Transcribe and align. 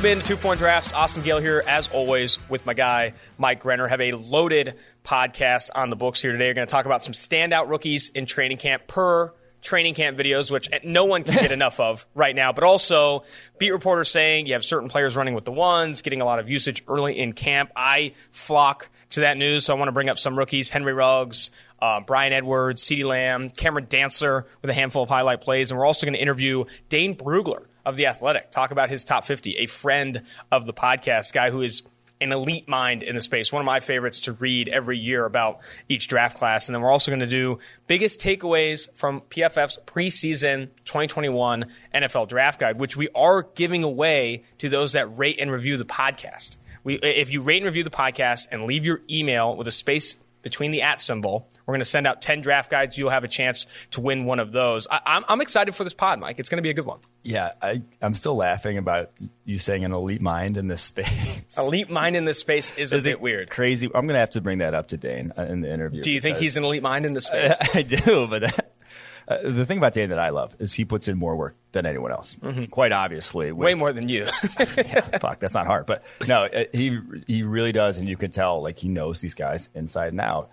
Welcome 0.00 0.18
in 0.18 0.24
to 0.24 0.28
Two 0.28 0.36
Point 0.38 0.58
Drafts. 0.58 0.94
Austin 0.94 1.22
Gayle 1.22 1.40
here, 1.40 1.62
as 1.66 1.88
always, 1.88 2.38
with 2.48 2.64
my 2.64 2.72
guy, 2.72 3.12
Mike 3.36 3.62
Renner. 3.66 3.86
Have 3.86 4.00
a 4.00 4.12
loaded 4.12 4.76
podcast 5.04 5.68
on 5.74 5.90
the 5.90 5.94
books 5.96 6.22
here 6.22 6.32
today. 6.32 6.46
We're 6.46 6.54
going 6.54 6.66
to 6.66 6.72
talk 6.72 6.86
about 6.86 7.04
some 7.04 7.12
standout 7.12 7.68
rookies 7.68 8.08
in 8.08 8.24
training 8.24 8.56
camp 8.56 8.86
per 8.86 9.30
training 9.60 9.92
camp 9.92 10.16
videos, 10.16 10.50
which 10.50 10.70
no 10.84 11.04
one 11.04 11.22
can 11.22 11.34
get 11.34 11.52
enough 11.52 11.80
of 11.80 12.06
right 12.14 12.34
now, 12.34 12.50
but 12.50 12.64
also 12.64 13.24
beat 13.58 13.72
reporters 13.72 14.10
saying 14.10 14.46
you 14.46 14.54
have 14.54 14.64
certain 14.64 14.88
players 14.88 15.16
running 15.16 15.34
with 15.34 15.44
the 15.44 15.52
ones, 15.52 16.00
getting 16.00 16.22
a 16.22 16.24
lot 16.24 16.38
of 16.38 16.48
usage 16.48 16.82
early 16.88 17.18
in 17.18 17.34
camp. 17.34 17.70
I 17.76 18.14
flock 18.32 18.88
to 19.10 19.20
that 19.20 19.36
news, 19.36 19.66
so 19.66 19.74
I 19.74 19.78
want 19.78 19.88
to 19.88 19.92
bring 19.92 20.08
up 20.08 20.16
some 20.16 20.38
rookies 20.38 20.70
Henry 20.70 20.94
Ruggs, 20.94 21.50
uh, 21.78 22.00
Bryan 22.00 22.32
Edwards, 22.32 22.82
CeeDee 22.82 23.04
Lamb, 23.04 23.50
Cameron 23.50 23.84
Dantzler 23.84 24.44
with 24.62 24.70
a 24.70 24.74
handful 24.74 25.02
of 25.02 25.10
highlight 25.10 25.42
plays, 25.42 25.70
and 25.70 25.78
we're 25.78 25.84
also 25.84 26.06
going 26.06 26.14
to 26.14 26.22
interview 26.22 26.64
Dane 26.88 27.14
Brugler 27.14 27.66
of 27.84 27.96
The 27.96 28.06
Athletic, 28.06 28.50
talk 28.50 28.70
about 28.70 28.90
his 28.90 29.04
top 29.04 29.26
50, 29.26 29.56
a 29.56 29.66
friend 29.66 30.22
of 30.50 30.66
the 30.66 30.72
podcast, 30.72 31.32
guy 31.32 31.50
who 31.50 31.62
is 31.62 31.82
an 32.20 32.32
elite 32.32 32.68
mind 32.68 33.02
in 33.02 33.14
the 33.14 33.22
space. 33.22 33.52
One 33.52 33.62
of 33.62 33.66
my 33.66 33.80
favorites 33.80 34.22
to 34.22 34.32
read 34.32 34.68
every 34.68 34.98
year 34.98 35.24
about 35.24 35.60
each 35.88 36.06
draft 36.06 36.36
class. 36.36 36.68
And 36.68 36.74
then 36.74 36.82
we're 36.82 36.90
also 36.90 37.10
going 37.10 37.20
to 37.20 37.26
do 37.26 37.58
biggest 37.86 38.20
takeaways 38.20 38.94
from 38.94 39.22
PFF's 39.22 39.78
preseason 39.86 40.68
2021 40.84 41.66
NFL 41.94 42.28
draft 42.28 42.60
guide, 42.60 42.78
which 42.78 42.96
we 42.96 43.08
are 43.14 43.42
giving 43.54 43.82
away 43.82 44.44
to 44.58 44.68
those 44.68 44.92
that 44.92 45.16
rate 45.16 45.40
and 45.40 45.50
review 45.50 45.78
the 45.78 45.86
podcast. 45.86 46.56
We, 46.84 46.96
if 46.96 47.30
you 47.30 47.40
rate 47.40 47.58
and 47.58 47.66
review 47.66 47.84
the 47.84 47.90
podcast 47.90 48.48
and 48.50 48.64
leave 48.64 48.84
your 48.84 49.00
email 49.08 49.56
with 49.56 49.66
a 49.68 49.72
space 49.72 50.16
between 50.42 50.70
the 50.70 50.82
at 50.82 51.00
symbol. 51.00 51.48
We're 51.66 51.72
going 51.72 51.80
to 51.80 51.84
send 51.84 52.06
out 52.06 52.22
10 52.22 52.40
draft 52.40 52.70
guides. 52.70 52.98
You'll 52.98 53.10
have 53.10 53.24
a 53.24 53.28
chance 53.28 53.66
to 53.92 54.00
win 54.00 54.24
one 54.24 54.40
of 54.40 54.52
those. 54.52 54.86
I, 54.90 55.22
am 55.28 55.40
excited 55.40 55.74
for 55.74 55.84
this 55.84 55.94
pod, 55.94 56.18
Mike. 56.18 56.38
It's 56.38 56.48
going 56.48 56.58
to 56.58 56.62
be 56.62 56.70
a 56.70 56.74
good 56.74 56.86
one. 56.86 56.98
Yeah, 57.22 57.52
I, 57.62 57.82
am 58.00 58.14
still 58.14 58.36
laughing 58.36 58.78
about 58.78 59.10
you 59.44 59.58
saying 59.58 59.84
an 59.84 59.92
elite 59.92 60.22
mind 60.22 60.56
in 60.56 60.68
this 60.68 60.82
space. 60.90 61.58
elite 61.58 61.90
mind 61.90 62.16
in 62.16 62.24
this 62.24 62.38
space 62.38 62.72
is, 62.72 62.92
is 62.92 63.02
a 63.02 63.04
bit 63.04 63.20
weird. 63.20 63.50
Crazy. 63.50 63.86
I'm 63.86 64.06
going 64.06 64.14
to 64.14 64.20
have 64.20 64.30
to 64.30 64.40
bring 64.40 64.58
that 64.58 64.74
up 64.74 64.88
to 64.88 64.96
Dane 64.96 65.32
uh, 65.36 65.42
in 65.42 65.60
the 65.60 65.72
interview. 65.72 66.02
Do 66.02 66.10
you 66.10 66.20
think 66.20 66.38
he's 66.38 66.56
an 66.56 66.64
elite 66.64 66.82
mind 66.82 67.06
in 67.06 67.12
this 67.12 67.26
space? 67.26 67.56
I, 67.60 67.68
I 67.74 67.82
do, 67.82 68.26
but 68.26 68.40
that, 68.40 68.72
uh, 69.28 69.38
the 69.44 69.66
thing 69.66 69.78
about 69.78 69.92
Dane 69.92 70.10
that 70.10 70.18
I 70.18 70.30
love 70.30 70.54
is 70.58 70.72
he 70.72 70.84
puts 70.84 71.08
in 71.08 71.18
more 71.18 71.36
work 71.36 71.54
than 71.72 71.86
anyone 71.86 72.10
else. 72.10 72.36
Mm-hmm. 72.36 72.64
Quite 72.66 72.92
obviously, 72.92 73.52
with, 73.52 73.64
way 73.64 73.74
more 73.74 73.92
than 73.92 74.08
you. 74.08 74.26
yeah, 74.58 75.00
fuck, 75.18 75.40
that's 75.40 75.54
not 75.54 75.66
hard, 75.66 75.86
but 75.86 76.02
no, 76.26 76.44
uh, 76.46 76.64
he 76.72 76.98
he 77.26 77.42
really 77.42 77.72
does, 77.72 77.98
and 77.98 78.08
you 78.08 78.16
can 78.16 78.30
tell 78.30 78.62
like 78.62 78.78
he 78.78 78.88
knows 78.88 79.20
these 79.20 79.34
guys 79.34 79.68
inside 79.74 80.12
and 80.12 80.20
out 80.20 80.50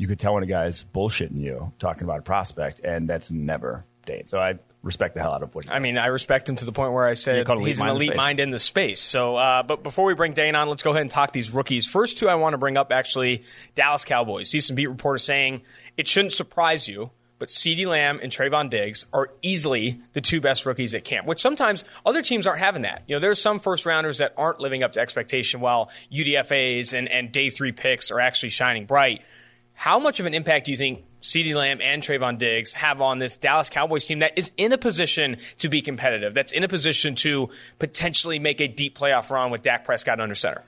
you 0.00 0.06
could 0.06 0.18
tell 0.18 0.32
when 0.32 0.42
a 0.42 0.46
guy's 0.46 0.82
bullshitting 0.82 1.38
you 1.38 1.72
talking 1.78 2.04
about 2.04 2.20
a 2.20 2.22
prospect, 2.22 2.80
and 2.80 3.06
that's 3.06 3.30
never 3.30 3.84
Dane. 4.06 4.26
So 4.28 4.38
I 4.38 4.54
respect 4.82 5.12
the 5.12 5.20
hell 5.20 5.34
out 5.34 5.42
of 5.42 5.54
what. 5.54 5.70
I 5.70 5.78
mean, 5.78 5.98
I 5.98 6.06
respect 6.06 6.48
him 6.48 6.56
to 6.56 6.64
the 6.64 6.72
point 6.72 6.94
where 6.94 7.06
I 7.06 7.12
said 7.12 7.46
he's 7.46 7.80
an 7.82 7.88
elite 7.88 8.16
mind 8.16 8.40
in 8.40 8.50
the 8.50 8.58
space. 8.58 9.02
So, 9.02 9.36
uh, 9.36 9.62
but 9.62 9.82
before 9.82 10.06
we 10.06 10.14
bring 10.14 10.32
Dane 10.32 10.56
on, 10.56 10.70
let's 10.70 10.82
go 10.82 10.92
ahead 10.92 11.02
and 11.02 11.10
talk 11.10 11.32
these 11.32 11.50
rookies. 11.50 11.86
First 11.86 12.16
two 12.16 12.30
I 12.30 12.36
want 12.36 12.54
to 12.54 12.58
bring 12.58 12.78
up 12.78 12.92
actually 12.92 13.44
Dallas 13.74 14.06
Cowboys. 14.06 14.48
See 14.48 14.60
some 14.60 14.74
beat 14.74 14.86
reporters 14.86 15.22
saying 15.22 15.60
it 15.98 16.08
shouldn't 16.08 16.32
surprise 16.32 16.88
you. 16.88 17.10
But 17.38 17.48
CeeDee 17.48 17.86
Lamb 17.86 18.20
and 18.22 18.30
Trevon 18.30 18.68
Diggs 18.68 19.06
are 19.14 19.30
easily 19.40 20.00
the 20.12 20.20
two 20.20 20.42
best 20.42 20.66
rookies 20.66 20.94
at 20.94 21.04
camp, 21.04 21.26
which 21.26 21.40
sometimes 21.40 21.84
other 22.04 22.22
teams 22.22 22.46
aren't 22.46 22.60
having 22.60 22.82
that. 22.82 23.02
You 23.06 23.16
know, 23.16 23.20
there's 23.20 23.40
some 23.40 23.60
first 23.60 23.86
rounders 23.86 24.18
that 24.18 24.34
aren't 24.36 24.60
living 24.60 24.82
up 24.82 24.92
to 24.92 25.00
expectation 25.00 25.62
while 25.62 25.90
UDFAs 26.12 26.92
and, 26.92 27.08
and 27.08 27.32
day 27.32 27.48
three 27.48 27.72
picks 27.72 28.10
are 28.10 28.20
actually 28.20 28.50
shining 28.50 28.84
bright. 28.84 29.22
How 29.80 29.98
much 29.98 30.20
of 30.20 30.26
an 30.26 30.34
impact 30.34 30.66
do 30.66 30.72
you 30.72 30.76
think 30.76 31.06
CeeDee 31.22 31.54
Lamb 31.54 31.80
and 31.80 32.02
Trevon 32.02 32.36
Diggs 32.36 32.74
have 32.74 33.00
on 33.00 33.18
this 33.18 33.38
Dallas 33.38 33.70
Cowboys 33.70 34.04
team 34.04 34.18
that 34.18 34.36
is 34.36 34.52
in 34.58 34.74
a 34.74 34.78
position 34.78 35.38
to 35.56 35.70
be 35.70 35.80
competitive, 35.80 36.34
that's 36.34 36.52
in 36.52 36.64
a 36.64 36.68
position 36.68 37.14
to 37.14 37.48
potentially 37.78 38.38
make 38.38 38.60
a 38.60 38.68
deep 38.68 38.98
playoff 38.98 39.30
run 39.30 39.50
with 39.50 39.62
Dak 39.62 39.86
Prescott 39.86 40.20
under 40.20 40.34
center? 40.34 40.62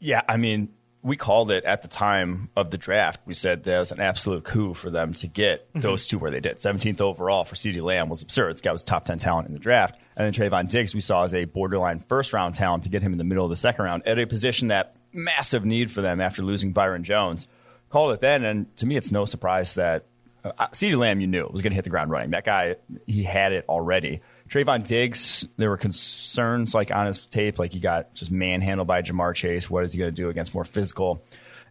Yeah, 0.00 0.22
I 0.28 0.38
mean, 0.38 0.70
we 1.04 1.16
called 1.16 1.52
it 1.52 1.62
at 1.62 1.82
the 1.82 1.88
time 1.88 2.48
of 2.56 2.72
the 2.72 2.78
draft. 2.78 3.20
We 3.26 3.34
said 3.34 3.62
there 3.62 3.78
was 3.78 3.92
an 3.92 4.00
absolute 4.00 4.42
coup 4.42 4.74
for 4.74 4.90
them 4.90 5.14
to 5.14 5.28
get 5.28 5.68
mm-hmm. 5.68 5.82
those 5.82 6.08
two 6.08 6.18
where 6.18 6.32
they 6.32 6.40
did. 6.40 6.56
17th 6.56 7.00
overall 7.00 7.44
for 7.44 7.54
CeeDee 7.54 7.80
Lamb 7.80 8.08
was 8.08 8.22
absurd. 8.22 8.54
This 8.54 8.60
guy 8.60 8.72
was 8.72 8.82
top 8.82 9.04
10 9.04 9.18
talent 9.18 9.46
in 9.46 9.54
the 9.54 9.60
draft. 9.60 10.00
And 10.16 10.26
then 10.26 10.32
Trevon 10.32 10.68
Diggs, 10.68 10.96
we 10.96 11.00
saw 11.00 11.22
as 11.22 11.32
a 11.32 11.44
borderline 11.44 12.00
first 12.00 12.32
round 12.32 12.56
talent 12.56 12.82
to 12.82 12.88
get 12.88 13.02
him 13.02 13.12
in 13.12 13.18
the 13.18 13.24
middle 13.24 13.44
of 13.44 13.50
the 13.50 13.56
second 13.56 13.84
round 13.84 14.02
at 14.04 14.18
a 14.18 14.26
position 14.26 14.66
that 14.66 14.96
massive 15.12 15.64
need 15.64 15.92
for 15.92 16.00
them 16.00 16.20
after 16.20 16.42
losing 16.42 16.72
Byron 16.72 17.04
Jones 17.04 17.46
called 17.90 18.12
it 18.12 18.20
then, 18.20 18.44
and 18.44 18.76
to 18.78 18.86
me, 18.86 18.96
it's 18.96 19.12
no 19.12 19.24
surprise 19.24 19.74
that 19.74 20.04
uh, 20.44 20.68
CeeDee 20.68 20.96
Lamb, 20.96 21.20
you 21.20 21.26
knew, 21.26 21.48
was 21.50 21.62
going 21.62 21.72
to 21.72 21.76
hit 21.76 21.84
the 21.84 21.90
ground 21.90 22.10
running. 22.10 22.30
That 22.30 22.44
guy, 22.44 22.76
he 23.06 23.24
had 23.24 23.52
it 23.52 23.64
already. 23.68 24.20
Trevon 24.48 24.86
Diggs, 24.86 25.46
there 25.56 25.70
were 25.70 25.76
concerns 25.76 26.74
like 26.74 26.90
on 26.92 27.06
his 27.06 27.24
tape, 27.26 27.58
like 27.58 27.72
he 27.72 27.80
got 27.80 28.14
just 28.14 28.30
manhandled 28.30 28.86
by 28.86 29.02
Ja'Marr 29.02 29.34
Chase. 29.34 29.68
What 29.68 29.84
is 29.84 29.92
he 29.92 29.98
going 29.98 30.10
to 30.10 30.14
do 30.14 30.28
against 30.28 30.54
more 30.54 30.64
physical 30.64 31.22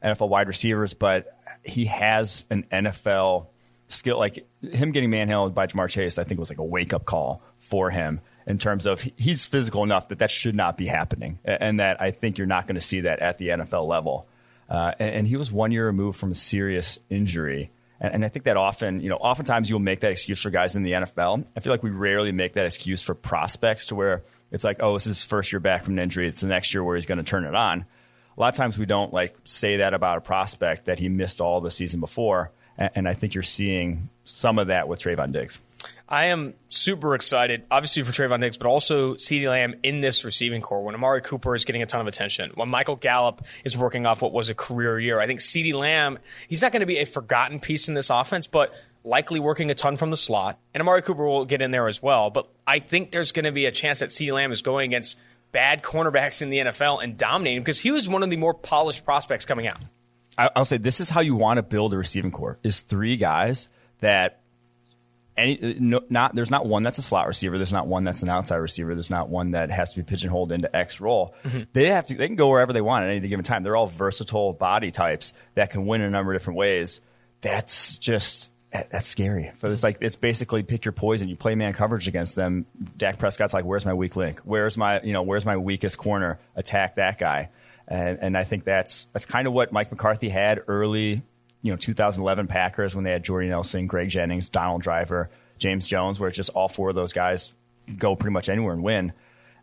NFL 0.04 0.30
wide 0.30 0.48
receivers? 0.48 0.94
But 0.94 1.38
he 1.64 1.86
has 1.86 2.44
an 2.50 2.66
NFL 2.72 3.48
skill. 3.88 4.20
Like 4.20 4.46
him 4.62 4.92
getting 4.92 5.10
manhandled 5.10 5.56
by 5.56 5.68
Ja'Marr 5.68 5.90
Chase, 5.90 6.18
I 6.18 6.26
think 6.26 6.40
was 6.40 6.50
like 6.50 6.60
a 6.60 6.64
wake 6.64 6.94
up 6.94 7.06
call 7.06 7.42
for 7.60 7.90
him 7.90 8.20
in 8.46 8.58
terms 8.60 8.86
of 8.86 9.02
he's 9.16 9.46
physical 9.46 9.84
enough 9.84 10.10
that 10.10 10.20
that 10.20 10.32
should 10.32 10.56
not 10.56 10.78
be 10.78 10.86
happening, 10.86 11.40
and 11.46 11.80
that 11.80 12.02
I 12.02 12.12
think 12.12 12.38
you're 12.38 12.48
not 12.48 12.68
going 12.68 12.76
to 12.76 12.82
see 12.82 13.02
that 13.02 13.20
at 13.20 13.38
the 13.38 13.50
NFL 13.50 13.88
level. 13.88 14.28
Uh, 14.70 14.94
and, 15.00 15.28
he 15.28 15.38
was 15.38 15.52
one 15.52 15.72
year 15.72 15.86
removed 15.86 16.20
from 16.20 16.32
a 16.32 16.36
serious 16.36 16.98
injury. 17.10 17.70
And, 18.00 18.16
and, 18.16 18.26
I 18.26 18.30
think 18.30 18.46
that 18.46 18.58
often, 18.58 19.00
you 19.00 19.10
know, 19.10 19.18
oftentimes 19.18 19.70
you'll 19.70 19.80
make 19.80 20.00
that 20.00 20.12
excuse 20.12 20.42
for 20.42 20.50
guys 20.50 20.76
in 20.76 20.84
the 20.84 20.94
NFL. 20.94 21.46
I 21.56 21.60
feel 21.60 21.72
like 21.72 21.84
we 21.84 21.92
rarely 21.92 22.32
make 22.32 22.54
that 22.54 22.66
excuse 22.66 23.02
for 23.02 23.14
prospects 23.14 23.88
to 23.88 23.96
where 23.96 24.24
it's 24.52 24.64
like, 24.64 24.78
oh, 24.80 24.94
this 24.94 25.06
is 25.06 25.18
his 25.18 25.24
first 25.24 25.52
year 25.52 25.60
back 25.60 25.84
from 25.84 25.94
an 25.94 26.00
injury. 26.00 26.28
It's 26.28 26.42
the 26.42 26.48
next 26.48 26.74
year 26.74 26.84
where 26.84 26.96
he's 26.96 27.06
going 27.06 27.20
to 27.20 27.24
turn 27.24 27.46
it 27.46 27.54
on. 27.54 27.86
A 28.38 28.42
lot 28.42 28.50
of 28.50 28.56
times 28.56 28.78
we 28.78 28.86
don't 28.86 29.14
like 29.14 29.36
say 29.46 29.78
that 29.78 29.94
about 29.94 30.18
a 30.18 30.22
prospect 30.22 30.86
that 30.86 31.00
he 31.00 31.10
missed 31.10 31.42
all 31.42 31.62
the 31.62 31.72
season 31.72 32.00
before. 32.00 32.52
And, 32.78 32.90
and 32.96 33.08
I 33.08 33.14
think 33.14 33.34
you're 33.34 33.44
seeing 33.44 34.10
some 34.24 34.58
of 34.60 34.68
that 34.68 34.88
with 34.88 35.00
Trevon 35.00 35.32
Diggs. 35.32 35.60
I 36.08 36.26
am 36.26 36.54
super 36.70 37.16
excited, 37.16 37.64
obviously 37.72 38.04
for 38.04 38.12
Trevon 38.12 38.40
Diggs, 38.40 38.58
but 38.58 38.68
also 38.68 39.16
CeeDee 39.16 39.50
Lamb 39.50 39.76
in 39.82 40.02
this 40.02 40.24
receiving 40.24 40.62
corps. 40.62 40.84
When 40.84 40.94
Amari 40.94 41.22
Cooper 41.22 41.56
is 41.56 41.66
getting 41.66 41.82
a 41.82 41.88
ton 41.88 42.00
of 42.00 42.08
attention, 42.08 42.52
when 42.54 42.70
Michael 42.70 42.96
Gallup 42.96 43.44
is 43.64 43.76
working 43.76 44.06
off 44.06 44.22
what 44.22 44.32
was 44.32 44.50
a 44.50 44.54
career 44.54 45.00
year, 45.00 45.20
I 45.20 45.26
think 45.26 45.40
CeeDee 45.40 45.74
Lamb, 45.74 46.20
he's 46.48 46.62
not 46.62 46.72
going 46.72 46.82
to 46.82 46.86
be 46.86 47.00
a 47.00 47.06
forgotten 47.06 47.60
piece 47.60 47.88
in 47.88 47.96
this 47.96 48.12
offense, 48.12 48.46
but 48.46 48.72
likely 49.04 49.40
working 49.40 49.72
a 49.72 49.76
ton 49.76 49.98
from 49.98 50.12
the 50.12 50.18
slot. 50.18 50.60
And 50.74 50.82
Amari 50.82 51.02
Cooper 51.02 51.26
will 51.26 51.46
get 51.46 51.62
in 51.62 51.72
there 51.72 51.88
as 51.88 52.04
well. 52.04 52.30
But 52.30 52.50
I 52.68 52.80
think 52.80 53.12
there's 53.12 53.32
going 53.32 53.46
to 53.46 53.52
be 53.52 53.66
a 53.66 53.72
chance 53.72 54.00
that 54.00 54.10
CeeDee 54.10 54.34
Lamb 54.34 54.52
is 54.52 54.62
going 54.62 54.92
against 54.92 55.18
bad 55.52 55.82
cornerbacks 55.82 56.42
in 56.42 56.50
the 56.50 56.58
NFL 56.58 57.04
and 57.04 57.18
dominating 57.18 57.62
because 57.62 57.80
he 57.80 57.90
was 57.90 58.08
one 58.08 58.22
of 58.22 58.30
the 58.30 58.38
more 58.38 58.54
polished 58.54 59.06
prospects 59.06 59.46
coming 59.46 59.68
out. 59.68 59.80
I'll 60.38 60.66
say 60.66 60.78
this 60.78 61.00
is 61.00 61.10
how 61.10 61.22
you 61.22 61.36
want 61.36 61.58
to 61.60 61.64
build 61.64 61.94
a 61.94 61.98
receiving 61.98 62.32
corps: 62.32 62.60
is 62.62 62.82
three 62.82 63.16
guys 63.16 63.70
that 64.02 64.42
any 65.38 65.78
no, 65.80 66.02
not 66.10 66.36
there's 66.36 66.52
not 66.52 66.66
one 66.66 66.84
that's 66.84 66.98
a 66.98 67.02
slot 67.02 67.28
receiver. 67.28 67.58
There's 67.58 67.74
not 67.74 67.88
one 67.88 68.04
that's 68.04 68.24
an 68.24 68.30
outside 68.30 68.58
receiver. 68.58 68.94
There's 68.94 69.10
not 69.10 69.30
one 69.30 69.52
that 69.52 69.70
has 69.70 69.92
to 69.94 69.98
be 69.98 70.04
pigeonholed 70.04 70.52
into 70.52 70.74
X 70.76 71.02
role. 71.02 71.36
Mm-hmm. 71.44 71.64
They 71.74 71.86
have 71.88 72.06
to 72.08 72.16
they 72.16 72.28
can 72.28 72.36
go 72.36 72.50
wherever 72.50 72.74
they 72.74 72.82
want 72.82 73.06
at 73.06 73.12
any 73.12 73.28
given 73.28 73.44
time. 73.44 73.64
They're 73.64 73.76
all 73.76 73.88
versatile 73.88 74.54
body 74.54 74.92
types 74.92 75.34
that 75.56 75.72
can 75.72 75.86
win 75.86 76.02
in 76.02 76.08
a 76.08 76.12
number 76.12 76.34
of 76.34 76.40
different 76.40 76.58
ways. 76.58 77.02
That's 77.42 77.98
just 77.98 78.52
that's 78.72 79.08
scary. 79.08 79.52
But 79.60 79.72
it's 79.72 79.84
like 79.84 79.98
it's 80.02 80.16
basically 80.16 80.64
pick 80.64 80.86
your 80.86 80.92
poison. 80.92 81.28
You 81.28 81.36
play 81.36 81.56
man 81.56 81.74
coverage 81.74 82.08
against 82.08 82.36
them. 82.36 82.66
Dak 82.98 83.20
Prescott's 83.20 83.54
like, 83.54 83.66
where's 83.66 83.86
my 83.86 83.94
weak 83.94 84.16
link? 84.16 84.40
Where's 84.44 84.78
my 84.78 85.02
you 85.02 85.14
know 85.14 85.24
where's 85.24 85.46
my 85.46 85.58
weakest 85.58 85.98
corner? 85.98 86.40
Attack 86.56 86.96
that 86.96 87.20
guy. 87.20 87.50
And 87.88 88.20
and 88.22 88.38
I 88.38 88.46
think 88.46 88.64
that's 88.64 89.06
that's 89.08 89.26
kind 89.26 89.48
of 89.48 89.54
what 89.54 89.72
Mike 89.72 89.92
McCarthy 89.92 90.30
had 90.30 90.62
early 90.68 91.22
you 91.66 91.72
know 91.72 91.78
2011 91.78 92.46
Packers 92.46 92.94
when 92.94 93.04
they 93.04 93.12
had 93.12 93.24
Jordy 93.24 93.50
Nelson, 93.50 93.88
Greg 93.88 94.08
Jennings, 94.08 94.50
Donald 94.50 94.84
Driver, 94.84 95.32
James 95.58 95.88
Jones, 95.88 96.20
where 96.20 96.30
it's 96.30 96.38
just 96.38 96.52
all 96.52 96.68
four 96.68 96.90
of 96.90 96.96
those 96.96 97.12
guys 97.12 97.56
go 97.98 98.16
pretty 98.16 98.34
much 98.34 98.50
anywhere 98.50 98.72
and 98.72 98.84
win. 98.84 99.14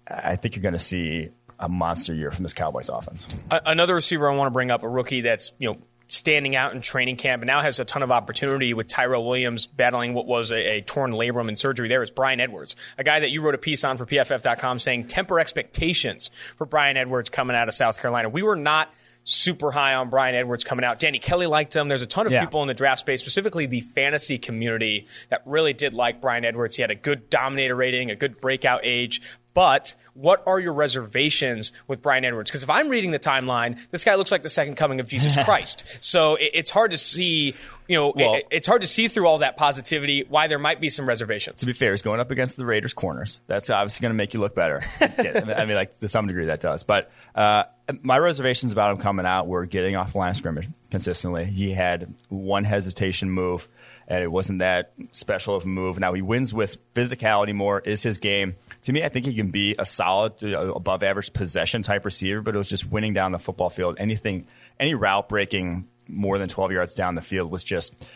I 0.08 0.34
think 0.34 0.56
you're 0.56 0.64
going 0.64 0.72
to 0.72 0.80
see 0.80 1.28
a 1.60 1.68
monster 1.68 2.12
year 2.12 2.32
from 2.32 2.42
this 2.42 2.54
Cowboys 2.54 2.88
offense. 2.88 3.28
Another 3.52 3.94
receiver 3.94 4.28
I 4.28 4.34
want 4.34 4.48
to 4.48 4.50
bring 4.50 4.72
up, 4.72 4.82
a 4.82 4.88
rookie 4.88 5.20
that's 5.20 5.52
you 5.60 5.70
know 5.70 5.78
standing 6.08 6.56
out 6.56 6.74
in 6.74 6.80
training 6.80 7.18
camp 7.18 7.40
and 7.40 7.46
now 7.46 7.60
has 7.60 7.78
a 7.78 7.84
ton 7.84 8.02
of 8.02 8.10
opportunity 8.10 8.74
with 8.74 8.88
Tyrell 8.88 9.24
Williams 9.24 9.68
battling 9.68 10.12
what 10.12 10.26
was 10.26 10.50
a, 10.50 10.56
a 10.56 10.80
torn 10.80 11.12
labrum 11.12 11.46
and 11.46 11.56
surgery 11.56 11.88
there 11.88 12.02
is 12.02 12.10
Bryan 12.10 12.40
Edwards, 12.40 12.74
a 12.98 13.04
guy 13.04 13.20
that 13.20 13.30
you 13.30 13.42
wrote 13.42 13.54
a 13.54 13.58
piece 13.58 13.84
on 13.84 13.96
for 13.96 14.06
PFF.com 14.06 14.80
saying 14.80 15.06
temper 15.06 15.38
expectations 15.38 16.30
for 16.56 16.66
Bryan 16.66 16.96
Edwards 16.96 17.30
coming 17.30 17.56
out 17.56 17.68
of 17.68 17.74
South 17.74 18.00
Carolina. 18.00 18.28
We 18.28 18.42
were 18.42 18.56
not– 18.56 18.92
super 19.24 19.70
high 19.70 19.94
on 19.94 20.10
Bryan 20.10 20.34
Edwards 20.34 20.64
coming 20.64 20.84
out. 20.84 20.98
Danny 20.98 21.18
Kelly 21.18 21.46
liked 21.46 21.74
him. 21.74 21.88
There's 21.88 22.02
a 22.02 22.06
ton 22.06 22.26
of 22.26 22.32
yeah. 22.32 22.44
people 22.44 22.62
in 22.62 22.68
the 22.68 22.74
draft 22.74 23.00
space, 23.00 23.20
specifically 23.20 23.66
the 23.66 23.80
fantasy 23.80 24.38
community, 24.38 25.06
that 25.28 25.42
really 25.46 25.72
did 25.72 25.94
like 25.94 26.20
Bryan 26.20 26.44
Edwards. 26.44 26.76
He 26.76 26.82
had 26.82 26.90
a 26.90 26.96
good 26.96 27.30
dominator 27.30 27.76
rating, 27.76 28.10
a 28.10 28.16
good 28.16 28.40
breakout 28.40 28.80
age. 28.84 29.22
But 29.54 29.94
what 30.14 30.42
are 30.46 30.60
your 30.60 30.72
reservations 30.74 31.72
with 31.88 32.02
Bryan 32.02 32.24
Edwards? 32.24 32.50
Because 32.50 32.62
if 32.62 32.70
I'm 32.70 32.88
reading 32.88 33.10
the 33.12 33.18
timeline, 33.18 33.78
this 33.90 34.04
guy 34.04 34.14
looks 34.16 34.30
like 34.30 34.42
the 34.42 34.48
second 34.50 34.76
coming 34.76 35.00
of 35.00 35.08
Jesus 35.08 35.34
Christ. 35.44 35.84
So 36.00 36.34
it, 36.36 36.50
it's 36.54 36.70
hard 36.70 36.90
to 36.90 36.98
see, 36.98 37.54
you 37.88 37.96
know, 37.96 38.12
Well- 38.14 38.34
it- 38.34 38.46
it's 38.50 38.66
hard 38.66 38.82
to 38.82 38.88
see 38.88 39.08
through 39.08 39.26
all 39.26 39.38
that 39.38 39.56
positivity 39.56 40.24
why 40.28 40.46
there 40.48 40.58
might 40.58 40.80
be 40.80 40.90
some 40.90 41.06
reservations. 41.08 41.60
to 41.60 41.66
be 41.66 41.72
fair, 41.72 41.92
he's 41.92 42.02
going 42.02 42.20
up 42.20 42.30
against 42.30 42.56
the 42.56 42.66
Raiders 42.66 42.92
corners. 42.92 43.40
That's 43.46 43.70
obviously 43.70 44.02
going 44.02 44.10
to 44.12 44.16
make 44.16 44.34
you 44.34 44.40
look 44.40 44.54
better. 44.54 44.82
I 45.00 45.64
mean, 45.64 45.74
like 45.76 45.98
to 46.00 46.08
some 46.08 46.26
degree 46.26 46.46
that 46.46 46.60
does. 46.60 46.82
But 46.82 47.10
uh, 47.34 47.64
my 48.02 48.18
reservations 48.18 48.72
about 48.72 48.90
him 48.94 48.98
coming 49.02 49.24
out 49.26 49.46
were 49.46 49.64
getting 49.66 49.96
off 49.96 50.12
the 50.12 50.18
line 50.18 50.30
of 50.30 50.36
scrimmage 50.36 50.68
consistently. 50.90 51.44
He 51.46 51.72
had 51.72 52.12
one 52.28 52.64
hesitation 52.64 53.30
move, 53.30 53.66
and 54.12 54.22
it 54.22 54.30
wasn't 54.30 54.58
that 54.58 54.92
special 55.12 55.56
of 55.56 55.64
a 55.64 55.68
move. 55.68 55.98
Now 55.98 56.12
he 56.12 56.20
wins 56.20 56.52
with 56.52 56.76
physicality 56.92 57.54
more. 57.54 57.80
Is 57.80 58.02
his 58.02 58.18
game. 58.18 58.56
To 58.82 58.92
me, 58.92 59.02
I 59.02 59.08
think 59.08 59.24
he 59.24 59.34
can 59.34 59.50
be 59.50 59.74
a 59.78 59.86
solid, 59.86 60.44
uh, 60.44 60.74
above 60.74 61.02
average 61.02 61.32
possession 61.32 61.82
type 61.82 62.04
receiver, 62.04 62.42
but 62.42 62.54
it 62.54 62.58
was 62.58 62.68
just 62.68 62.92
winning 62.92 63.14
down 63.14 63.32
the 63.32 63.38
football 63.38 63.70
field. 63.70 63.96
Anything, 63.98 64.46
any 64.78 64.94
route 64.94 65.30
breaking 65.30 65.88
more 66.08 66.36
than 66.36 66.50
12 66.50 66.72
yards 66.72 66.92
down 66.92 67.14
the 67.14 67.22
field 67.22 67.50
was 67.50 67.64
just 67.64 68.06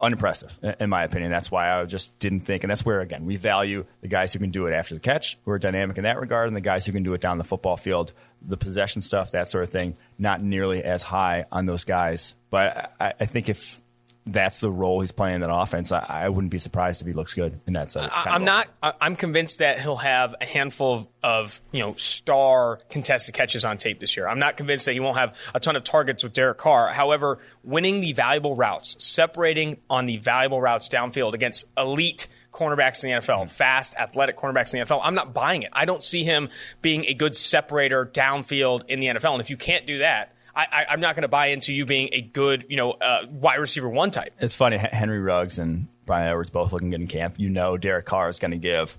unimpressive, 0.00 0.58
in 0.80 0.90
my 0.90 1.04
opinion. 1.04 1.30
That's 1.30 1.48
why 1.48 1.78
I 1.78 1.84
just 1.84 2.18
didn't 2.18 2.40
think, 2.40 2.64
and 2.64 2.70
that's 2.70 2.84
where 2.84 3.00
again 3.00 3.24
we 3.24 3.36
value 3.36 3.84
the 4.00 4.08
guys 4.08 4.32
who 4.32 4.40
can 4.40 4.50
do 4.50 4.66
it 4.66 4.72
after 4.72 4.94
the 4.94 5.00
catch, 5.00 5.38
who 5.44 5.52
are 5.52 5.60
dynamic 5.60 5.96
in 5.96 6.04
that 6.04 6.18
regard, 6.18 6.48
and 6.48 6.56
the 6.56 6.60
guys 6.60 6.86
who 6.86 6.92
can 6.92 7.04
do 7.04 7.14
it 7.14 7.20
down 7.20 7.38
the 7.38 7.44
football 7.44 7.76
field, 7.76 8.10
the 8.42 8.56
possession 8.56 9.00
stuff, 9.00 9.30
that 9.30 9.46
sort 9.46 9.62
of 9.62 9.70
thing. 9.70 9.96
Not 10.18 10.42
nearly 10.42 10.82
as 10.82 11.04
high 11.04 11.44
on 11.52 11.66
those 11.66 11.84
guys, 11.84 12.34
but 12.50 12.92
I, 12.98 13.12
I 13.20 13.26
think 13.26 13.48
if 13.48 13.79
that's 14.32 14.60
the 14.60 14.70
role 14.70 15.00
he's 15.00 15.12
playing 15.12 15.36
in 15.36 15.40
that 15.42 15.52
offense, 15.52 15.92
I, 15.92 16.00
I 16.00 16.28
wouldn't 16.28 16.50
be 16.50 16.58
surprised 16.58 17.00
if 17.00 17.06
he 17.06 17.12
looks 17.12 17.34
good 17.34 17.60
in 17.66 17.74
that 17.74 17.90
side. 17.90 18.10
I- 18.12 18.30
I'm 18.30 18.44
not. 18.44 18.68
I- 18.82 18.94
I'm 19.00 19.16
convinced 19.16 19.58
that 19.58 19.80
he'll 19.80 19.96
have 19.96 20.34
a 20.40 20.44
handful 20.44 20.94
of, 20.94 21.06
of 21.22 21.60
you 21.72 21.80
know 21.80 21.94
star 21.94 22.80
contested 22.90 23.34
catches 23.34 23.64
on 23.64 23.78
tape 23.78 24.00
this 24.00 24.16
year. 24.16 24.28
I'm 24.28 24.38
not 24.38 24.56
convinced 24.56 24.86
that 24.86 24.92
he 24.92 25.00
won't 25.00 25.18
have 25.18 25.36
a 25.54 25.60
ton 25.60 25.76
of 25.76 25.84
targets 25.84 26.22
with 26.22 26.32
Derek 26.32 26.58
Carr. 26.58 26.88
However, 26.88 27.38
winning 27.62 28.00
the 28.00 28.12
valuable 28.12 28.54
routes, 28.54 28.96
separating 28.98 29.78
on 29.88 30.06
the 30.06 30.16
valuable 30.18 30.60
routes 30.60 30.88
downfield 30.88 31.34
against 31.34 31.64
elite 31.76 32.28
cornerbacks 32.52 33.04
in 33.04 33.10
the 33.10 33.16
NFL, 33.16 33.42
mm-hmm. 33.42 33.48
fast, 33.48 33.94
athletic 33.96 34.36
cornerbacks 34.36 34.74
in 34.74 34.80
the 34.80 34.86
NFL. 34.86 35.00
I'm 35.02 35.14
not 35.14 35.32
buying 35.32 35.62
it. 35.62 35.70
I 35.72 35.84
don't 35.84 36.02
see 36.02 36.24
him 36.24 36.48
being 36.82 37.04
a 37.06 37.14
good 37.14 37.36
separator 37.36 38.06
downfield 38.06 38.86
in 38.86 39.00
the 39.00 39.06
NFL. 39.06 39.32
And 39.32 39.40
if 39.40 39.50
you 39.50 39.56
can't 39.56 39.86
do 39.86 39.98
that, 39.98 40.34
I, 40.70 40.86
I'm 40.90 41.00
not 41.00 41.14
going 41.14 41.22
to 41.22 41.28
buy 41.28 41.46
into 41.46 41.72
you 41.72 41.86
being 41.86 42.10
a 42.12 42.20
good, 42.20 42.66
you 42.68 42.76
know, 42.76 42.92
uh, 42.92 43.26
wide 43.30 43.60
receiver 43.60 43.88
one 43.88 44.10
type. 44.10 44.32
It's 44.40 44.54
funny. 44.54 44.76
Henry 44.78 45.20
Ruggs 45.20 45.58
and 45.58 45.86
Bryan 46.06 46.28
Edwards 46.28 46.50
both 46.50 46.72
looking 46.72 46.90
good 46.90 47.00
in 47.00 47.06
camp. 47.06 47.34
You 47.38 47.48
know, 47.48 47.76
Derek 47.76 48.06
Carr 48.06 48.28
is 48.28 48.38
going 48.38 48.52
to 48.52 48.56
give 48.56 48.96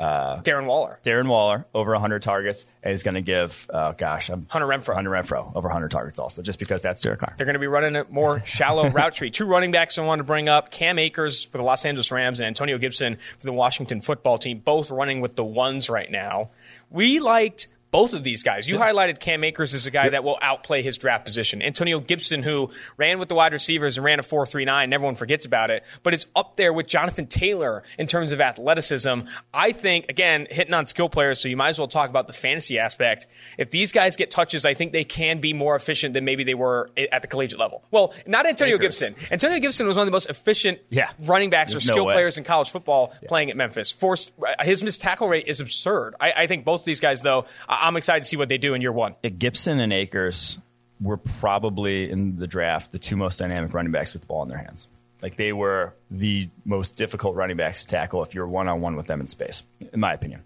Darren 0.00 0.66
Waller. 0.66 0.98
Darren 1.04 1.28
Waller 1.28 1.66
over 1.74 1.92
100 1.92 2.22
targets, 2.22 2.64
and 2.82 2.92
he's 2.92 3.02
going 3.02 3.14
to 3.14 3.20
give, 3.20 3.68
oh 3.72 3.92
gosh, 3.92 4.30
I'm, 4.30 4.46
Hunter 4.48 4.66
Renfrow. 4.66 4.94
Hunter 4.94 5.10
Renfrow 5.10 5.54
over 5.54 5.68
100 5.68 5.90
targets 5.90 6.18
also, 6.18 6.42
just 6.42 6.58
because 6.58 6.80
that's 6.80 7.02
Derek 7.02 7.20
Carr. 7.20 7.34
They're 7.36 7.46
going 7.46 7.54
to 7.54 7.60
be 7.60 7.66
running 7.66 7.96
a 7.96 8.04
more 8.08 8.42
shallow 8.46 8.88
route 8.90 9.14
tree. 9.14 9.30
Two 9.30 9.46
running 9.46 9.72
backs 9.72 9.98
I 9.98 10.02
want 10.02 10.20
to 10.20 10.24
bring 10.24 10.48
up 10.48 10.70
Cam 10.70 10.98
Akers 10.98 11.44
for 11.44 11.58
the 11.58 11.64
Los 11.64 11.84
Angeles 11.84 12.10
Rams 12.10 12.40
and 12.40 12.46
Antonio 12.46 12.78
Gibson 12.78 13.16
for 13.16 13.46
the 13.46 13.52
Washington 13.52 14.00
football 14.00 14.38
team, 14.38 14.58
both 14.58 14.90
running 14.90 15.20
with 15.20 15.36
the 15.36 15.44
ones 15.44 15.90
right 15.90 16.10
now. 16.10 16.50
We 16.88 17.20
liked 17.20 17.68
both 17.90 18.14
of 18.14 18.22
these 18.24 18.42
guys. 18.42 18.68
You 18.68 18.76
highlighted 18.78 19.18
Cam 19.20 19.42
Akers 19.44 19.74
as 19.74 19.86
a 19.86 19.90
guy 19.90 20.10
that 20.10 20.22
will 20.24 20.38
outplay 20.42 20.82
his 20.82 20.96
draft 20.98 21.24
position. 21.24 21.60
Antonio 21.62 21.98
Gibson, 22.00 22.42
who 22.42 22.70
ran 22.96 23.18
with 23.18 23.28
the 23.28 23.34
wide 23.34 23.52
receivers 23.52 23.96
and 23.96 24.04
ran 24.04 24.18
a 24.18 24.22
4 24.22 24.46
3 24.46 24.64
9, 24.64 24.92
everyone 24.92 25.14
forgets 25.16 25.44
about 25.44 25.70
it, 25.70 25.84
but 26.02 26.14
it's 26.14 26.26
up 26.36 26.56
there 26.56 26.72
with 26.72 26.86
Jonathan 26.86 27.26
Taylor 27.26 27.82
in 27.98 28.06
terms 28.06 28.32
of 28.32 28.40
athleticism. 28.40 29.20
I 29.52 29.72
think, 29.72 30.06
again, 30.08 30.46
hitting 30.50 30.74
on 30.74 30.86
skill 30.86 31.08
players, 31.08 31.40
so 31.40 31.48
you 31.48 31.56
might 31.56 31.70
as 31.70 31.78
well 31.78 31.88
talk 31.88 32.10
about 32.10 32.26
the 32.26 32.32
fantasy 32.32 32.78
aspect. 32.78 33.26
If 33.58 33.70
these 33.70 33.92
guys 33.92 34.16
get 34.16 34.30
touches, 34.30 34.64
I 34.64 34.74
think 34.74 34.92
they 34.92 35.04
can 35.04 35.40
be 35.40 35.52
more 35.52 35.74
efficient 35.76 36.14
than 36.14 36.24
maybe 36.24 36.44
they 36.44 36.54
were 36.54 36.90
at 37.12 37.22
the 37.22 37.28
collegiate 37.28 37.58
level. 37.58 37.82
Well, 37.90 38.14
not 38.26 38.46
Antonio 38.46 38.76
Akers. 38.76 39.00
Gibson. 39.00 39.14
Antonio 39.30 39.58
Gibson 39.58 39.86
was 39.86 39.96
one 39.96 40.02
of 40.02 40.06
the 40.06 40.12
most 40.12 40.30
efficient 40.30 40.78
Yeah. 40.90 41.10
running 41.20 41.50
backs 41.50 41.72
or 41.72 41.74
There's 41.74 41.86
no 41.86 41.94
skill 41.94 42.06
way. 42.06 42.14
players 42.14 42.38
in 42.38 42.44
college 42.44 42.70
football 42.70 43.12
playing 43.26 43.50
at 43.50 43.56
Memphis. 43.56 43.90
Forced 43.90 44.32
his 44.62 44.82
missed 44.82 45.00
tackle 45.00 45.28
rate 45.28 45.46
is 45.48 45.60
absurd. 45.60 46.14
I, 46.20 46.32
I 46.32 46.46
think 46.46 46.64
both 46.64 46.80
of 46.80 46.84
these 46.86 47.00
guys, 47.00 47.22
though, 47.22 47.46
I- 47.80 47.86
I'm 47.86 47.96
excited 47.96 48.22
to 48.24 48.28
see 48.28 48.36
what 48.36 48.48
they 48.48 48.58
do 48.58 48.74
in 48.74 48.82
year 48.82 48.92
one. 48.92 49.14
Gibson 49.38 49.80
and 49.80 49.92
Akers 49.92 50.58
were 51.00 51.16
probably 51.16 52.10
in 52.10 52.38
the 52.38 52.46
draft 52.46 52.92
the 52.92 52.98
two 52.98 53.16
most 53.16 53.38
dynamic 53.38 53.72
running 53.72 53.92
backs 53.92 54.12
with 54.12 54.22
the 54.22 54.26
ball 54.26 54.42
in 54.42 54.48
their 54.48 54.58
hands. 54.58 54.86
Like 55.22 55.36
they 55.36 55.52
were 55.52 55.94
the 56.10 56.48
most 56.64 56.96
difficult 56.96 57.36
running 57.36 57.56
backs 57.56 57.82
to 57.82 57.88
tackle 57.88 58.22
if 58.22 58.34
you're 58.34 58.46
one 58.46 58.68
on 58.68 58.80
one 58.80 58.96
with 58.96 59.06
them 59.06 59.20
in 59.20 59.26
space, 59.26 59.62
in 59.92 60.00
my 60.00 60.14
opinion. 60.14 60.42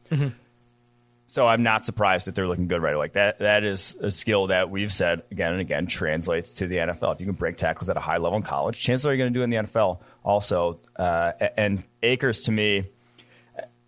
So 1.28 1.48
I'm 1.48 1.64
not 1.64 1.84
surprised 1.84 2.28
that 2.28 2.36
they're 2.36 2.46
looking 2.46 2.69
good 2.69 2.81
right 2.81 2.94
away. 2.94 3.04
Like 3.06 3.12
that 3.14 3.40
that 3.40 3.64
is 3.64 3.96
a 4.00 4.10
skill 4.12 4.48
that 4.48 4.70
we've 4.70 4.92
said 4.92 5.22
again 5.32 5.50
and 5.52 5.60
again 5.60 5.87
translates 5.87 6.52
to 6.56 6.69
the 6.69 6.76
NFL. 6.76 7.14
If 7.14 7.20
you 7.20 7.26
can 7.26 7.34
break 7.34 7.56
tackles 7.56 7.88
at 7.88 7.96
a 7.96 8.00
high 8.00 8.19
level 8.19 8.37
in 8.37 8.44
college, 8.44 8.78
chances 8.78 9.04
are 9.06 9.10
you're 9.14 9.19
going 9.19 9.32
to 9.32 9.37
do 9.37 9.40
it 9.42 9.44
in 9.44 9.50
the 9.50 9.56
NFL 9.56 9.98
also. 10.25 10.78
Uh, 10.94 11.32
and 11.56 11.82
Akers 12.04 12.42
to 12.42 12.52
me, 12.52 12.84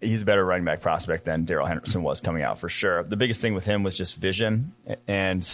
he's 0.00 0.22
a 0.22 0.24
better 0.24 0.44
running 0.44 0.64
back 0.64 0.80
prospect 0.80 1.24
than 1.24 1.44
Darrell 1.44 1.66
Henderson 1.66 2.02
was 2.02 2.20
coming 2.20 2.42
out 2.42 2.58
for 2.58 2.68
sure. 2.68 3.02
The 3.02 3.16
biggest 3.16 3.40
thing 3.40 3.54
with 3.54 3.64
him 3.64 3.82
was 3.82 3.96
just 3.96 4.16
vision, 4.16 4.72
and 5.08 5.48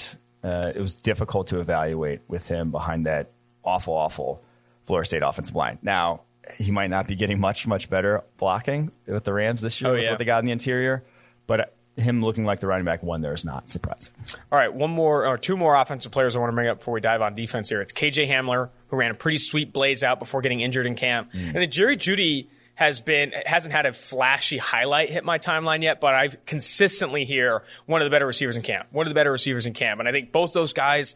uh, 0.45 0.73
it 0.75 0.81
was 0.81 0.95
difficult 0.95 1.49
to 1.49 1.61
evaluate 1.61 2.21
with 2.29 2.49
him 2.49 2.71
behind 2.71 3.07
that 3.07 3.29
awful, 3.65 3.95
awful 3.95 4.43
Florida 4.87 5.07
State 5.07 5.23
offensive 5.23 5.55
line. 5.55 5.79
Now 5.83 6.23
he 6.59 6.71
might 6.73 6.91
not 6.91 7.07
be 7.07 7.15
getting 7.15 7.39
much, 7.41 7.67
much 7.67 7.89
better 7.89 8.23
blocking 8.39 8.91
with 9.07 9.25
the 9.25 9.33
Rams 9.33 9.61
this 9.63 9.81
year 9.81 9.91
Oh, 9.91 9.95
with 9.95 10.03
yeah. 10.03 10.11
what 10.11 10.19
they 10.19 10.25
got 10.25 10.41
in 10.41 10.47
the 10.47 10.53
interior, 10.53 11.03
but 11.47 11.73
him 11.97 12.23
looking 12.25 12.45
like 12.45 12.59
the 12.59 12.67
running 12.67 12.85
back 12.85 13.03
one 13.03 13.21
there 13.21 13.33
is 13.35 13.45
not 13.45 13.69
surprising. 13.71 14.13
All 14.51 14.59
right, 14.59 14.73
one 14.73 14.91
more 14.91 15.27
or 15.27 15.39
two 15.39 15.57
more 15.57 15.75
offensive 15.77 16.11
players 16.11 16.35
I 16.35 16.41
want 16.41 16.51
to 16.51 16.55
bring 16.55 16.67
up 16.69 16.79
before 16.79 16.95
we 16.95 17.01
dive 17.01 17.23
on 17.23 17.35
defense 17.35 17.69
here. 17.69 17.81
It's 17.83 17.93
KJ 17.93 18.29
Hamler, 18.29 18.71
who 18.89 18.97
ran 18.97 19.11
a 19.11 19.15
pretty 19.15 19.39
sweet 19.39 19.73
blaze 19.73 20.03
out 20.03 20.19
before 20.19 20.41
getting 20.41 20.61
injured 20.63 20.87
in 20.87 20.95
camp, 20.97 21.31
and 21.35 21.55
then 21.55 21.71
Jerry 21.71 21.97
Jeudy 21.97 22.47
has 22.75 23.01
been 23.01 23.33
hasn't 23.47 23.73
had 23.75 23.87
a 23.87 23.93
flashy 23.93 24.59
highlight 24.59 25.11
hit 25.11 25.25
my 25.25 25.39
timeline 25.39 25.83
yet, 25.83 26.01
but 26.01 26.15
I've 26.15 26.45
consistently 26.47 27.25
hear 27.25 27.63
one 27.87 28.01
of 28.01 28.07
the 28.07 28.11
better 28.11 28.27
receivers 28.27 28.57
in 28.57 28.63
camp, 28.63 28.87
one 28.93 29.07
of 29.07 29.11
the 29.11 29.15
better 29.15 29.31
receivers 29.33 29.67
in 29.67 29.73
camp, 29.75 30.01
and 30.01 30.09
I 30.09 30.13
think 30.13 30.33
both 30.33 30.53
those 30.53 30.73
guys. 30.73 31.15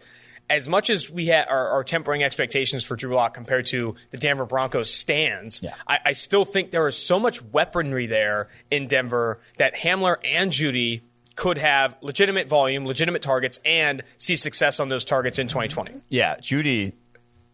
As 0.49 0.69
much 0.69 0.91
as 0.91 1.11
we 1.11 1.27
ha- 1.29 1.45
are, 1.51 1.71
are 1.71 1.83
tempering 1.83 2.23
expectations 2.23 2.85
for 2.85 2.95
Drew 2.95 3.13
Lock 3.17 3.35
compared 3.35 3.67
to 3.67 3.97
the 4.13 4.17
Denver 4.17 4.47
Broncos 4.47 4.93
stands, 4.95 5.61
Yeah. 5.61 5.75
I, 5.89 5.99
I 6.05 6.13
still 6.13 6.45
think 6.45 6.71
there 6.71 6.87
is 6.87 6.97
so 6.97 7.19
much 7.19 7.43
weaponry 7.43 8.07
there 8.07 8.47
in 8.71 8.87
Denver 8.87 9.41
that 9.59 9.75
Hamler 9.75 10.19
and 10.25 10.53
Jeudy 10.53 11.01
could 11.35 11.59
have 11.59 11.97
legitimate 12.01 12.47
volume, 12.49 12.87
legitimate 12.87 13.23
targets, 13.23 13.59
and 13.65 14.05
see 14.19 14.37
success 14.37 14.79
on 14.79 14.89
those 14.89 15.05
targets 15.05 15.41
in 15.41 15.49
2020. 15.49 16.01
Yeah, 16.11 16.37
Jeudy. 16.37 16.93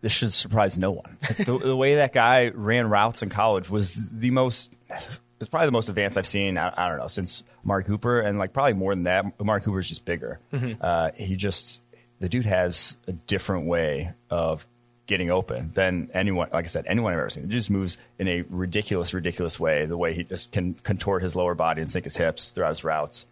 This 0.02 0.12
should 0.12 0.32
surprise 0.32 0.78
no 0.78 0.90
one. 0.90 1.16
the, 1.38 1.58
the 1.58 1.76
way 1.76 1.94
that 1.94 2.12
guy 2.12 2.48
ran 2.48 2.90
routes 2.90 3.22
in 3.22 3.30
college 3.30 3.70
was 3.70 4.10
the 4.10 4.30
most. 4.30 4.74
It's 5.40 5.48
probably 5.48 5.66
the 5.66 5.72
most 5.72 5.88
advanced 5.88 6.18
I've 6.18 6.26
seen. 6.26 6.58
I, 6.58 6.72
I 6.76 6.88
don't 6.88 6.98
know 6.98 7.08
since 7.08 7.42
Amari 7.64 7.84
Cooper, 7.84 8.20
and 8.20 8.38
like 8.38 8.52
probably 8.52 8.74
more 8.74 8.94
than 8.94 9.04
that. 9.04 9.24
Amari 9.40 9.60
Cooper's 9.62 9.88
just 9.88 10.04
bigger. 10.04 10.38
Uh, 10.80 11.10
he 11.14 11.36
just 11.36 11.80
the 12.20 12.28
dude 12.28 12.46
has 12.46 12.96
a 13.08 13.12
different 13.12 13.66
way 13.66 14.12
of 14.28 14.66
getting 15.06 15.30
open 15.30 15.70
than 15.74 16.10
anyone. 16.14 16.48
Like 16.52 16.64
I 16.64 16.68
said, 16.68 16.86
anyone 16.86 17.12
I've 17.12 17.18
ever 17.18 17.30
seen. 17.30 17.44
He 17.44 17.50
just 17.50 17.70
moves 17.70 17.96
in 18.18 18.28
a 18.28 18.42
ridiculous, 18.48 19.12
ridiculous 19.14 19.58
way. 19.58 19.86
The 19.86 19.96
way 19.96 20.14
he 20.14 20.22
just 20.24 20.52
can 20.52 20.74
contort 20.74 21.22
his 21.22 21.34
lower 21.36 21.54
body 21.54 21.80
and 21.80 21.90
sink 21.90 22.04
his 22.04 22.16
hips 22.16 22.50
throughout 22.50 22.70
his 22.70 22.84
routes. 22.84 23.26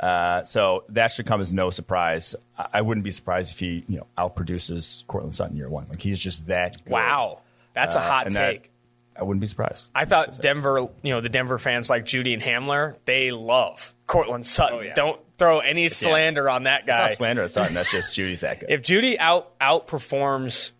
Uh, 0.00 0.44
so 0.44 0.84
that 0.88 1.12
should 1.12 1.26
come 1.26 1.42
as 1.42 1.52
no 1.52 1.68
surprise. 1.68 2.34
I, 2.58 2.66
I 2.74 2.80
wouldn't 2.80 3.04
be 3.04 3.10
surprised 3.10 3.52
if 3.52 3.58
he, 3.60 3.84
you 3.86 3.98
know, 3.98 4.06
outproduces 4.16 5.06
Courtland 5.06 5.34
Sutton 5.34 5.56
year 5.56 5.68
one. 5.68 5.86
Like 5.90 6.00
he's 6.00 6.18
just 6.18 6.46
that. 6.46 6.82
Good. 6.84 6.90
Wow, 6.92 7.40
that's 7.74 7.94
a 7.94 7.98
Uh, 7.98 8.02
hot 8.02 8.26
and 8.26 8.34
that- 8.36 8.50
take. 8.52 8.70
I 9.16 9.22
wouldn't 9.24 9.42
be 9.42 9.48
surprised. 9.48 9.90
I 9.94 10.06
thought 10.06 10.40
Denver, 10.40 10.88
you 11.02 11.12
know, 11.12 11.20
the 11.20 11.28
Denver 11.28 11.58
fans 11.58 11.90
like 11.90 12.06
Jeudy 12.06 12.32
and 12.32 12.40
Hamler, 12.42 12.94
they 13.04 13.30
love 13.32 13.92
Courtland 14.06 14.46
Sutton. 14.46 14.78
Oh, 14.78 14.80
yeah. 14.80 14.94
Don't 14.94 15.20
throw 15.36 15.58
any 15.58 15.88
slander 15.88 16.48
on 16.48 16.62
that 16.62 16.86
guy. 16.86 16.92
It's 16.92 16.98
guy. 17.00 17.08
not 17.08 17.16
slander 17.18 17.42
of 17.42 17.50
Sutton. 17.50 17.74
That's 17.74 17.90
just 17.92 18.14
Jeudy's 18.14 18.40
that 18.40 18.60
good. 18.60 18.70
If 18.70 18.80
Jeudy 18.82 19.18
out 19.18 19.58
outperforms 19.58 20.70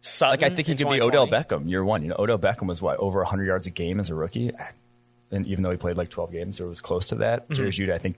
Sutton, 0.00 0.30
like 0.40 0.42
I 0.52 0.54
think 0.54 0.68
he 0.68 0.76
could 0.76 0.88
be 0.88 1.00
Odell 1.02 1.26
Beckham 1.26 1.68
year 1.68 1.84
one. 1.84 2.02
You 2.02 2.10
know, 2.10 2.16
Odell 2.18 2.38
Beckham 2.38 2.68
was 2.68 2.80
what 2.80 2.98
over 2.98 3.18
100 3.20 3.44
yards 3.46 3.66
a 3.66 3.70
game 3.70 3.98
as 3.98 4.10
a 4.10 4.14
rookie, 4.14 4.52
and 5.32 5.46
even 5.46 5.64
though 5.64 5.70
he 5.72 5.76
played 5.76 5.96
like 5.96 6.10
12 6.10 6.30
games 6.30 6.60
or 6.60 6.68
was 6.68 6.80
close 6.80 7.08
to 7.08 7.16
that, 7.16 7.44
Mm-hmm. 7.44 7.54
Jerry 7.54 7.70
Jeudy 7.70 7.92
I 7.92 7.98
think 7.98 8.16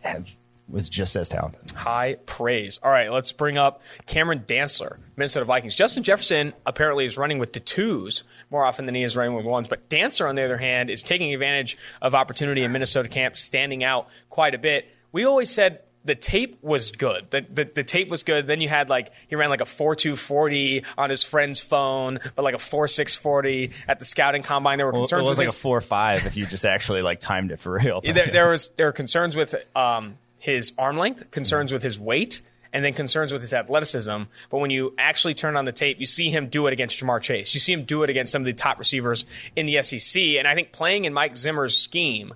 had, 0.00 0.26
was 0.68 0.88
just 0.88 1.16
as 1.16 1.28
talented. 1.28 1.70
High 1.72 2.16
praise. 2.26 2.78
All 2.82 2.90
right, 2.90 3.10
let's 3.10 3.32
bring 3.32 3.58
up 3.58 3.82
Cameron 4.06 4.44
Dantzler, 4.46 4.98
Minnesota 5.16 5.44
Vikings. 5.44 5.74
Justin 5.74 6.02
Jefferson 6.02 6.52
apparently 6.64 7.06
is 7.06 7.16
running 7.16 7.38
with 7.38 7.52
the 7.52 7.60
twos 7.60 8.24
more 8.50 8.64
often 8.64 8.86
than 8.86 8.94
he 8.94 9.02
is 9.02 9.16
running 9.16 9.34
with 9.34 9.44
ones, 9.44 9.68
but 9.68 9.88
Dantzler, 9.88 10.28
on 10.28 10.36
the 10.36 10.42
other 10.42 10.58
hand, 10.58 10.90
is 10.90 11.02
taking 11.02 11.32
advantage 11.34 11.76
of 12.00 12.14
opportunity 12.14 12.62
in 12.62 12.72
Minnesota 12.72 13.08
camp, 13.08 13.36
standing 13.36 13.84
out 13.84 14.08
quite 14.28 14.54
a 14.54 14.58
bit. 14.58 14.86
We 15.12 15.24
always 15.24 15.50
said 15.50 15.80
the 16.04 16.14
tape 16.14 16.58
was 16.62 16.92
good. 16.92 17.30
The, 17.30 17.42
the, 17.42 17.64
the 17.64 17.84
tape 17.84 18.08
was 18.08 18.22
good. 18.22 18.46
Then 18.46 18.60
you 18.60 18.68
had 18.68 18.88
like 18.88 19.10
he 19.28 19.36
ran 19.36 19.50
like 19.50 19.60
a 19.60 19.66
four 19.66 19.94
two 19.94 20.16
forty 20.16 20.84
on 20.96 21.10
his 21.10 21.22
friend's 21.22 21.60
phone, 21.60 22.18
but 22.34 22.42
like 22.42 22.54
a 22.54 22.58
four 22.58 22.88
six 22.88 23.16
forty 23.16 23.72
at 23.86 23.98
the 23.98 24.04
scouting 24.04 24.42
combine. 24.42 24.78
There 24.78 24.86
were 24.86 24.92
Well, 24.92 25.02
concerns 25.02 25.20
it 25.20 25.28
was 25.28 25.30
with 25.30 25.38
like 25.38 25.48
his, 25.48 25.56
a 25.56 25.60
four 25.60 25.80
five 25.80 26.26
if 26.26 26.36
you 26.36 26.46
just 26.46 26.64
actually 26.64 27.02
like 27.02 27.20
timed 27.20 27.52
it 27.52 27.60
for 27.60 27.72
real. 27.72 28.00
there, 28.04 28.28
there 28.32 28.50
was 28.50 28.70
there 28.76 28.86
were 28.86 28.92
concerns 28.92 29.36
with 29.36 29.54
um, 29.76 30.16
his 30.38 30.72
arm 30.78 30.96
length, 30.96 31.30
concerns 31.30 31.72
with 31.72 31.82
his 31.82 32.00
weight, 32.00 32.40
and 32.72 32.84
then 32.84 32.94
concerns 32.94 33.32
with 33.32 33.42
his 33.42 33.52
athleticism. 33.52 34.22
But 34.50 34.58
when 34.58 34.70
you 34.70 34.94
actually 34.98 35.34
turn 35.34 35.56
on 35.56 35.64
the 35.66 35.72
tape, 35.72 36.00
you 36.00 36.06
see 36.06 36.30
him 36.30 36.48
do 36.48 36.66
it 36.66 36.72
against 36.72 36.98
Ja'Marr 36.98 37.20
Chase. 37.20 37.52
You 37.52 37.60
see 37.60 37.72
him 37.72 37.84
do 37.84 38.02
it 38.04 38.10
against 38.10 38.32
some 38.32 38.42
of 38.42 38.46
the 38.46 38.52
top 38.52 38.78
receivers 38.78 39.24
in 39.54 39.66
the 39.66 39.82
SEC. 39.82 40.22
And 40.38 40.48
I 40.48 40.54
think 40.54 40.72
playing 40.72 41.04
in 41.04 41.12
Mike 41.12 41.36
Zimmer's 41.36 41.76
scheme, 41.76 42.32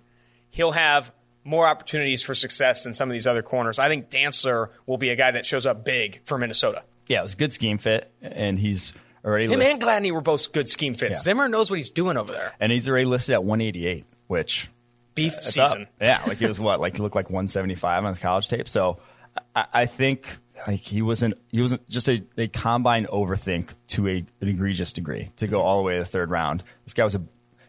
he'll 0.51 0.73
have 0.73 1.13
more 1.45 1.67
opportunities 1.67 2.23
for 2.23 2.35
success 2.35 2.85
than 2.85 2.95
some 2.95 3.09
of 3.09 3.13
these 3.13 3.27
other 3.27 3.43
corners. 3.43 3.79
I 3.79 3.89
think 3.89 4.11
Dantzler 4.11 4.71
will 4.87 4.97
be 4.99 5.11
a 5.11 5.17
guy 5.17 5.31
that 5.33 5.45
shows 5.47 5.67
up 5.67 5.85
big 5.85 6.21
for 6.25 6.39
Minnesota. 6.39 6.83
yeah, 7.07 7.21
it 7.21 7.23
was 7.23 7.35
a 7.35 7.37
good 7.37 7.53
scheme 7.53 7.79
fit, 7.79 8.11
and 8.23 8.59
he's 8.59 8.93
already 9.25 9.45
Him 9.45 9.59
listed, 9.59 9.75
and 9.75 9.83
Gladney 9.83 10.11
were 10.13 10.21
both 10.23 10.53
good 10.53 10.69
scheme 10.69 10.95
fits. 10.95 11.19
Yeah. 11.19 11.23
Zimmer 11.23 11.49
knows 11.49 11.71
what 11.71 11.79
he's 11.79 11.91
doing 11.91 12.17
over 12.17 12.33
there. 12.33 12.55
and 12.61 12.73
he's 12.73 12.89
already 12.89 13.05
listed 13.05 13.35
at 13.35 13.45
188, 13.45 14.05
which 14.27 14.69
Beef 15.15 15.35
up. 15.37 15.43
season. 15.43 15.87
Yeah, 16.01 16.21
like 16.27 16.39
he 16.39 16.47
was 16.47 16.59
what, 16.59 16.81
like 16.81 16.97
he 16.97 17.03
looked 17.03 17.15
like 17.15 17.27
175 17.27 18.05
on 18.05 18.09
his 18.09 18.19
college 18.19 18.49
tape. 18.49 18.69
So 18.69 18.99
I, 19.55 19.67
I 19.73 19.87
think 19.87 20.27
like 20.67 20.81
he 20.81 21.03
wasn't 21.03 21.35
he 21.51 21.61
wasn't 21.61 21.87
just 21.89 22.09
a, 22.09 22.23
a 22.39 22.49
combine 22.49 23.07
overthink 23.07 23.69
to 23.89 24.09
a, 24.09 24.25
an 24.41 24.49
egregious 24.49 24.93
degree 24.93 25.29
to 25.37 25.47
go 25.47 25.61
all 25.61 25.77
the 25.77 25.83
way 25.83 25.95
to 25.95 26.01
the 26.01 26.05
third 26.07 26.31
round. 26.31 26.63
This 26.85 26.95
guy 26.95 27.05
was 27.05 27.15
a 27.15 27.23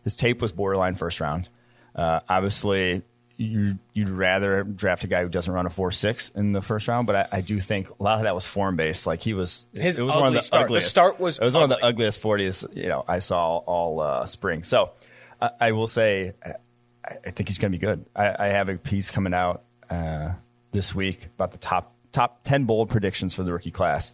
his 0.04 0.16
tape 0.16 0.42
was 0.42 0.52
borderline 0.52 0.96
first 0.96 1.20
round. 1.20 1.50
Uh, 1.96 2.20
obviously, 2.30 3.02
you 3.38 3.78
you'd 3.94 4.10
rather 4.10 4.64
draft 4.64 5.04
a 5.04 5.08
guy 5.08 5.22
who 5.22 5.30
doesn't 5.30 5.54
run 5.54 5.66
a 5.66 5.70
four 5.70 5.92
six 5.92 6.30
in 6.30 6.54
the 6.54 6.62
first 6.62 6.88
round, 6.88 7.08
but 7.08 7.16
I, 7.16 7.28
I 7.38 7.42
do 7.42 7.60
think 7.60 7.90
a 8.00 8.04
lot 8.04 8.18
of 8.18 8.24
that 8.24 8.36
was 8.36 8.46
form 8.46 8.76
based. 8.76 9.06
Like 9.06 9.22
he 9.22 9.34
was 9.34 9.66
His 9.74 9.98
it 9.98 10.02
was 10.02 10.12
ugly 10.12 10.22
one 10.22 10.28
of 10.30 10.34
the 10.34 10.42
start. 10.42 10.62
The 10.62 10.66
ugliest. 10.66 10.90
start 10.90 11.20
was 11.20 11.40
it 11.40 11.44
was 11.44 11.54
one 11.54 11.64
of 11.64 11.70
the 11.70 11.84
ugliest 11.84 12.20
forties 12.20 12.66
you 12.74 12.88
know 12.88 13.04
I 13.08 13.20
saw 13.20 13.58
all 13.58 14.00
uh, 14.00 14.26
spring. 14.26 14.64
So 14.64 14.92
I, 15.42 15.50
I 15.60 15.72
will 15.74 15.88
say 15.88 16.34
I, 16.44 16.54
I 17.26 17.32
think 17.32 17.50
he's 17.50 17.58
going 17.58 17.72
to 17.72 17.78
be 17.78 17.86
good. 17.86 18.06
I, 18.16 18.46
I 18.46 18.48
have 18.48 18.70
a 18.70 18.78
piece 18.78 19.12
coming 19.12 19.34
out 19.34 19.64
uh, 19.90 20.32
this 20.72 20.96
week 20.96 21.26
about 21.36 21.52
the 21.52 21.58
top 21.58 21.94
top 22.12 22.44
ten 22.44 22.66
bold 22.66 22.90
predictions 22.90 23.34
for 23.34 23.44
the 23.44 23.52
rookie 23.52 23.72
class. 23.72 24.12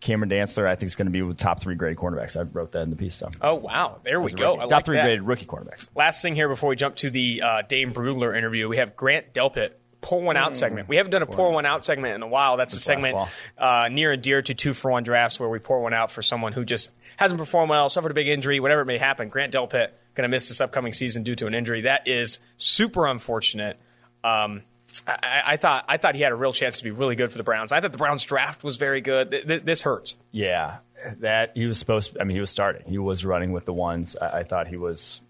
Cameron 0.00 0.30
Dantzler, 0.30 0.66
I 0.66 0.74
think, 0.74 0.88
is 0.88 0.94
going 0.94 1.06
to 1.06 1.12
be 1.12 1.22
with 1.22 1.38
the 1.38 1.42
top 1.42 1.60
three 1.60 1.74
graded 1.74 1.98
cornerbacks. 1.98 2.36
I 2.38 2.42
wrote 2.42 2.72
that 2.72 2.82
in 2.82 2.90
the 2.90 2.96
piece. 2.96 3.14
So 3.14 3.28
Oh 3.40 3.54
wow, 3.54 4.00
there 4.04 4.20
we 4.20 4.32
go. 4.32 4.56
rookie. 4.56 4.60
Top 4.60 4.70
like 4.70 4.84
three 4.84 4.96
that. 4.96 5.04
graded 5.04 5.22
rookie 5.22 5.46
cornerbacks. 5.46 5.88
Last 5.94 6.22
thing 6.22 6.34
here 6.34 6.48
before 6.48 6.68
we 6.70 6.76
jump 6.76 6.96
to 6.96 7.10
the 7.10 7.42
uh, 7.42 7.62
Dane 7.62 7.92
Brugler 7.92 8.36
interview, 8.36 8.68
we 8.68 8.76
have 8.76 8.96
Grant 8.96 9.32
Delpit. 9.32 9.70
Pour 10.02 10.22
one 10.22 10.36
out 10.36 10.54
segment. 10.54 10.88
We 10.88 10.96
haven't 10.98 11.10
done 11.10 11.22
a 11.22 11.26
pour 11.26 11.50
one 11.50 11.66
out 11.66 11.84
segment 11.84 12.14
in 12.14 12.22
a 12.22 12.28
while. 12.28 12.58
That's 12.58 12.74
a 12.76 12.78
Since 12.78 13.02
last 13.02 13.04
segment 13.04 13.28
uh, 13.58 13.88
near 13.90 14.12
and 14.12 14.22
dear 14.22 14.40
to 14.40 14.54
two 14.54 14.72
for 14.72 14.92
one 14.92 15.02
drafts 15.02 15.40
where 15.40 15.48
we 15.48 15.58
pour 15.58 15.80
one 15.80 15.94
out 15.94 16.12
for 16.12 16.22
someone 16.22 16.52
who 16.52 16.64
just 16.64 16.90
hasn't 17.16 17.40
performed 17.40 17.70
well, 17.70 17.88
suffered 17.88 18.12
a 18.12 18.14
big 18.14 18.28
injury, 18.28 18.60
whatever 18.60 18.82
it 18.82 18.84
may 18.84 18.98
happen. 18.98 19.28
Grant 19.28 19.52
Delpit 19.54 19.88
going 20.14 20.22
to 20.22 20.28
miss 20.28 20.46
this 20.48 20.60
upcoming 20.60 20.92
season 20.92 21.24
due 21.24 21.34
to 21.36 21.46
an 21.46 21.54
injury. 21.54 21.80
That 21.80 22.06
is 22.06 22.38
super 22.56 23.06
unfortunate. 23.06 23.78
Um, 24.22 24.62
I, 25.06 25.42
I- 25.46 25.56
thought 25.56 25.84
I 25.88 25.96
thought 25.96 26.14
he 26.14 26.22
had 26.22 26.32
a 26.32 26.36
real 26.36 26.52
chance 26.52 26.78
to 26.78 26.84
be 26.84 26.90
really 26.90 27.16
good 27.16 27.30
for 27.32 27.38
the 27.38 27.44
Browns. 27.44 27.72
I 27.72 27.80
thought 27.80 27.92
the 27.92 27.98
Browns 27.98 28.24
draft 28.24 28.62
was 28.64 28.76
very 28.76 29.00
good. 29.00 29.30
Th- 29.30 29.46
th- 29.46 29.62
this 29.62 29.82
hurts. 29.82 30.14
Yeah, 30.32 30.78
that 31.20 31.52
he 31.54 31.66
was 31.66 31.78
supposed. 31.78 32.16
I 32.20 32.24
mean, 32.24 32.36
he 32.36 32.40
was 32.40 32.50
starting. 32.50 32.82
He 32.86 32.98
was 32.98 33.24
running 33.24 33.52
with 33.52 33.64
the 33.64 33.72
ones. 33.72 34.16
I, 34.20 34.38
I 34.38 34.42
thought 34.44 34.66
he 34.68 34.76
was 34.76 35.20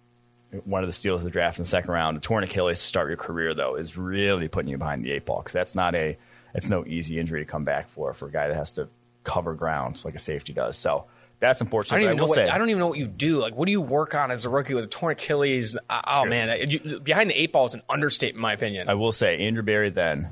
one 0.64 0.82
of 0.82 0.88
the 0.88 0.92
steals 0.92 1.20
of 1.22 1.24
the 1.24 1.30
draft 1.30 1.58
in 1.58 1.62
the 1.64 1.68
second 1.68 1.90
round. 1.92 2.16
A 2.16 2.20
torn 2.20 2.44
Achilles 2.44 2.80
to 2.80 2.86
start 2.86 3.08
your 3.08 3.16
career 3.16 3.54
though 3.54 3.74
is 3.76 3.96
really 3.96 4.48
putting 4.48 4.70
you 4.70 4.78
behind 4.78 5.04
the 5.04 5.12
eight 5.12 5.24
ball 5.24 5.38
because 5.38 5.52
that's 5.52 5.74
not 5.74 5.94
a. 5.94 6.16
It's 6.54 6.70
no 6.70 6.84
easy 6.86 7.18
injury 7.18 7.44
to 7.44 7.50
come 7.50 7.64
back 7.64 7.88
for 7.90 8.14
for 8.14 8.28
a 8.28 8.30
guy 8.32 8.48
that 8.48 8.56
has 8.56 8.72
to 8.72 8.88
cover 9.24 9.54
ground 9.54 10.02
like 10.04 10.14
a 10.14 10.18
safety 10.20 10.52
does. 10.52 10.76
So 10.78 11.04
that's 11.38 11.60
unfortunate. 11.60 11.96
I 11.96 12.00
don't 12.00 12.04
even 12.06 12.16
know 12.16 12.22
will 12.24 12.28
what 12.30 12.34
say, 12.36 12.48
I 12.48 12.58
don't 12.58 12.70
even 12.70 12.80
know 12.80 12.88
what 12.88 12.98
you 12.98 13.06
do. 13.06 13.38
Like, 13.40 13.54
what 13.54 13.66
do 13.66 13.72
you 13.72 13.82
work 13.82 14.14
on 14.14 14.30
as 14.30 14.44
a 14.44 14.50
rookie 14.50 14.74
with 14.74 14.84
a 14.84 14.88
torn 14.88 15.12
Achilles? 15.12 15.76
Oh 15.90 16.22
Sure. 16.22 16.30
man, 16.30 16.70
you, 16.70 17.00
behind 17.00 17.30
the 17.30 17.40
eight 17.40 17.52
ball 17.52 17.66
is 17.66 17.74
an 17.74 17.82
understatement, 17.88 18.36
in 18.36 18.42
my 18.42 18.52
opinion. 18.52 18.88
I 18.88 18.94
will 18.94 19.12
say 19.12 19.38
Andrew 19.38 19.62
Berry 19.62 19.90
then 19.90 20.28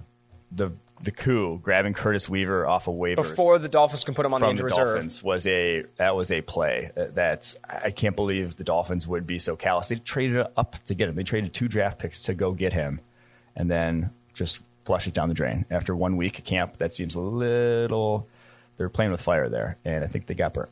the 0.51 0.73
the 1.03 1.11
coup 1.11 1.59
grabbing 1.63 1.93
Curtis 1.93 2.29
Weaver 2.31 2.67
off 2.67 2.89
of 2.89 2.95
waivers 2.95 3.17
Before 3.17 3.59
the 3.59 3.69
Dolphins 3.69 4.05
can 4.05 4.15
put 4.15 4.25
him 4.25 4.33
on 4.33 4.41
the 4.41 4.49
injured 4.49 4.63
the 4.63 4.65
reserve. 4.67 4.87
Dolphins 4.95 5.23
was 5.23 5.47
a 5.47 5.85
that 5.97 6.17
was 6.17 6.31
a 6.31 6.41
play 6.41 6.91
that 6.97 7.55
I 7.69 7.91
can't 7.91 8.17
believe 8.17 8.57
the 8.57 8.65
Dolphins 8.65 9.07
would 9.07 9.27
be 9.27 9.39
so 9.39 9.57
callous. 9.57 9.89
They 9.89 9.97
traded 9.97 10.47
up 10.57 10.83
to 10.87 10.95
get 10.95 11.09
him. 11.11 11.17
They 11.17 11.23
traded 11.25 11.53
two 11.53 11.69
draft 11.69 11.99
picks 11.99 12.23
to 12.23 12.35
go 12.35 12.53
get 12.53 12.73
him, 12.73 13.01
and 13.55 13.71
then 13.71 14.11
just 14.33 14.61
flush 14.87 15.07
it 15.07 15.13
down 15.15 15.29
the 15.29 15.35
drain 15.35 15.67
after 15.71 15.95
one 15.95 16.17
week 16.17 16.39
of 16.39 16.45
camp. 16.47 16.79
That 16.79 16.95
seems 16.95 17.15
a 17.15 17.21
little. 17.21 18.27
They're 18.79 18.89
playing 18.89 19.11
with 19.13 19.21
fire 19.21 19.49
there, 19.49 19.77
and 19.85 20.03
I 20.03 20.07
think 20.07 20.27
they 20.27 20.35
got 20.35 20.55
burnt. 20.55 20.71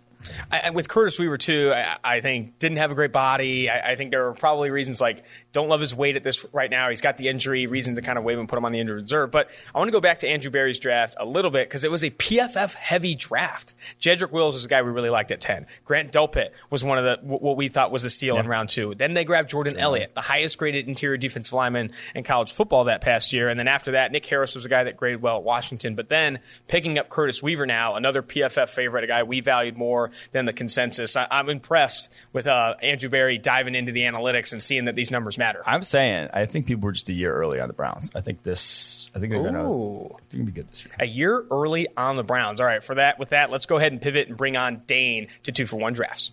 I, 0.50 0.70
with 0.70 0.88
Curtis 0.88 1.18
Weaver 1.18 1.38
too, 1.38 1.72
I, 1.74 1.96
I 2.16 2.20
think 2.20 2.58
didn't 2.58 2.78
have 2.78 2.90
a 2.90 2.94
great 2.94 3.12
body. 3.12 3.68
I, 3.68 3.92
I 3.92 3.96
think 3.96 4.10
there 4.10 4.28
are 4.28 4.34
probably 4.34 4.70
reasons 4.70 5.00
like 5.00 5.24
don't 5.52 5.68
love 5.68 5.80
his 5.80 5.94
weight 5.94 6.16
at 6.16 6.24
this 6.24 6.44
right 6.52 6.70
now. 6.70 6.90
He's 6.90 7.00
got 7.00 7.16
the 7.16 7.28
injury, 7.28 7.66
reason 7.66 7.94
to 7.96 8.02
kind 8.02 8.18
of 8.18 8.24
waive 8.24 8.38
and 8.38 8.48
put 8.48 8.58
him 8.58 8.64
on 8.64 8.72
the 8.72 8.80
injured 8.80 9.02
reserve. 9.02 9.30
But 9.30 9.50
I 9.74 9.78
want 9.78 9.88
to 9.88 9.92
go 9.92 10.00
back 10.00 10.20
to 10.20 10.28
Andrew 10.28 10.50
Berry's 10.50 10.78
draft 10.78 11.14
a 11.18 11.26
little 11.26 11.50
bit 11.50 11.68
because 11.68 11.84
it 11.84 11.90
was 11.90 12.04
a 12.04 12.10
PFF 12.10 12.74
heavy 12.74 13.14
draft. 13.14 13.74
Jedrick 14.00 14.30
Wills 14.30 14.54
was 14.54 14.64
a 14.64 14.68
guy 14.68 14.82
we 14.82 14.90
really 14.90 15.10
liked 15.10 15.30
at 15.30 15.40
ten. 15.40 15.66
Grant 15.84 16.12
Delpit 16.12 16.50
was 16.70 16.82
one 16.82 16.98
of 16.98 17.04
the 17.04 17.26
what 17.26 17.56
we 17.56 17.68
thought 17.68 17.92
was 17.92 18.04
a 18.04 18.10
steal 18.10 18.38
in 18.38 18.46
round 18.46 18.68
two. 18.68 18.94
Then 18.94 19.14
they 19.14 19.24
grabbed 19.24 19.50
Jordan 19.50 19.76
Elliott, 19.76 20.14
the 20.14 20.20
highest 20.20 20.58
graded 20.58 20.88
interior 20.88 21.16
defensive 21.16 21.52
lineman 21.52 21.92
in 22.14 22.24
college 22.24 22.52
football 22.52 22.84
that 22.84 23.00
past 23.00 23.32
year. 23.32 23.48
And 23.48 23.58
then 23.58 23.68
after 23.68 23.92
that, 23.92 24.12
Nick 24.12 24.24
Harris 24.26 24.54
was 24.54 24.64
a 24.64 24.68
guy 24.68 24.84
that 24.84 24.96
graded 24.96 25.22
well 25.22 25.38
at 25.38 25.44
Washington. 25.44 25.94
But 25.94 26.08
then 26.08 26.40
picking 26.68 26.98
up 26.98 27.08
Curtis 27.08 27.42
Weaver 27.42 27.66
now, 27.66 27.94
another 27.94 28.22
PFF 28.22 28.70
favorite, 28.70 29.04
a 29.04 29.06
guy 29.06 29.22
we 29.22 29.40
valued 29.40 29.76
more 29.76 30.10
than 30.32 30.44
the 30.44 30.52
consensus. 30.52 31.16
I, 31.16 31.26
I'm 31.30 31.48
impressed 31.48 32.10
with 32.32 32.46
uh, 32.46 32.74
Andrew 32.82 33.08
Berry 33.08 33.38
diving 33.38 33.74
into 33.74 33.92
the 33.92 34.02
analytics 34.02 34.52
and 34.52 34.62
seeing 34.62 34.86
that 34.86 34.94
these 34.94 35.10
numbers 35.10 35.38
matter. 35.42 35.62
I'm 35.66 35.82
saying 35.82 36.28
I 36.32 36.46
think 36.46 36.66
people 36.66 36.84
were 36.84 36.92
just 36.92 37.08
a 37.08 37.12
year 37.12 37.34
early 37.34 37.60
on 37.60 37.68
the 37.68 37.74
Browns. 37.74 38.10
I 38.14 38.20
think 38.20 38.42
this. 38.42 39.10
I 39.14 39.18
think 39.18 39.32
they're. 39.32 39.40
Ooh. 39.40 40.16
They're 40.30 40.40
to 40.40 40.46
be 40.46 40.52
good 40.52 40.68
this 40.68 40.84
year. 40.84 40.94
A 40.98 41.06
year 41.06 41.44
early 41.50 41.88
on 41.96 42.16
the 42.16 42.22
Browns. 42.22 42.60
All 42.60 42.66
right, 42.66 42.82
for 42.82 42.94
that, 42.94 43.18
with 43.18 43.30
that, 43.30 43.50
let's 43.50 43.66
go 43.66 43.76
ahead 43.76 43.92
and 43.92 44.00
pivot 44.00 44.28
and 44.28 44.36
bring 44.36 44.56
on 44.56 44.82
Dane 44.86 45.28
to 45.44 45.52
two 45.52 45.66
for 45.66 45.76
one 45.76 45.92
drafts. 45.92 46.30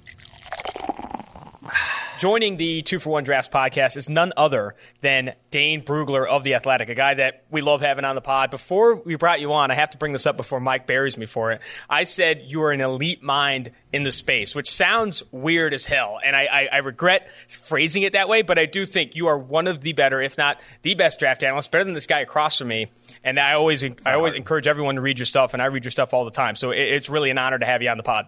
Joining 2.20 2.58
the 2.58 2.82
Two 2.82 3.00
for 3.00 3.12
One 3.12 3.24
Drafts 3.24 3.48
podcast 3.48 3.96
is 3.96 4.10
none 4.10 4.34
other 4.36 4.76
than 5.00 5.36
Dane 5.52 5.84
Brugler 5.84 6.28
of 6.28 6.44
The 6.44 6.56
Athletic, 6.56 6.90
a 6.90 6.96
guy 6.96 7.14
that 7.14 7.46
we 7.50 7.62
love 7.62 7.80
having 7.80 8.04
on 8.04 8.16
the 8.16 8.22
pod. 8.22 8.52
Before 8.52 8.96
we 8.96 9.16
brought 9.16 9.40
you 9.40 9.54
on, 9.54 9.72
I 9.72 9.76
have 9.76 9.92
to 9.92 9.98
bring 9.98 10.12
this 10.12 10.26
up 10.26 10.36
before 10.36 10.60
Mike 10.60 10.86
buries 10.86 11.18
me 11.18 11.28
for 11.28 11.54
it. 11.54 11.62
I 11.90 12.04
said 12.04 12.44
you 12.48 12.64
are 12.64 12.72
an 12.72 12.82
elite 12.82 13.24
mind 13.24 13.72
in 13.94 14.04
the 14.04 14.12
space, 14.12 14.54
which 14.54 14.70
sounds 14.70 15.24
weird 15.32 15.74
as 15.74 15.86
hell. 15.86 16.20
And 16.24 16.36
I, 16.36 16.44
I, 16.44 16.68
I 16.74 16.78
regret 16.80 17.30
phrasing 17.48 18.04
it 18.04 18.14
that 18.14 18.28
way, 18.28 18.42
but 18.42 18.60
I 18.60 18.66
do 18.66 18.86
think 18.86 19.16
you 19.16 19.28
are 19.28 19.38
one 19.38 19.68
of 19.68 19.80
the 19.80 19.94
better, 19.94 20.22
if 20.22 20.38
not 20.38 20.62
the 20.82 20.96
best 20.96 21.20
draft 21.20 21.42
analyst, 21.44 21.72
better 21.72 21.86
than 21.86 21.94
this 21.94 22.06
guy 22.06 22.20
across 22.20 22.58
from 22.58 22.68
me. 22.68 22.88
And 23.24 23.40
I 23.40 23.54
always, 23.54 23.84
I 23.84 24.14
always 24.14 24.34
hard. 24.34 24.36
encourage 24.36 24.68
everyone 24.68 24.96
to 24.96 25.02
read 25.02 25.20
your 25.20 25.26
stuff, 25.26 25.54
and 25.54 25.62
I 25.62 25.68
read 25.68 25.86
your 25.86 25.92
stuff 25.92 26.14
all 26.14 26.26
the 26.26 26.32
time. 26.32 26.56
So 26.56 26.72
it, 26.72 26.80
it's 26.80 27.10
really 27.10 27.30
an 27.30 27.38
honor 27.38 27.58
to 27.58 27.66
have 27.66 27.82
you 27.82 27.90
on 27.90 27.98
the 27.98 28.04
pod. 28.04 28.28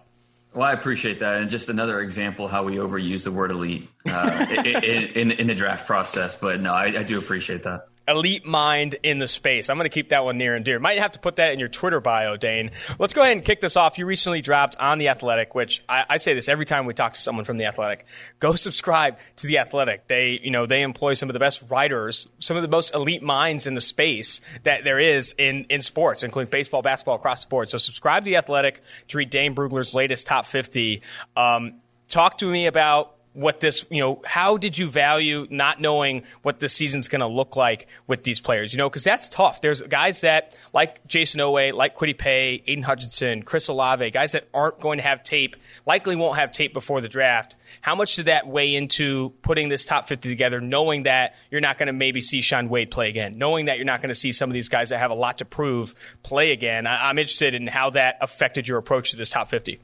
Well, 0.54 0.68
I 0.68 0.72
appreciate 0.72 1.18
that, 1.20 1.40
and 1.40 1.48
just 1.48 1.70
another 1.70 2.00
example 2.00 2.46
how 2.46 2.62
we 2.62 2.76
overuse 2.76 3.24
the 3.24 3.32
word 3.32 3.50
elite 3.50 3.88
uh, 4.06 4.46
in, 4.64 5.06
in, 5.14 5.30
in 5.30 5.46
the 5.46 5.54
draft 5.54 5.86
process. 5.86 6.36
But 6.36 6.60
no, 6.60 6.74
I, 6.74 6.86
I 6.86 7.02
do 7.02 7.18
appreciate 7.18 7.62
that. 7.62 7.88
Elite 8.08 8.44
mind 8.44 8.96
in 9.02 9.18
the 9.18 9.28
space. 9.28 9.70
I'm 9.70 9.76
going 9.76 9.88
to 9.88 9.94
keep 9.94 10.08
that 10.08 10.24
one 10.24 10.38
near 10.38 10.54
and 10.54 10.64
dear. 10.64 10.78
Might 10.78 10.98
have 10.98 11.12
to 11.12 11.18
put 11.18 11.36
that 11.36 11.52
in 11.52 11.60
your 11.60 11.68
Twitter 11.68 12.00
bio, 12.00 12.36
Dane. 12.36 12.70
Let's 12.98 13.12
go 13.12 13.22
ahead 13.22 13.36
and 13.36 13.44
kick 13.44 13.60
this 13.60 13.76
off. 13.76 13.98
You 13.98 14.06
recently 14.06 14.40
dropped 14.40 14.76
on 14.76 14.98
The 14.98 15.08
Athletic, 15.08 15.54
which 15.54 15.82
I, 15.88 16.04
I 16.10 16.16
say 16.16 16.34
this 16.34 16.48
every 16.48 16.66
time 16.66 16.86
we 16.86 16.94
talk 16.94 17.14
to 17.14 17.20
someone 17.20 17.44
from 17.44 17.58
The 17.58 17.66
Athletic. 17.66 18.06
Go 18.40 18.54
subscribe 18.54 19.18
to 19.36 19.46
The 19.46 19.58
Athletic. 19.58 20.08
They, 20.08 20.40
you 20.42 20.50
know, 20.50 20.66
they 20.66 20.82
employ 20.82 21.14
some 21.14 21.28
of 21.28 21.34
the 21.34 21.40
best 21.40 21.62
writers, 21.70 22.28
some 22.40 22.56
of 22.56 22.62
the 22.62 22.68
most 22.68 22.94
elite 22.94 23.22
minds 23.22 23.66
in 23.66 23.74
the 23.74 23.80
space 23.80 24.40
that 24.64 24.84
there 24.84 24.98
is 24.98 25.34
in, 25.38 25.66
in 25.70 25.82
sports, 25.82 26.22
including 26.22 26.50
baseball, 26.50 26.82
basketball, 26.82 27.16
across 27.16 27.44
the 27.44 27.48
board. 27.48 27.70
So 27.70 27.78
subscribe 27.78 28.24
to 28.24 28.30
The 28.30 28.36
Athletic 28.36 28.82
to 29.08 29.18
read 29.18 29.30
Dane 29.30 29.54
Brugler's 29.54 29.94
latest 29.94 30.26
top 30.26 30.46
50. 30.46 31.02
Um, 31.36 31.74
talk 32.08 32.38
to 32.38 32.50
me 32.50 32.66
about 32.66 33.16
what 33.34 33.60
this, 33.60 33.84
you 33.90 34.00
know, 34.00 34.20
how 34.26 34.56
did 34.56 34.76
you 34.76 34.88
value 34.88 35.46
not 35.50 35.80
knowing 35.80 36.22
what 36.42 36.60
the 36.60 36.68
season's 36.68 37.08
going 37.08 37.20
to 37.20 37.26
look 37.26 37.56
like 37.56 37.88
with 38.06 38.24
these 38.24 38.40
players? 38.40 38.72
You 38.72 38.78
know, 38.78 38.90
because 38.90 39.04
that's 39.04 39.28
tough. 39.28 39.60
There's 39.60 39.80
guys 39.82 40.20
that, 40.20 40.54
like 40.74 41.06
Jayson 41.06 41.40
Oweh, 41.40 41.72
like 41.72 41.96
Kwity 41.96 42.16
Paye, 42.16 42.62
Aidan 42.66 42.84
Hutchinson, 42.84 43.42
Chris 43.42 43.68
Olave, 43.68 44.10
guys 44.10 44.32
that 44.32 44.48
aren't 44.52 44.80
going 44.80 44.98
to 44.98 45.04
have 45.04 45.22
tape, 45.22 45.56
likely 45.86 46.14
won't 46.14 46.38
have 46.38 46.52
tape 46.52 46.74
before 46.74 47.00
the 47.00 47.08
draft. 47.08 47.56
How 47.80 47.94
much 47.94 48.16
did 48.16 48.26
that 48.26 48.46
weigh 48.46 48.74
into 48.74 49.30
putting 49.42 49.70
this 49.70 49.84
top 49.86 50.08
50 50.08 50.28
together, 50.28 50.60
knowing 50.60 51.04
that 51.04 51.34
you're 51.50 51.62
not 51.62 51.78
going 51.78 51.86
to 51.86 51.92
maybe 51.94 52.20
see 52.20 52.42
Shaun 52.42 52.68
Wade 52.68 52.90
play 52.90 53.08
again, 53.08 53.38
knowing 53.38 53.66
that 53.66 53.76
you're 53.76 53.86
not 53.86 54.02
going 54.02 54.10
to 54.10 54.14
see 54.14 54.32
some 54.32 54.50
of 54.50 54.54
these 54.54 54.68
guys 54.68 54.90
that 54.90 54.98
have 54.98 55.10
a 55.10 55.14
lot 55.14 55.38
to 55.38 55.46
prove 55.46 55.94
play 56.22 56.52
again? 56.52 56.86
I- 56.86 57.08
I'm 57.08 57.18
interested 57.18 57.54
in 57.54 57.66
how 57.66 57.90
that 57.90 58.18
affected 58.20 58.68
your 58.68 58.76
approach 58.78 59.12
to 59.12 59.16
this 59.16 59.30
top 59.30 59.48
50. 59.48 59.80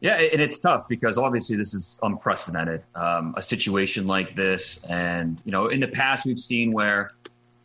Yeah, 0.00 0.14
and 0.14 0.42
it's 0.42 0.58
tough 0.58 0.86
because 0.88 1.16
obviously 1.16 1.56
this 1.56 1.72
is 1.72 1.98
unprecedented. 2.02 2.82
Um, 2.94 3.34
a 3.36 3.42
situation 3.42 4.06
like 4.06 4.34
this, 4.34 4.84
and 4.84 5.42
you 5.46 5.52
know, 5.52 5.68
in 5.68 5.80
the 5.80 5.88
past 5.88 6.26
we've 6.26 6.40
seen 6.40 6.70
where 6.70 7.12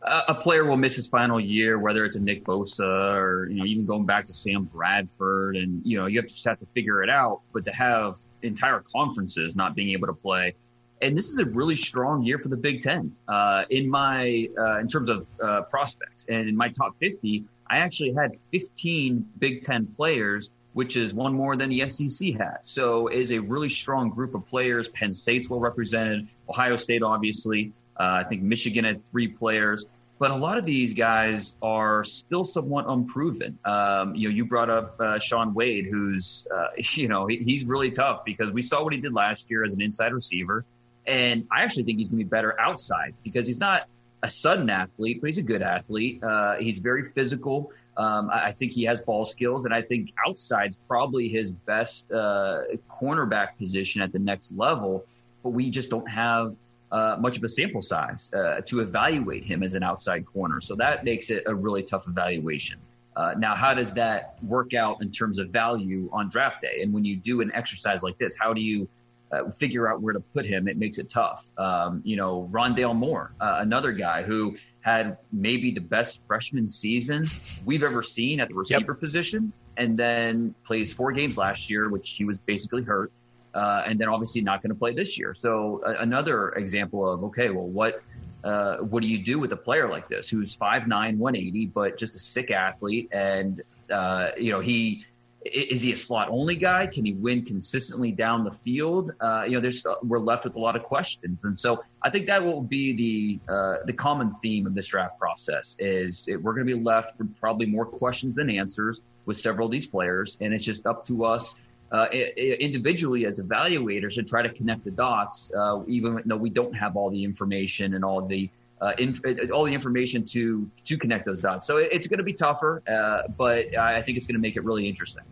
a 0.04 0.34
player 0.34 0.64
will 0.64 0.76
miss 0.76 0.96
his 0.96 1.06
final 1.06 1.38
year, 1.38 1.78
whether 1.78 2.04
it's 2.04 2.16
a 2.16 2.20
Nick 2.20 2.44
Bosa 2.44 3.14
or 3.14 3.48
you 3.48 3.56
know 3.56 3.64
even 3.64 3.86
going 3.86 4.04
back 4.04 4.26
to 4.26 4.32
Sam 4.32 4.64
Bradford, 4.64 5.56
and 5.56 5.84
you 5.84 5.96
know 5.96 6.06
you 6.06 6.18
have 6.18 6.26
to 6.26 6.32
just 6.32 6.44
have 6.44 6.58
to 6.58 6.66
figure 6.74 7.02
it 7.02 7.10
out. 7.10 7.42
But 7.52 7.64
to 7.66 7.72
have 7.72 8.16
entire 8.42 8.80
conferences 8.80 9.54
not 9.54 9.76
being 9.76 9.90
able 9.90 10.08
to 10.08 10.12
play, 10.12 10.54
and 11.02 11.16
this 11.16 11.28
is 11.28 11.38
a 11.38 11.44
really 11.44 11.76
strong 11.76 12.22
year 12.22 12.38
for 12.38 12.48
the 12.48 12.56
Big 12.56 12.80
Ten 12.80 13.14
uh, 13.28 13.64
in 13.70 13.88
my 13.88 14.48
uh, 14.58 14.78
in 14.78 14.88
terms 14.88 15.08
of 15.08 15.26
uh, 15.40 15.62
prospects, 15.62 16.26
and 16.28 16.48
in 16.48 16.56
my 16.56 16.68
top 16.68 16.96
fifty, 16.98 17.44
I 17.68 17.78
actually 17.78 18.12
had 18.12 18.32
fifteen 18.50 19.28
Big 19.38 19.62
Ten 19.62 19.86
players, 19.86 20.50
which 20.72 20.96
is 20.96 21.12
one 21.12 21.34
more 21.34 21.56
than 21.56 21.68
the 21.70 21.86
SEC 21.88 22.34
had. 22.34 22.58
So 22.62 23.08
it 23.08 23.18
is 23.18 23.32
a 23.32 23.38
really 23.38 23.68
strong 23.68 24.10
group 24.10 24.34
of 24.34 24.46
players. 24.46 24.88
Penn 24.88 25.12
State's 25.12 25.48
well 25.48 25.60
represented, 25.60 26.28
Ohio 26.48 26.76
State 26.76 27.02
obviously. 27.02 27.72
Uh, 27.98 28.22
I 28.24 28.24
think 28.24 28.42
Michigan 28.42 28.84
had 28.84 29.04
three 29.04 29.28
players, 29.28 29.84
but 30.18 30.30
a 30.30 30.36
lot 30.36 30.56
of 30.56 30.64
these 30.64 30.94
guys 30.94 31.54
are 31.60 32.04
still 32.04 32.44
somewhat 32.44 32.86
unproven. 32.88 33.58
Um, 33.64 34.14
you 34.14 34.28
know, 34.28 34.34
you 34.34 34.46
brought 34.46 34.70
up 34.70 34.98
uh, 34.98 35.18
Shaun 35.18 35.52
Wade, 35.52 35.86
who's 35.90 36.46
uh, 36.54 36.68
you 36.94 37.08
know 37.08 37.26
he, 37.26 37.36
he's 37.36 37.64
really 37.64 37.90
tough 37.90 38.24
because 38.24 38.50
we 38.50 38.62
saw 38.62 38.82
what 38.82 38.92
he 38.92 39.00
did 39.00 39.12
last 39.12 39.50
year 39.50 39.64
as 39.64 39.74
an 39.74 39.82
inside 39.82 40.12
receiver, 40.12 40.64
and 41.06 41.46
I 41.50 41.62
actually 41.64 41.82
think 41.84 41.98
he's 41.98 42.08
going 42.08 42.20
to 42.20 42.24
be 42.24 42.28
better 42.30 42.58
outside 42.58 43.14
because 43.22 43.46
he's 43.46 43.60
not 43.60 43.88
a 44.22 44.30
sudden 44.30 44.70
athlete, 44.70 45.20
but 45.20 45.26
he's 45.26 45.38
a 45.38 45.42
good 45.42 45.62
athlete. 45.62 46.22
Uh, 46.22 46.56
he's 46.56 46.78
very 46.78 47.04
physical. 47.04 47.72
Um, 47.96 48.30
I, 48.30 48.46
I, 48.46 48.52
think 48.52 48.72
he 48.72 48.84
has 48.84 49.00
ball 49.00 49.24
skills, 49.24 49.66
and 49.66 49.74
I 49.74 49.82
think 49.82 50.12
outside's 50.26 50.76
probably 50.88 51.28
his 51.28 51.50
best 51.50 52.10
uh, 52.10 52.62
cornerback 52.90 53.58
position 53.58 54.00
at 54.00 54.12
the 54.12 54.18
next 54.18 54.52
level. 54.52 55.04
But 55.42 55.50
we 55.50 55.70
just 55.70 55.90
don't 55.90 56.08
have 56.08 56.56
uh, 56.90 57.16
much 57.18 57.36
of 57.36 57.44
a 57.44 57.48
sample 57.48 57.82
size 57.82 58.30
uh, 58.32 58.60
to 58.66 58.80
evaluate 58.80 59.44
him 59.44 59.62
as 59.62 59.74
an 59.74 59.82
outside 59.82 60.24
corner. 60.26 60.60
So 60.60 60.74
that 60.76 61.04
makes 61.04 61.30
it 61.30 61.42
a 61.46 61.54
really 61.54 61.82
tough 61.82 62.06
evaluation. 62.06 62.78
Uh, 63.14 63.34
now, 63.36 63.54
how 63.54 63.74
does 63.74 63.92
that 63.94 64.36
work 64.42 64.72
out 64.72 65.02
in 65.02 65.10
terms 65.10 65.38
of 65.38 65.50
value 65.50 66.08
on 66.12 66.30
draft 66.30 66.62
day? 66.62 66.80
And 66.82 66.92
when 66.92 67.04
you 67.04 67.16
do 67.16 67.40
an 67.42 67.52
exercise 67.54 68.02
like 68.02 68.16
this, 68.18 68.36
how 68.38 68.54
do 68.54 68.60
you 68.60 68.88
uh, 69.32 69.50
figure 69.50 69.88
out 69.88 70.00
where 70.00 70.12
to 70.12 70.20
put 70.20 70.46
him? 70.46 70.68
It 70.68 70.76
makes 70.76 70.98
it 70.98 71.08
tough. 71.08 71.50
Um, 71.58 72.02
you 72.04 72.16
know, 72.16 72.48
Rondale 72.52 72.94
Moore, 72.94 73.32
uh, 73.40 73.58
another 73.60 73.92
guy 73.92 74.22
who 74.22 74.56
had 74.80 75.16
maybe 75.32 75.70
the 75.70 75.80
best 75.80 76.20
freshman 76.26 76.68
season 76.68 77.24
we've 77.64 77.82
ever 77.82 78.02
seen 78.02 78.40
at 78.40 78.48
the 78.48 78.54
receiver 78.54 78.92
yep. 78.92 79.00
position, 79.00 79.52
and 79.76 79.98
then 79.98 80.54
plays 80.64 80.92
four 80.92 81.12
games 81.12 81.36
last 81.36 81.70
year, 81.70 81.88
which 81.88 82.10
he 82.10 82.24
was 82.24 82.36
basically 82.38 82.82
hurt 82.82 83.12
uh, 83.54 83.82
and 83.86 83.98
then 83.98 84.08
obviously 84.08 84.40
not 84.40 84.62
going 84.62 84.70
to 84.70 84.78
play 84.78 84.92
this 84.92 85.18
year. 85.18 85.34
So 85.34 85.82
uh, 85.84 85.96
another 85.98 86.50
example 86.50 87.08
of 87.08 87.24
okay, 87.24 87.50
well, 87.50 87.68
what 87.68 88.02
uh, 88.44 88.78
what 88.78 89.02
do 89.02 89.08
you 89.08 89.18
do 89.18 89.38
with 89.38 89.52
a 89.52 89.56
player 89.56 89.88
like 89.88 90.08
this 90.08 90.28
who's 90.28 90.56
5'9", 90.56 90.88
180, 90.88 91.66
but 91.66 91.96
just 91.96 92.16
a 92.16 92.18
sick 92.18 92.50
athlete, 92.50 93.08
and 93.12 93.62
uh, 93.90 94.30
you 94.36 94.50
know 94.50 94.60
he 94.60 95.04
is 95.44 95.82
he 95.82 95.92
a 95.92 95.96
slot 95.96 96.28
only 96.30 96.56
guy? 96.56 96.86
Can 96.86 97.04
he 97.04 97.14
win 97.14 97.44
consistently 97.44 98.12
down 98.12 98.44
the 98.44 98.50
field? 98.50 99.12
Uh, 99.20 99.44
you 99.46 99.52
know, 99.52 99.60
there's 99.60 99.84
uh, 99.84 99.94
we're 100.02 100.18
left 100.18 100.44
with 100.44 100.56
a 100.56 100.58
lot 100.58 100.76
of 100.76 100.82
questions, 100.82 101.40
and 101.44 101.58
so 101.58 101.82
I 102.02 102.10
think 102.10 102.26
that 102.26 102.42
will 102.42 102.62
be 102.62 102.94
the 102.94 103.52
uh, 103.52 103.76
the 103.84 103.92
common 103.92 104.34
theme 104.42 104.66
of 104.66 104.74
this 104.74 104.86
draft 104.86 105.18
process. 105.18 105.76
Is 105.78 106.26
it, 106.28 106.42
we're 106.42 106.54
going 106.54 106.66
to 106.66 106.76
be 106.76 106.80
left 106.80 107.18
with 107.18 107.38
probably 107.40 107.66
more 107.66 107.86
questions 107.86 108.34
than 108.36 108.50
answers 108.50 109.00
with 109.26 109.36
several 109.36 109.66
of 109.66 109.72
these 109.72 109.86
players, 109.86 110.36
and 110.40 110.52
it's 110.52 110.64
just 110.64 110.86
up 110.86 111.04
to 111.06 111.24
us 111.24 111.58
uh, 111.92 112.06
individually 112.06 113.26
as 113.26 113.40
evaluators 113.40 114.14
to 114.14 114.22
try 114.22 114.42
to 114.42 114.48
connect 114.48 114.84
the 114.84 114.90
dots, 114.90 115.52
uh, 115.54 115.82
even 115.86 116.22
though 116.24 116.36
we 116.36 116.50
don't 116.50 116.74
have 116.74 116.96
all 116.96 117.10
the 117.10 117.22
information 117.22 117.94
and 117.94 118.04
all 118.04 118.22
the 118.22 118.48
uh, 118.82 118.92
inf- 118.98 119.22
all 119.52 119.64
the 119.64 119.72
information 119.72 120.24
to 120.26 120.68
to 120.84 120.98
connect 120.98 121.24
those 121.24 121.40
dots. 121.40 121.66
So 121.66 121.78
it's 121.78 122.06
going 122.06 122.18
to 122.18 122.24
be 122.24 122.32
tougher, 122.32 122.82
uh, 122.86 123.28
but 123.28 123.76
I 123.78 124.02
think 124.02 124.18
it's 124.18 124.26
going 124.26 124.34
to 124.34 124.40
make 124.40 124.56
it 124.56 124.64
really 124.64 124.88
interesting. 124.88 125.24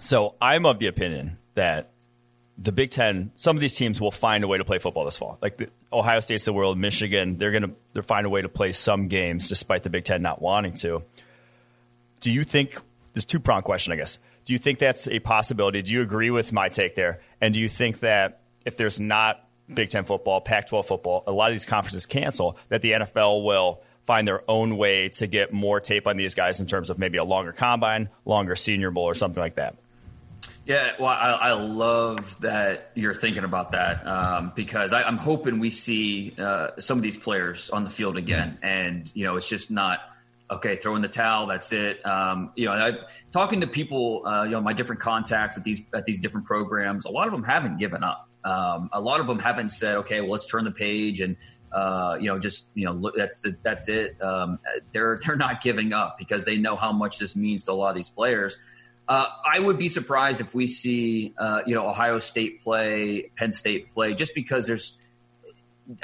So 0.00 0.34
I'm 0.40 0.66
of 0.66 0.78
the 0.78 0.88
opinion 0.88 1.38
that 1.54 1.90
the 2.58 2.72
Big 2.72 2.90
Ten, 2.90 3.30
some 3.36 3.56
of 3.56 3.60
these 3.60 3.74
teams 3.74 4.00
will 4.00 4.10
find 4.10 4.44
a 4.44 4.48
way 4.48 4.58
to 4.58 4.64
play 4.64 4.78
football 4.78 5.04
this 5.04 5.16
fall. 5.16 5.38
Like 5.40 5.70
Ohio 5.92 6.20
State's 6.20 6.44
the 6.44 6.52
world, 6.52 6.76
Michigan, 6.76 7.38
they're 7.38 7.52
going 7.52 7.62
to 7.62 7.70
they're 7.92 8.02
find 8.02 8.26
a 8.26 8.30
way 8.30 8.42
to 8.42 8.48
play 8.48 8.72
some 8.72 9.08
games 9.08 9.48
despite 9.48 9.84
the 9.84 9.90
Big 9.90 10.04
Ten 10.04 10.20
not 10.20 10.42
wanting 10.42 10.74
to. 10.74 11.00
Do 12.20 12.30
you 12.30 12.44
think? 12.44 12.76
this 13.14 13.24
two 13.24 13.40
prong 13.40 13.62
question, 13.62 13.92
I 13.92 13.96
guess. 13.96 14.18
Do 14.44 14.52
you 14.52 14.58
think 14.58 14.78
that's 14.78 15.06
a 15.08 15.20
possibility? 15.20 15.82
Do 15.82 15.92
you 15.92 16.02
agree 16.02 16.30
with 16.30 16.52
my 16.52 16.68
take 16.68 16.94
there? 16.94 17.20
And 17.40 17.54
do 17.54 17.60
you 17.60 17.68
think 17.68 18.00
that 18.00 18.40
if 18.64 18.76
there's 18.76 18.98
not 18.98 19.41
Big 19.72 19.90
Ten 19.90 20.04
football, 20.04 20.40
Pac 20.40 20.68
12 20.68 20.86
football, 20.86 21.24
a 21.26 21.32
lot 21.32 21.50
of 21.50 21.54
these 21.54 21.64
conferences 21.64 22.06
cancel, 22.06 22.56
that 22.68 22.82
the 22.82 22.92
NFL 22.92 23.44
will 23.44 23.82
find 24.06 24.26
their 24.26 24.42
own 24.48 24.76
way 24.76 25.08
to 25.08 25.26
get 25.26 25.52
more 25.52 25.80
tape 25.80 26.06
on 26.06 26.16
these 26.16 26.34
guys 26.34 26.60
in 26.60 26.66
terms 26.66 26.90
of 26.90 26.98
maybe 26.98 27.18
a 27.18 27.24
longer 27.24 27.52
combine, 27.52 28.08
longer 28.24 28.56
senior 28.56 28.90
bowl, 28.90 29.04
or 29.04 29.14
something 29.14 29.40
like 29.40 29.54
that? 29.54 29.76
Yeah, 30.64 30.92
well, 30.98 31.08
I, 31.08 31.30
I 31.30 31.52
love 31.54 32.40
that 32.40 32.92
you're 32.94 33.14
thinking 33.14 33.42
about 33.42 33.72
that 33.72 34.06
um, 34.06 34.52
because 34.54 34.92
I, 34.92 35.08
am 35.08 35.16
hoping 35.16 35.58
we 35.58 35.70
see 35.70 36.34
uh, 36.38 36.70
some 36.78 36.98
of 36.98 37.02
these 37.02 37.16
players 37.16 37.68
on 37.70 37.82
the 37.82 37.90
field 37.90 38.16
again, 38.16 38.58
and 38.62 39.10
you 39.14 39.24
know, 39.24 39.36
it's 39.36 39.48
just 39.48 39.72
not 39.72 40.00
okay, 40.52 40.76
throw 40.76 40.94
in 40.94 41.02
the 41.02 41.08
towel. 41.08 41.46
That's 41.46 41.72
it. 41.72 42.04
Um, 42.06 42.52
you 42.54 42.66
know, 42.66 42.72
I've 42.72 43.04
talking 43.32 43.60
to 43.62 43.66
people, 43.66 44.24
uh, 44.24 44.44
you 44.44 44.50
know, 44.50 44.60
my 44.60 44.72
different 44.72 45.00
contacts 45.00 45.56
at 45.56 45.64
these 45.64 45.82
at 45.94 46.04
these 46.04 46.20
different 46.20 46.46
programs. 46.46 47.06
A 47.06 47.10
lot 47.10 47.26
of 47.26 47.32
them 47.32 47.42
haven't 47.42 47.78
given 47.78 48.04
up. 48.04 48.28
Um, 48.44 48.90
a 48.92 49.00
lot 49.00 49.20
of 49.20 49.26
them 49.26 49.38
haven't 49.38 49.70
said, 49.70 49.96
okay, 49.98 50.20
well, 50.20 50.30
let's 50.30 50.46
turn 50.46 50.64
the 50.64 50.72
page 50.72 51.20
and 51.20 51.36
uh, 51.72 52.18
you 52.20 52.28
know, 52.28 52.38
just 52.38 52.70
you 52.74 52.84
know, 52.84 52.92
look, 52.92 53.14
that's 53.16 53.44
it, 53.46 53.56
that's 53.62 53.88
it. 53.88 54.20
Um, 54.22 54.58
they're 54.92 55.18
they're 55.26 55.36
not 55.36 55.62
giving 55.62 55.92
up 55.92 56.18
because 56.18 56.44
they 56.44 56.58
know 56.58 56.76
how 56.76 56.92
much 56.92 57.18
this 57.18 57.34
means 57.34 57.64
to 57.64 57.72
a 57.72 57.74
lot 57.74 57.90
of 57.90 57.96
these 57.96 58.10
players. 58.10 58.58
Uh, 59.08 59.26
I 59.44 59.58
would 59.58 59.78
be 59.78 59.88
surprised 59.88 60.40
if 60.40 60.54
we 60.54 60.66
see, 60.66 61.34
uh, 61.36 61.62
you 61.66 61.74
know, 61.74 61.88
Ohio 61.88 62.18
State 62.18 62.62
play, 62.62 63.30
Penn 63.36 63.52
State 63.52 63.92
play, 63.94 64.14
just 64.14 64.34
because 64.34 64.66
there's 64.66 65.00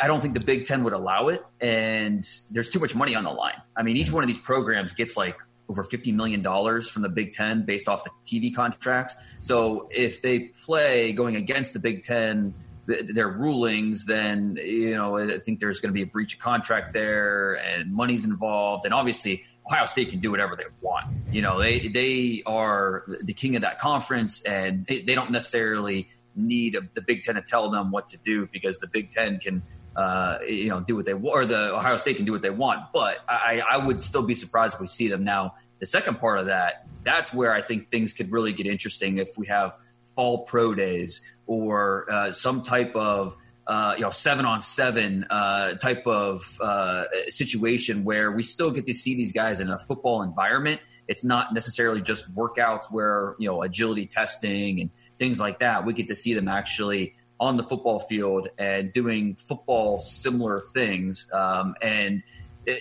I 0.00 0.06
don't 0.06 0.20
think 0.20 0.34
the 0.34 0.40
Big 0.40 0.64
Ten 0.64 0.84
would 0.84 0.92
allow 0.92 1.28
it, 1.28 1.44
and 1.60 2.28
there's 2.50 2.68
too 2.68 2.80
much 2.80 2.94
money 2.94 3.14
on 3.14 3.24
the 3.24 3.30
line. 3.30 3.60
I 3.76 3.82
mean, 3.82 3.96
each 3.96 4.10
one 4.10 4.24
of 4.24 4.28
these 4.28 4.38
programs 4.38 4.94
gets 4.94 5.16
like 5.16 5.36
over 5.68 5.84
$50 5.84 6.14
million 6.14 6.42
from 6.82 7.02
the 7.02 7.08
Big 7.08 7.32
Ten 7.32 7.64
based 7.64 7.88
off 7.88 8.04
the 8.04 8.10
TV 8.24 8.54
contracts. 8.54 9.16
So 9.40 9.88
if 9.90 10.22
they 10.22 10.50
play 10.64 11.12
going 11.12 11.36
against 11.36 11.72
the 11.72 11.78
Big 11.78 12.02
Ten, 12.02 12.54
their 12.86 13.28
rulings, 13.28 14.06
then, 14.06 14.58
you 14.62 14.94
know, 14.94 15.18
I 15.18 15.38
think 15.40 15.60
there's 15.60 15.78
going 15.80 15.90
to 15.90 15.94
be 15.94 16.02
a 16.02 16.06
breach 16.06 16.34
of 16.34 16.40
contract 16.40 16.94
there 16.94 17.54
and 17.54 17.92
money's 17.92 18.24
involved. 18.24 18.86
And 18.86 18.94
obviously, 18.94 19.44
Ohio 19.66 19.84
State 19.84 20.08
can 20.08 20.20
do 20.20 20.30
whatever 20.30 20.56
they 20.56 20.64
want. 20.80 21.06
You 21.30 21.42
know, 21.42 21.58
they, 21.58 21.88
they 21.88 22.42
are 22.46 23.04
the 23.22 23.34
king 23.34 23.56
of 23.56 23.62
that 23.62 23.78
conference 23.78 24.40
and 24.42 24.86
they 24.86 25.14
don't 25.14 25.30
necessarily 25.30 26.08
need 26.34 26.74
a, 26.74 26.80
the 26.94 27.02
Big 27.02 27.22
Ten 27.22 27.34
to 27.34 27.42
tell 27.42 27.70
them 27.70 27.90
what 27.90 28.08
to 28.08 28.16
do 28.16 28.48
because 28.50 28.78
the 28.78 28.86
Big 28.86 29.10
Ten 29.10 29.38
can, 29.38 29.62
uh, 29.98 30.38
you 30.46 30.68
know, 30.68 30.78
do 30.78 30.94
what 30.94 31.04
they 31.04 31.12
want, 31.12 31.36
or 31.36 31.44
the 31.44 31.74
Ohio 31.74 31.96
State 31.96 32.16
can 32.16 32.24
do 32.24 32.30
what 32.30 32.40
they 32.40 32.50
want. 32.50 32.92
But 32.94 33.18
I, 33.28 33.60
I 33.68 33.78
would 33.78 34.00
still 34.00 34.22
be 34.22 34.34
surprised 34.36 34.76
if 34.76 34.80
we 34.80 34.86
see 34.86 35.08
them 35.08 35.24
now. 35.24 35.56
The 35.80 35.86
second 35.86 36.20
part 36.20 36.38
of 36.38 36.46
that, 36.46 36.86
that's 37.02 37.34
where 37.34 37.52
I 37.52 37.60
think 37.60 37.90
things 37.90 38.12
could 38.12 38.30
really 38.30 38.52
get 38.52 38.66
interesting 38.66 39.18
if 39.18 39.36
we 39.36 39.48
have 39.48 39.76
fall 40.14 40.44
pro 40.44 40.72
days 40.72 41.22
or 41.48 42.06
uh, 42.12 42.30
some 42.30 42.62
type 42.62 42.94
of 42.94 43.36
uh, 43.66 43.94
you 43.96 44.02
know 44.02 44.10
seven 44.10 44.44
on 44.44 44.60
seven 44.60 45.26
uh, 45.30 45.74
type 45.74 46.06
of 46.06 46.60
uh, 46.60 47.04
situation 47.26 48.04
where 48.04 48.30
we 48.30 48.44
still 48.44 48.70
get 48.70 48.86
to 48.86 48.94
see 48.94 49.16
these 49.16 49.32
guys 49.32 49.58
in 49.58 49.68
a 49.68 49.78
football 49.78 50.22
environment. 50.22 50.80
It's 51.08 51.24
not 51.24 51.52
necessarily 51.52 52.02
just 52.02 52.32
workouts 52.36 52.84
where 52.92 53.34
you 53.40 53.48
know 53.48 53.62
agility 53.62 54.06
testing 54.06 54.80
and 54.80 54.90
things 55.18 55.40
like 55.40 55.58
that. 55.58 55.84
We 55.84 55.92
get 55.92 56.06
to 56.06 56.14
see 56.14 56.34
them 56.34 56.46
actually 56.46 57.14
on 57.40 57.56
the 57.56 57.62
football 57.62 58.00
field 58.00 58.48
and 58.58 58.92
doing 58.92 59.34
football 59.36 60.00
similar 60.00 60.60
things. 60.60 61.30
Um, 61.32 61.74
and 61.80 62.22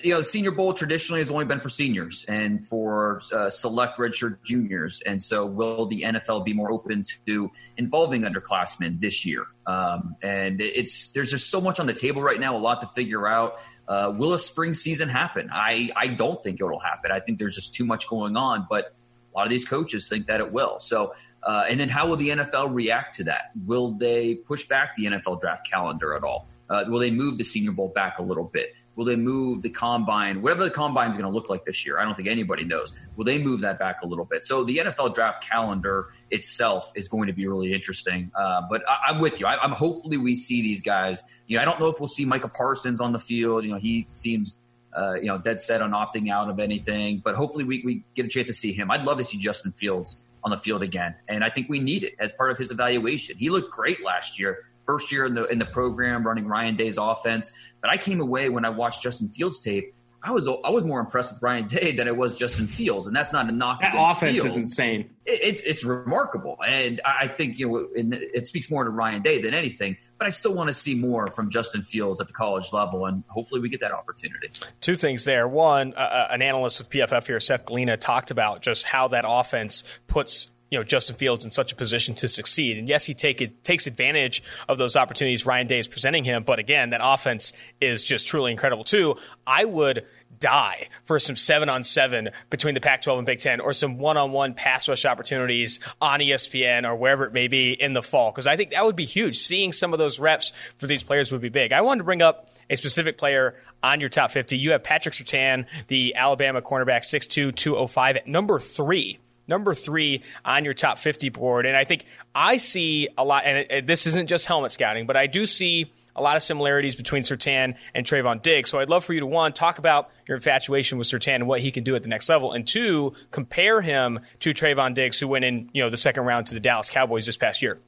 you 0.04 0.12
know, 0.12 0.20
the 0.20 0.26
Senior 0.26 0.52
Bowl 0.52 0.74
traditionally 0.74 1.22
has 1.22 1.30
only 1.30 1.46
been 1.46 1.60
for 1.60 1.70
seniors 1.70 2.26
and 2.26 2.66
for 2.66 3.22
uh, 3.34 3.50
select 3.50 3.98
redshirt 3.98 4.44
juniors. 4.44 5.02
And 5.02 5.22
so, 5.22 5.46
will 5.46 5.86
the 5.86 6.02
NFL 6.02 6.44
be 6.44 6.54
more 6.54 6.72
open 6.72 7.06
to 7.26 7.52
involving 7.78 8.24
underclassmen 8.24 9.00
this 9.00 9.26
year? 9.26 9.46
Um, 9.66 10.16
and 10.22 10.60
it's 10.60 11.10
there's 11.10 11.32
just 11.32 11.50
so 11.50 11.62
much 11.62 11.80
on 11.80 11.86
the 11.86 11.94
table 11.94 12.22
right 12.22 12.40
now, 12.40 12.56
a 12.56 12.60
lot 12.60 12.82
to 12.82 12.88
figure 12.88 13.28
out. 13.28 13.56
Uh, 13.88 14.14
will 14.18 14.34
a 14.34 14.40
spring 14.40 14.74
season 14.74 15.08
happen? 15.08 15.50
I 15.54 15.90
I 15.96 16.08
don't 16.08 16.44
think 16.44 16.60
it 16.60 16.66
will 16.66 16.80
happen. 16.80 17.12
I 17.12 17.22
think 17.22 17.38
there's 17.38 17.56
just 17.56 17.74
too 17.74 17.86
much 17.86 18.10
going 18.10 18.36
on, 18.36 18.68
but 18.70 18.92
a 19.34 19.38
lot 19.38 19.46
of 19.46 19.50
these 19.50 19.64
coaches 19.64 20.10
think 20.10 20.28
that 20.28 20.42
it 20.42 20.52
will. 20.52 20.82
So 20.82 21.14
uh, 21.44 21.66
and 21.70 21.80
then 21.80 21.90
how 21.90 22.08
will 22.08 22.18
the 22.18 22.30
NFL 22.30 22.74
react 22.74 23.16
to 23.16 23.24
that? 23.26 23.52
Will 23.66 23.92
they 23.92 24.36
push 24.36 24.68
back 24.68 24.96
the 24.96 25.06
NFL 25.06 25.42
draft 25.42 25.70
calendar 25.70 26.16
at 26.16 26.24
all? 26.24 26.48
Uh, 26.70 26.84
will 26.88 27.00
they 27.00 27.12
move 27.12 27.38
the 27.38 27.44
Senior 27.44 27.72
Bowl 27.72 27.90
back 27.90 28.20
a 28.20 28.24
little 28.24 28.46
bit? 28.46 28.74
Will 28.96 29.06
they 29.06 29.16
move 29.16 29.62
the 29.62 29.70
combine, 29.70 30.42
whatever 30.42 30.64
the 30.64 30.72
combine 30.72 31.12
is 31.12 31.18
going 31.18 31.30
to 31.30 31.34
look 31.34 31.52
like 31.52 31.64
this 31.66 31.86
year? 31.86 32.00
I 32.00 32.04
don't 32.04 32.16
think 32.16 32.28
anybody 32.28 32.64
knows. 32.64 32.98
Will 33.16 33.26
they 33.26 33.38
move 33.38 33.62
that 33.62 33.78
back 33.78 34.02
a 34.02 34.08
little 34.08 34.26
bit? 34.26 34.42
So 34.42 34.64
the 34.64 34.78
NFL 34.78 35.14
draft 35.14 35.48
calendar 35.48 36.08
itself 36.32 36.92
is 36.96 37.08
going 37.08 37.28
to 37.28 37.34
be 37.34 37.48
really 37.48 37.74
interesting. 37.74 38.32
Uh, 38.36 38.64
but 38.68 38.82
I, 38.90 39.12
am 39.12 39.20
with 39.20 39.40
you. 39.40 39.46
I, 39.46 39.64
am 39.64 39.72
hopefully 39.72 40.18
we 40.18 40.36
see 40.36 40.64
these 40.64 40.82
guys. 40.82 41.22
You 41.46 41.58
know, 41.58 41.62
I 41.62 41.66
don't 41.66 41.80
know 41.80 41.88
if 41.88 42.00
we'll 42.00 42.08
see 42.08 42.26
Micah 42.26 42.48
Parsons 42.48 43.00
on 43.00 43.12
the 43.12 43.20
field. 43.20 43.64
You 43.66 43.74
know, 43.74 43.78
he 43.78 44.08
seems 44.16 44.60
uh, 44.98 45.14
you 45.14 45.28
know, 45.28 45.38
dead 45.38 45.60
set 45.60 45.82
on 45.82 45.92
opting 45.92 46.32
out 46.32 46.50
of 46.50 46.60
anything. 46.60 47.22
But 47.24 47.36
hopefully, 47.36 47.64
we, 47.64 47.84
we 47.86 48.04
get 48.16 48.26
a 48.26 48.30
chance 48.30 48.48
to 48.48 48.54
see 48.54 48.74
him. 48.74 48.90
I'd 48.90 49.06
love 49.06 49.20
to 49.20 49.24
see 49.24 49.38
Justin 49.38 49.72
Fields 49.72 50.26
on 50.48 50.52
the 50.52 50.58
field 50.58 50.82
again, 50.82 51.14
and 51.28 51.44
I 51.44 51.50
think 51.50 51.68
we 51.68 51.80
need 51.80 52.04
it 52.04 52.14
as 52.20 52.32
part 52.32 52.52
of 52.52 52.58
his 52.58 52.72
evaluation. 52.72 53.38
He 53.38 53.50
looked 53.50 53.72
great 53.72 54.02
last 54.02 54.40
year, 54.40 54.70
first 54.86 55.12
year 55.12 55.26
in 55.26 55.34
the 55.34 55.44
in 55.48 55.60
the 55.60 55.66
program, 55.66 56.26
running 56.26 56.48
Ryan 56.48 56.76
Day's 56.76 56.98
offense. 56.98 57.52
But 57.82 57.92
I 57.92 57.98
came 57.98 58.22
away 58.22 58.50
when 58.50 58.64
I 58.64 58.70
watched 58.70 59.04
Justin 59.04 59.28
Fields 59.28 59.60
tape. 59.60 59.94
I 60.24 60.32
was 60.32 60.48
I 60.48 60.70
was 60.70 60.86
more 60.86 61.02
impressed 61.02 61.34
with 61.34 61.42
Ryan 61.42 61.68
Day 61.68 61.92
than 61.92 62.08
it 62.08 62.16
was 62.16 62.38
Justin 62.38 62.66
Fields, 62.66 63.08
and 63.08 63.16
that's 63.16 63.34
not 63.34 63.50
a 63.50 63.52
knock. 63.52 63.82
That 63.82 63.94
offense 63.96 64.38
Fields. 64.38 64.54
is 64.54 64.58
insane. 64.58 65.10
It, 65.26 65.40
it's 65.44 65.62
it's 65.62 65.84
remarkable, 65.84 66.58
and 66.66 67.02
I 67.06 67.28
think 67.28 67.60
you 67.60 67.68
know 67.70 67.88
it 67.94 68.48
speaks 68.48 68.72
more 68.72 68.86
to 68.86 68.90
Ryan 68.90 69.22
Day 69.22 69.42
than 69.42 69.54
anything 69.54 69.98
but 70.18 70.28
I 70.28 70.30
still 70.30 70.54
want 70.54 70.68
to 70.70 70.74
see 70.74 70.96
more 70.96 71.30
from 71.30 71.50
Justin 71.50 71.82
Fields 71.82 72.20
at 72.22 72.28
the 72.28 72.34
college 72.34 72.74
level, 72.74 73.06
and 73.06 73.24
hopefully 73.28 73.62
we 73.62 73.70
get 73.70 73.80
that 73.82 73.92
opportunity. 73.92 74.50
Two 74.82 74.96
things 74.96 75.26
there. 75.26 75.48
One, 75.48 75.94
uh, 75.94 76.28
an 76.32 76.42
analyst 76.42 76.80
with 76.80 76.90
PFF 76.90 77.28
here, 77.28 77.40
Seth 77.40 77.66
Galina, 77.66 78.00
talked 78.00 78.32
about 78.32 78.62
just 78.62 78.84
how 78.84 79.10
that 79.10 79.26
offense 79.28 79.84
puts 80.08 80.50
you 80.70 80.78
know 80.78 80.84
Justin 80.84 81.16
Fields 81.16 81.46
in 81.46 81.52
such 81.52 81.72
a 81.72 81.76
position 81.76 82.16
to 82.16 82.28
succeed. 82.28 82.78
And 82.78 82.90
yes, 82.90 83.06
he 83.06 83.14
take 83.14 83.64
takes 83.64 83.88
advantage 83.88 84.44
of 84.68 84.78
those 84.78 84.96
opportunities 84.96 85.46
Ryan 85.46 85.68
Day 85.68 85.80
is 85.80 85.88
presenting 85.88 86.24
him. 86.24 86.44
But 86.44 86.60
again, 86.60 86.92
that 86.92 87.02
offense 87.04 87.54
is 87.80 88.04
just 88.04 88.28
truly 88.28 88.52
incredible 88.52 88.84
too. 88.84 89.16
I 89.46 89.66
would 89.66 90.06
die 90.40 90.88
for 91.06 91.20
some 91.20 91.36
seven 91.36 91.70
on 91.70 91.84
seven 91.84 92.30
between 92.50 92.74
the 92.74 92.82
Pac 92.82 93.02
12 93.02 93.20
and 93.20 93.26
Big 93.26 93.40
Ten 93.40 93.60
or 93.60 93.74
some 93.74 93.98
one 93.98 94.18
on 94.18 94.32
one 94.32 94.54
pass 94.54 94.88
rush 94.88 95.06
opportunities 95.06 95.80
on 96.02 96.20
ESPN 96.20 96.88
or 96.88 96.96
wherever 96.96 97.26
it 97.26 97.34
may 97.34 97.48
be 97.48 97.72
in 97.74 97.94
the 97.94 98.02
fall. 98.02 98.32
Because 98.32 98.48
I 98.48 98.58
think 98.58 98.72
that 98.72 98.84
would 98.86 98.96
be 98.96 99.06
huge. 99.06 99.40
Seeing 99.40 99.74
some 99.74 99.94
of 99.94 100.00
those 100.00 100.20
reps 100.20 100.52
for 100.78 100.88
these 100.88 101.04
players 101.04 101.32
would 101.32 101.42
be 101.42 101.50
big. 101.50 101.72
I 101.72 101.82
wanted 101.82 102.00
to 102.00 102.04
bring 102.04 102.22
up 102.22 102.50
a 102.70 102.76
specific 102.76 103.18
player 103.18 103.56
on 103.82 104.00
your 104.00 104.10
top 104.10 104.32
50. 104.32 104.58
You 104.58 104.72
have 104.72 104.84
Patrick 104.84 105.16
Surtain, 105.16 105.66
the 105.88 106.16
Alabama 106.16 106.62
cornerback, 106.62 107.02
6'2, 107.02 107.56
205 107.56 108.16
at 108.18 108.28
number 108.28 108.60
three 108.60 109.20
number 109.48 109.74
three 109.74 110.24
on 110.44 110.66
your 110.66 110.74
top 110.74 110.98
50 110.98 111.30
board. 111.30 111.66
And 111.66 111.76
I 111.76 111.86
think 111.86 112.06
I 112.36 112.58
see 112.58 113.08
a 113.18 113.24
lot, 113.24 113.46
and 113.46 113.88
this 113.88 114.06
isn't 114.06 114.28
just 114.28 114.46
helmet 114.46 114.72
scouting, 114.72 115.06
but 115.06 115.16
I 115.16 115.28
do 115.28 115.46
see 115.46 115.92
a 116.18 116.22
lot 116.22 116.36
of 116.36 116.44
similarities 116.44 116.96
between 116.96 117.24
Surtain 117.24 117.76
and 117.94 118.06
Trevon 118.06 118.42
Diggs. 118.42 118.70
So 118.70 118.80
I'd 118.80 118.90
love 118.90 119.06
for 119.06 119.14
you 119.14 119.20
to 119.22 119.26
one 119.26 119.54
talk 119.54 119.78
about 119.78 120.10
your 120.28 120.36
infatuation 120.36 120.98
with 120.98 121.08
Surtain 121.08 121.36
and 121.36 121.48
what 121.48 121.62
he 121.62 121.72
can 121.72 121.84
do 121.84 121.96
at 121.96 122.04
the 122.04 122.10
next 122.10 122.28
level, 122.30 122.52
and 122.52 122.66
two 122.66 123.14
compare 123.32 123.82
him 123.82 124.20
to 124.42 124.54
Trevon 124.54 124.94
Diggs, 124.94 125.20
who 125.20 125.28
went 125.28 125.46
in 125.46 125.70
you 125.74 125.84
know 125.84 125.90
the 125.90 125.98
second 125.98 126.24
round 126.24 126.48
to 126.48 126.54
the 126.54 126.60
Dallas 126.60 126.90
Cowboys 126.90 127.26
this 127.26 127.38
past 127.38 127.62
year. 127.62 127.80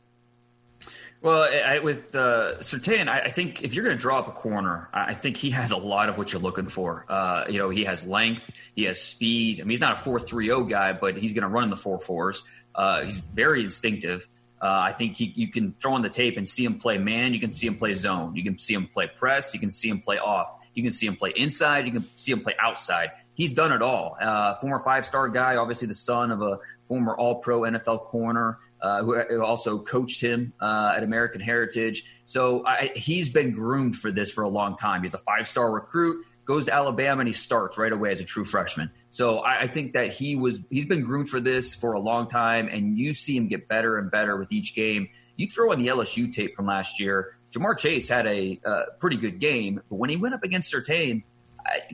Well, 1.21 1.43
I, 1.43 1.79
with 1.79 2.15
uh, 2.15 2.59
Surtain, 2.59 3.09
I, 3.09 3.23
I, 3.23 3.29
think 3.29 3.61
if 3.61 3.73
you're 3.73 3.83
going 3.83 3.97
to 3.97 4.01
draw 4.01 4.19
up 4.19 4.29
a 4.29 4.31
corner, 4.31 4.87
I 4.93 5.13
think 5.13 5.35
he 5.35 5.49
has 5.49 5.71
a 5.71 5.77
lot 5.77 6.07
of 6.07 6.17
what 6.17 6.31
you're 6.31 6.41
looking 6.41 6.69
for. 6.69 7.05
Uh, 7.09 7.43
you 7.49 7.57
know, 7.57 7.69
he 7.69 7.83
has 7.83 8.07
length, 8.07 8.49
he 8.73 8.85
has 8.85 9.01
speed. 9.01 9.59
I 9.59 9.63
mean, 9.63 9.71
he's 9.71 9.81
not 9.81 9.93
a 9.93 9.95
four 9.97 10.17
three 10.21 10.45
zero 10.45 10.63
guy, 10.63 10.93
but 10.93 11.17
he's 11.17 11.33
going 11.33 11.41
to 11.41 11.49
run 11.49 11.65
in 11.65 11.69
the 11.71 11.77
four 11.77 11.99
fours. 11.99 12.43
Uh, 12.73 13.03
he's 13.03 13.19
very 13.19 13.65
instinctive. 13.65 14.29
Uh, 14.61 14.67
I 14.67 14.91
think 14.91 15.17
he, 15.17 15.31
you 15.35 15.47
can 15.47 15.73
throw 15.73 15.93
on 15.93 16.01
the 16.01 16.09
tape 16.09 16.37
and 16.37 16.47
see 16.47 16.65
him 16.65 16.77
play 16.77 16.97
man. 16.97 17.33
You 17.33 17.39
can 17.39 17.53
see 17.53 17.67
him 17.67 17.75
play 17.75 17.93
zone. 17.93 18.35
You 18.35 18.43
can 18.43 18.57
see 18.59 18.73
him 18.73 18.87
play 18.87 19.07
press. 19.07 19.53
You 19.53 19.59
can 19.59 19.69
see 19.69 19.89
him 19.89 20.01
play 20.01 20.17
off. 20.17 20.55
You 20.73 20.83
can 20.83 20.91
see 20.91 21.07
him 21.07 21.15
play 21.15 21.33
inside. 21.35 21.85
You 21.85 21.91
can 21.91 22.03
see 22.15 22.31
him 22.31 22.41
play 22.41 22.55
outside. 22.59 23.11
He's 23.35 23.53
done 23.53 23.71
it 23.71 23.81
all. 23.81 24.17
Uh, 24.19 24.55
former 24.55 24.79
five 24.79 25.05
star 25.05 25.29
guy, 25.29 25.55
obviously 25.55 25.87
the 25.87 25.93
son 25.93 26.31
of 26.31 26.41
a 26.41 26.59
former 26.83 27.15
All 27.15 27.35
Pro 27.35 27.61
NFL 27.61 28.03
corner. 28.05 28.57
Uh, 28.81 29.03
who 29.03 29.43
also 29.43 29.77
coached 29.77 30.21
him 30.21 30.53
uh, 30.61 30.93
at 30.95 31.03
American 31.03 31.41
Heritage. 31.41 32.05
So 32.25 32.65
I, 32.65 32.91
he's 32.95 33.29
been 33.29 33.51
groomed 33.51 33.97
for 33.97 34.09
this 34.09 34.31
for 34.31 34.45
a 34.45 34.47
long 34.47 34.77
time. 34.77 35.03
He's 35.03 35.13
a 35.13 35.17
five 35.17 35.49
star 35.49 35.69
recruit, 35.69 36.25
goes 36.45 36.67
to 36.67 36.73
Alabama, 36.73 37.19
and 37.19 37.27
he 37.27 37.33
starts 37.33 37.77
right 37.77 37.91
away 37.91 38.13
as 38.13 38.21
a 38.21 38.23
true 38.23 38.45
freshman. 38.45 38.89
So 39.11 39.39
I, 39.39 39.61
I, 39.61 39.67
think 39.67 39.93
that 39.93 40.13
he 40.13 40.35
was 40.35 40.59
he's 40.69 40.85
been 40.85 41.03
groomed 41.03 41.29
for 41.29 41.39
this 41.39 41.73
for 41.73 41.93
a 41.93 41.99
long 41.99 42.27
time, 42.27 42.67
and 42.67 42.97
you 42.97 43.13
see 43.13 43.35
him 43.35 43.47
get 43.47 43.67
better 43.67 43.97
and 43.97 44.11
better 44.11 44.37
with 44.37 44.51
each 44.51 44.75
game. 44.75 45.09
You 45.35 45.47
throw 45.47 45.71
in 45.71 45.79
the 45.79 45.87
LSU 45.87 46.31
tape 46.31 46.55
from 46.55 46.67
last 46.67 46.99
year. 46.99 47.35
Ja'Marr 47.51 47.77
Chase 47.77 48.07
had 48.07 48.27
a 48.27 48.59
uh, 48.63 48.83
pretty 48.99 49.17
good 49.17 49.39
game, 49.39 49.81
but 49.89 49.95
when 49.95 50.09
he 50.09 50.15
went 50.15 50.35
up 50.35 50.43
against 50.43 50.71
Surtain, 50.71 51.23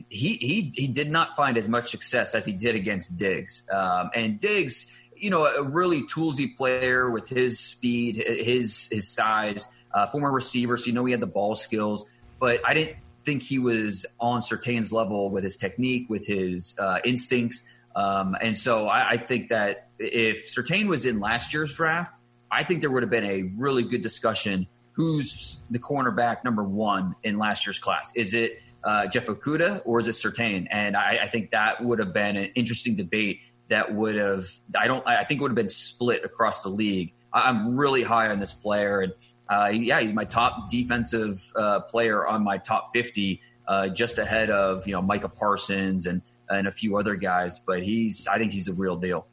he 0.08 0.34
he 0.34 0.72
he 0.74 0.86
did 0.88 1.10
not 1.10 1.34
find 1.36 1.56
as 1.56 1.68
much 1.68 1.90
success 1.90 2.34
as 2.34 2.44
he 2.44 2.52
did 2.52 2.74
against 2.74 3.16
Diggs. 3.16 3.66
Um, 3.72 4.10
and 4.14 4.38
Diggs, 4.38 4.92
you 5.16 5.30
know, 5.30 5.44
a 5.44 5.62
really 5.62 6.02
toolsy 6.02 6.54
player 6.56 7.10
with 7.10 7.28
his 7.28 7.58
speed, 7.58 8.16
his 8.16 8.88
his 8.92 9.08
size, 9.08 9.66
uh, 9.94 10.06
former 10.06 10.30
receiver, 10.30 10.76
so 10.76 10.86
you 10.86 10.92
know 10.92 11.04
he 11.04 11.12
had 11.12 11.20
the 11.20 11.26
ball 11.26 11.54
skills. 11.54 12.08
But 12.38 12.60
I 12.66 12.74
didn't 12.74 12.96
think 13.26 13.42
he 13.42 13.58
was 13.58 14.06
on 14.20 14.40
Surtain's 14.40 14.92
level 14.92 15.28
with 15.28 15.44
his 15.44 15.56
technique, 15.56 16.08
with 16.08 16.26
his 16.26 16.76
uh, 16.78 17.00
instincts. 17.04 17.68
Um, 17.96 18.36
and 18.40 18.56
so 18.56 18.86
I, 18.86 19.10
I, 19.10 19.16
think 19.16 19.48
that 19.48 19.88
if 19.98 20.54
Surtain 20.54 20.86
was 20.86 21.06
in 21.06 21.18
last 21.18 21.52
year's 21.52 21.74
draft, 21.74 22.18
I 22.50 22.62
think 22.62 22.82
there 22.82 22.90
would 22.90 23.02
have 23.02 23.10
been 23.10 23.24
a 23.24 23.50
really 23.56 23.82
good 23.82 24.02
discussion 24.02 24.66
who's 24.92 25.62
the 25.70 25.78
cornerback 25.78 26.44
number 26.44 26.62
one 26.62 27.16
in 27.24 27.36
last 27.38 27.66
year's 27.66 27.78
class. 27.78 28.12
Is 28.14 28.32
it 28.32 28.60
uh, 28.84 29.06
Jeff 29.08 29.26
Okudah 29.26 29.82
or 29.84 29.98
is 29.98 30.08
it 30.08 30.12
Surtain? 30.12 30.66
And 30.70 30.96
I, 30.96 31.20
I, 31.22 31.28
think 31.28 31.50
that 31.50 31.82
would 31.82 31.98
have 31.98 32.12
been 32.12 32.36
an 32.36 32.50
interesting 32.54 32.94
debate 32.94 33.40
that 33.68 33.94
would 33.94 34.14
have, 34.14 34.46
I 34.78 34.86
don't, 34.86 35.06
I 35.06 35.24
think 35.24 35.40
would 35.40 35.50
have 35.50 35.56
been 35.56 35.68
split 35.68 36.24
across 36.24 36.62
the 36.62 36.68
league. 36.68 37.12
I'm 37.32 37.76
really 37.76 38.02
high 38.02 38.28
on 38.28 38.38
this 38.38 38.52
player. 38.52 39.00
And 39.00 39.12
uh, 39.48 39.70
yeah, 39.72 40.00
he's 40.00 40.14
my 40.14 40.24
top 40.24 40.68
defensive 40.68 41.52
uh, 41.56 41.80
player 41.80 42.26
on 42.26 42.42
my 42.42 42.58
top 42.58 42.92
50, 42.92 43.40
uh, 43.68 43.88
just 43.88 44.18
ahead 44.18 44.50
of 44.50 44.86
you 44.86 44.92
know 44.92 45.02
Micah 45.02 45.28
Parsons 45.28 46.06
and 46.06 46.22
and 46.48 46.66
a 46.66 46.72
few 46.72 46.96
other 46.96 47.14
guys. 47.16 47.58
But 47.58 47.82
he's 47.82 48.26
I 48.26 48.38
think 48.38 48.52
he's 48.52 48.66
the 48.66 48.72
real 48.72 48.96
deal. 48.96 49.26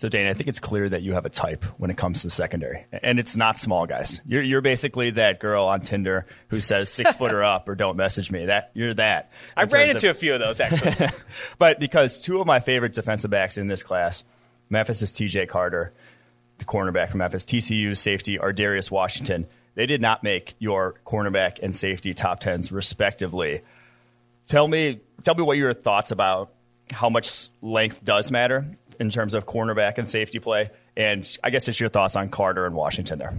So, 0.00 0.08
Dane, 0.08 0.28
I 0.28 0.32
think 0.32 0.48
it's 0.48 0.60
clear 0.60 0.88
that 0.88 1.02
you 1.02 1.12
have 1.12 1.26
a 1.26 1.28
type 1.28 1.62
when 1.76 1.90
it 1.90 1.98
comes 1.98 2.22
to 2.22 2.28
the 2.28 2.30
secondary, 2.30 2.86
and 2.90 3.18
it's 3.18 3.36
not 3.36 3.58
small 3.58 3.84
guys. 3.84 4.22
You're, 4.24 4.40
you're 4.42 4.62
basically 4.62 5.10
that 5.10 5.40
girl 5.40 5.66
on 5.66 5.82
Tinder 5.82 6.24
who 6.48 6.62
says 6.62 6.88
six 6.88 7.14
foot 7.16 7.34
or 7.34 7.44
up 7.44 7.68
or 7.68 7.74
don't 7.74 7.98
message 7.98 8.30
me. 8.30 8.46
That 8.46 8.70
you're 8.72 8.94
that. 8.94 9.30
I 9.54 9.64
ran 9.64 9.90
into 9.90 10.08
of, 10.08 10.16
a 10.16 10.18
few 10.18 10.32
of 10.32 10.40
those 10.40 10.58
actually. 10.58 11.08
but 11.58 11.80
because 11.80 12.22
two 12.22 12.40
of 12.40 12.46
my 12.46 12.60
favorite 12.60 12.94
defensive 12.94 13.30
backs 13.30 13.58
in 13.58 13.66
this 13.68 13.82
class, 13.82 14.24
Memphis 14.70 15.02
is 15.02 15.12
T.J. 15.12 15.46
Carter, 15.46 15.92
the 16.60 16.64
cornerback 16.64 17.10
from 17.10 17.18
Memphis, 17.18 17.44
TCU 17.44 17.96
safety 17.96 18.38
Ar'Darius 18.38 18.90
Washington. 18.90 19.46
They 19.74 19.86
did 19.86 20.00
not 20.00 20.22
make 20.22 20.54
your 20.58 20.94
cornerback 21.06 21.58
and 21.62 21.74
safety 21.74 22.14
top 22.14 22.40
tens 22.40 22.70
respectively. 22.70 23.62
Tell 24.46 24.66
me, 24.66 25.00
tell 25.22 25.34
me 25.34 25.42
what 25.42 25.56
your 25.56 25.74
thoughts 25.74 26.10
about 26.10 26.52
how 26.90 27.08
much 27.08 27.48
length 27.62 28.04
does 28.04 28.30
matter 28.30 28.66
in 28.98 29.10
terms 29.10 29.34
of 29.34 29.46
cornerback 29.46 29.98
and 29.98 30.06
safety 30.06 30.38
play, 30.38 30.70
and 30.96 31.26
I 31.42 31.50
guess 31.50 31.68
it's 31.68 31.80
your 31.80 31.88
thoughts 31.88 32.16
on 32.16 32.28
Carter 32.28 32.66
and 32.66 32.74
Washington 32.74 33.18
there. 33.18 33.32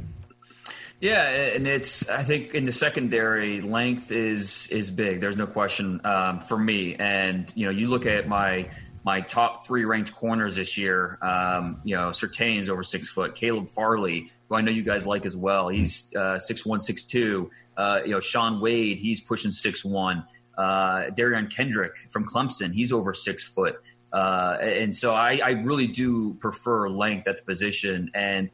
Yeah, 1.01 1.27
and 1.27 1.67
it's 1.67 2.07
I 2.10 2.23
think 2.23 2.53
in 2.53 2.65
the 2.65 2.71
secondary 2.71 3.60
length 3.62 4.12
is 4.12 4.67
is 4.67 4.91
big. 4.91 5.19
There's 5.19 5.36
no 5.36 5.47
question 5.47 5.99
um, 6.03 6.39
for 6.41 6.57
me. 6.57 6.95
And 6.95 7.51
you 7.55 7.65
know, 7.65 7.71
you 7.71 7.88
look 7.88 8.05
at 8.05 8.27
my 8.27 8.69
my 9.04 9.22
top 9.22 9.66
three 9.66 9.86
ranked 9.86 10.14
corners 10.14 10.56
this 10.56 10.78
year. 10.78 11.18
Um, 11.22 11.82
you 11.84 11.96
know, 11.96 12.12
Surtain's 12.12 12.70
over 12.70 12.84
six 12.84 13.10
foot. 13.10 13.36
Caleb 13.36 13.70
Farley, 13.70 14.32
who 14.48 14.56
I 14.56 14.62
know 14.62 14.72
you 14.72 14.84
guys 14.84 15.08
like 15.08 15.26
as 15.26 15.36
well, 15.36 15.70
he's 15.70 16.14
uh, 16.16 16.38
six 16.38 16.66
one, 16.66 16.80
six 16.80 17.04
two. 17.04 17.50
Uh, 17.78 18.02
you 18.06 18.12
know, 18.12 18.20
Shaun 18.20 18.62
Wade, 18.62 19.00
he's 19.00 19.22
pushing 19.22 19.52
six 19.52 19.84
one. 19.84 20.24
Uh, 20.58 21.06
Derion 21.12 21.50
Kendrick 21.50 22.08
from 22.10 22.28
Clemson, 22.28 22.74
he's 22.74 22.92
over 22.92 23.14
six 23.14 23.48
foot. 23.48 23.82
Uh, 24.14 24.58
and 24.62 24.96
so 24.96 25.14
I, 25.14 25.40
I, 25.44 25.52
really 25.52 25.88
do 25.88 26.34
prefer 26.34 26.90
length 26.90 27.30
at 27.30 27.38
the 27.38 27.44
position. 27.44 28.12
And 28.14 28.50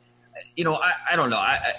you 0.56 0.64
know, 0.64 0.76
I, 0.76 0.94
I 1.12 1.16
don't 1.16 1.32
know. 1.32 1.38
I, 1.38 1.74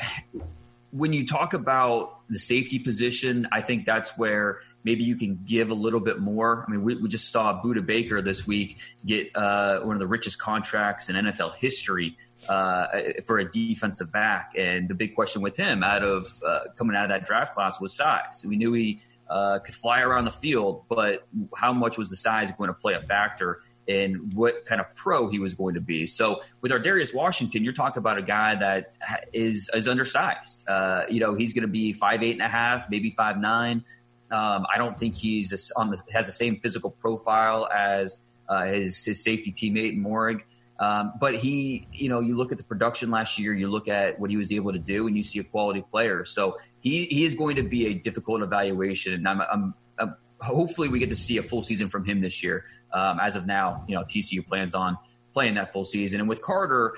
when 0.91 1.13
you 1.13 1.25
talk 1.25 1.55
about 1.55 2.18
the 2.29 2.38
safety 2.38 2.79
position, 2.79 3.49
I 3.53 3.62
think 3.62 3.85
that's 3.85 4.19
where 4.19 4.61
maybe 4.85 5.05
you 5.05 5.17
can 5.17 5.41
give 5.45 5.71
a 5.71 5.75
little 5.75 6.01
bit 6.01 6.19
more. 6.21 6.64
I 6.67 6.71
mean, 6.71 6.83
we, 6.83 6.97
we 6.97 7.09
just 7.09 7.31
saw 7.31 7.61
Budda 7.62 7.85
Baker 7.85 8.23
this 8.23 8.47
week 8.47 8.79
get 9.05 9.35
uh, 9.35 9.81
one 9.81 9.97
of 9.97 10.01
the 10.01 10.07
richest 10.07 10.38
contracts 10.38 11.09
in 11.09 11.17
NFL 11.17 11.55
history 11.57 12.17
uh, 12.49 12.87
for 13.25 13.38
a 13.38 13.51
defensive 13.51 14.12
back. 14.12 14.53
And 14.57 14.88
the 14.88 14.95
big 14.95 15.14
question 15.14 15.43
with 15.43 15.57
him 15.57 15.83
out 15.83 16.03
of 16.03 16.27
uh, 16.47 16.61
coming 16.77 16.97
out 16.97 17.05
of 17.05 17.11
that 17.11 17.25
draft 17.25 17.55
class 17.55 17.81
was 17.81 17.95
size. 17.95 18.45
We 18.47 18.57
knew 18.57 18.73
he 18.73 19.01
uh, 19.29 19.59
could 19.59 19.75
fly 19.75 20.01
around 20.01 20.25
the 20.25 20.31
field, 20.31 20.85
but 20.88 21.27
how 21.57 21.73
much 21.73 21.99
was 21.99 22.11
the 22.11 22.17
size 22.17 22.51
going 22.53 22.69
to 22.69 22.75
play 22.75 22.95
a 22.95 23.01
factor? 23.01 23.61
In 23.88 24.31
what 24.35 24.66
kind 24.66 24.83
of 24.83 24.94
pro 24.94 25.31
he 25.31 25.38
was 25.38 25.55
going 25.55 25.72
to 25.72 25.81
be. 25.81 26.07
So 26.07 26.42
with 26.61 26.72
Ar'Darius 26.72 27.14
Washington, 27.14 27.64
you're 27.64 27.72
talking 27.72 28.01
about 28.01 28.18
a 28.18 28.22
guy 28.22 28.55
that 28.55 28.92
is 29.33 29.70
is 29.72 29.88
undersized. 29.88 30.68
Uh, 30.68 31.05
you 31.09 31.20
know, 31.20 31.35
he's 31.35 31.55
going 31.55 31.62
to 31.62 31.68
be 31.68 31.94
five 31.94 32.22
eight 32.22 32.33
and 32.33 32.42
a 32.42 32.48
half, 32.48 32.90
maybe 32.90 33.14
five 33.16 33.38
nine. 33.38 33.83
Um, 34.31 34.66
I 34.72 34.77
don't 34.77 34.98
think 34.98 35.14
he's 35.14 35.72
on 35.74 35.88
the, 35.88 35.98
has 36.12 36.27
the 36.27 36.33
same 36.33 36.57
physical 36.57 36.90
profile 36.90 37.66
as 37.74 38.18
uh, 38.51 38.66
his 38.66 39.03
his 39.03 39.24
safety 39.24 39.53
teammate 39.53 39.98
Moehrig. 39.98 40.42
Um, 40.81 41.14
but 41.18 41.35
he, 41.35 41.88
you 41.90 42.11
know, 42.11 42.20
you 42.20 42.37
look 42.37 42.53
at 42.53 42.59
the 42.59 42.64
production 42.64 43.11
last 43.11 43.38
year, 43.38 43.53
you 43.55 43.68
look 43.68 43.88
at 43.88 44.20
what 44.20 44.29
he 44.31 44.37
was 44.37 44.53
able 44.53 44.72
to 44.72 44.79
do, 44.79 45.07
and 45.07 45.16
you 45.16 45.22
see 45.22 45.38
a 45.38 45.44
quality 45.44 45.83
player. 45.90 46.27
So 46.27 46.59
he 46.81 47.07
he 47.07 47.24
is 47.24 47.35
going 47.35 47.57
to 47.57 47.62
be 47.62 47.87
a 47.87 47.94
difficult 47.94 48.42
evaluation, 48.42 49.14
and 49.14 49.27
I'm 49.27 49.40
I'm, 49.40 49.74
I'm 49.98 50.16
hopefully 50.40 50.88
we 50.88 50.98
get 50.98 51.11
to 51.11 51.16
see 51.16 51.38
a 51.38 51.42
full 51.42 51.62
season 51.62 51.88
from 51.88 52.05
him 52.05 52.20
this 52.20 52.44
year. 52.44 52.64
Um, 52.92 53.20
as 53.20 53.37
of 53.37 53.46
now, 53.46 53.85
you 53.87 53.94
know, 53.94 54.03
TCU 54.03 54.46
plans 54.46 54.74
on 54.74 54.96
playing 55.35 55.55
that 55.55 55.72
full 55.72 55.85
season. 55.85 56.20
And 56.20 56.29
with 56.29 56.42
Carter, 56.42 56.94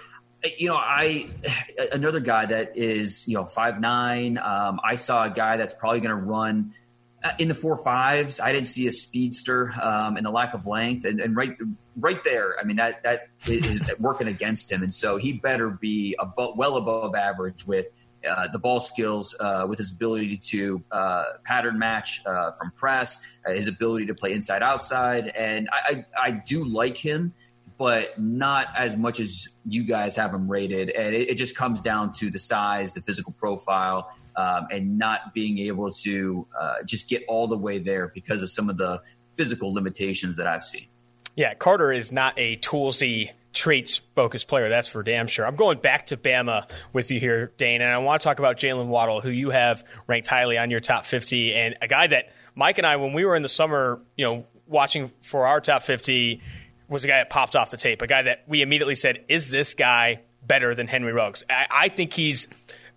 you 0.58 0.68
know, 0.68 0.76
I 0.76 1.28
another 1.92 2.20
guy 2.20 2.46
that 2.46 2.76
is 2.76 3.26
you 3.28 3.34
know 3.34 3.44
five 3.44 3.80
nine. 3.80 4.38
Um, 4.38 4.80
I 4.82 4.94
saw 4.94 5.24
a 5.24 5.30
guy 5.30 5.56
that's 5.56 5.74
probably 5.74 6.00
going 6.00 6.16
to 6.16 6.22
run 6.22 6.72
uh, 7.22 7.32
in 7.38 7.48
the 7.48 7.54
four 7.54 7.76
fives. 7.76 8.40
I 8.40 8.52
didn't 8.52 8.66
see 8.66 8.86
a 8.86 8.92
speedster 8.92 9.72
um, 9.82 10.16
and 10.16 10.24
the 10.24 10.30
lack 10.30 10.54
of 10.54 10.66
length, 10.66 11.04
and, 11.04 11.20
and, 11.20 11.36
right 11.36 11.56
right 11.96 12.22
there. 12.24 12.56
I 12.58 12.64
mean 12.64 12.76
that 12.76 13.02
that 13.02 13.28
is 13.46 13.92
working 13.98 14.28
against 14.28 14.72
him, 14.72 14.82
and 14.82 14.94
so 14.94 15.16
he 15.16 15.32
better 15.34 15.70
be 15.70 16.16
above, 16.18 16.56
well 16.56 16.76
above 16.76 17.14
average 17.14 17.66
with. 17.66 17.86
Uh, 18.28 18.48
the 18.48 18.58
ball 18.58 18.80
skills, 18.80 19.34
uh, 19.40 19.64
with 19.68 19.78
his 19.78 19.92
ability 19.92 20.36
to 20.36 20.82
uh, 20.92 21.24
pattern 21.44 21.78
match 21.78 22.20
uh, 22.26 22.50
from 22.52 22.70
press, 22.72 23.24
uh, 23.46 23.52
his 23.52 23.66
ability 23.66 24.06
to 24.06 24.14
play 24.14 24.32
inside 24.32 24.62
outside, 24.62 25.28
and 25.28 25.68
I, 25.72 26.04
I, 26.16 26.26
I 26.28 26.30
do 26.30 26.64
like 26.64 26.98
him 26.98 27.32
but 27.80 28.18
not 28.18 28.66
as 28.76 28.98
much 28.98 29.20
as 29.20 29.56
you 29.64 29.82
guys 29.82 30.14
have 30.14 30.34
him 30.34 30.46
rated. 30.50 30.90
And 30.90 31.14
it, 31.14 31.30
it 31.30 31.34
just 31.36 31.56
comes 31.56 31.80
down 31.80 32.12
to 32.18 32.30
the 32.30 32.38
size, 32.38 32.92
the 32.92 33.00
physical 33.00 33.32
profile, 33.32 34.14
um, 34.36 34.66
and 34.70 34.98
not 34.98 35.32
being 35.32 35.56
able 35.60 35.90
to 35.90 36.46
uh, 36.60 36.74
just 36.84 37.08
get 37.08 37.24
all 37.26 37.46
the 37.46 37.56
way 37.56 37.78
there 37.78 38.12
because 38.14 38.42
of 38.42 38.50
some 38.50 38.68
of 38.68 38.76
the 38.76 39.00
physical 39.34 39.72
limitations 39.72 40.36
that 40.36 40.46
I've 40.46 40.62
seen. 40.62 40.88
Yeah, 41.36 41.54
Carter 41.54 41.92
is 41.92 42.12
not 42.12 42.34
a 42.36 42.56
toolsy 42.56 43.30
traits 43.52 43.98
focused 44.14 44.48
player. 44.48 44.68
That's 44.68 44.88
for 44.88 45.02
damn 45.02 45.26
sure. 45.26 45.46
I'm 45.46 45.56
going 45.56 45.78
back 45.78 46.06
to 46.06 46.16
Bama 46.16 46.66
with 46.92 47.10
you 47.10 47.18
here, 47.18 47.52
Dane, 47.58 47.82
and 47.82 47.90
I 47.90 47.98
want 47.98 48.20
to 48.20 48.24
talk 48.24 48.38
about 48.38 48.58
Jaylen 48.58 48.86
Waddle, 48.86 49.20
who 49.20 49.30
you 49.30 49.50
have 49.50 49.84
ranked 50.06 50.28
highly 50.28 50.58
on 50.58 50.70
your 50.70 50.80
top 50.80 51.04
50, 51.04 51.54
and 51.54 51.74
a 51.82 51.88
guy 51.88 52.06
that 52.06 52.32
Mike 52.54 52.78
and 52.78 52.86
I, 52.86 52.96
when 52.96 53.12
we 53.12 53.24
were 53.24 53.36
in 53.36 53.42
the 53.42 53.48
summer, 53.48 54.00
you 54.16 54.24
know, 54.24 54.46
watching 54.66 55.10
for 55.22 55.46
our 55.46 55.60
top 55.60 55.82
50, 55.82 56.40
was 56.88 57.04
a 57.04 57.06
guy 57.06 57.18
that 57.18 57.30
popped 57.30 57.56
off 57.56 57.70
the 57.70 57.76
tape, 57.76 58.02
a 58.02 58.06
guy 58.06 58.22
that 58.22 58.44
we 58.46 58.62
immediately 58.62 58.96
said, 58.96 59.24
is 59.28 59.50
this 59.50 59.74
guy 59.74 60.20
better 60.46 60.74
than 60.74 60.86
Henry 60.86 61.12
Ruggs? 61.12 61.44
I, 61.48 61.66
I 61.70 61.88
think 61.88 62.12
he's 62.12 62.48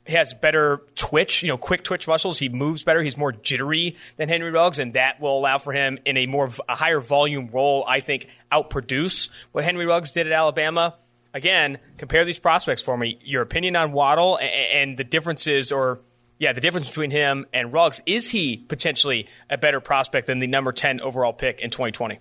he 0.05 0.13
has 0.13 0.33
better 0.33 0.81
twitch, 0.95 1.43
you 1.43 1.49
know, 1.49 1.57
quick 1.57 1.83
twitch 1.83 2.07
muscles. 2.07 2.37
He 2.37 2.49
moves 2.49 2.83
better. 2.83 3.01
He's 3.01 3.17
more 3.17 3.31
jittery 3.31 3.95
than 4.17 4.27
Henry 4.27 4.51
Ruggs, 4.51 4.79
and 4.79 4.93
that 4.93 5.21
will 5.21 5.37
allow 5.37 5.59
for 5.59 5.71
him 5.71 5.97
in 6.05 6.17
a 6.17 6.25
more 6.25 6.49
a 6.67 6.75
higher 6.75 6.99
volume 6.99 7.47
role. 7.47 7.85
I 7.87 8.01
think 8.01 8.27
outproduce 8.51 9.29
what 9.53 9.63
Henry 9.63 9.85
Ruggs 9.85 10.11
did 10.11 10.27
at 10.27 10.33
Alabama. 10.33 10.95
Again, 11.33 11.79
compare 11.97 12.25
these 12.25 12.37
prospects 12.37 12.81
for 12.81 12.97
me. 12.97 13.17
Your 13.23 13.41
opinion 13.41 13.75
on 13.75 13.91
Waddle 13.91 14.37
and, 14.37 14.49
and 14.49 14.97
the 14.97 15.03
differences, 15.03 15.71
or 15.71 16.01
yeah, 16.37 16.51
the 16.51 16.61
difference 16.61 16.89
between 16.89 17.11
him 17.11 17.45
and 17.53 17.71
Ruggs. 17.71 18.01
Is 18.05 18.29
he 18.29 18.57
potentially 18.57 19.27
a 19.49 19.57
better 19.57 19.79
prospect 19.79 20.27
than 20.27 20.39
the 20.39 20.47
number 20.47 20.73
ten 20.73 20.99
overall 20.99 21.33
pick 21.33 21.61
in 21.61 21.69
2020? 21.69 22.19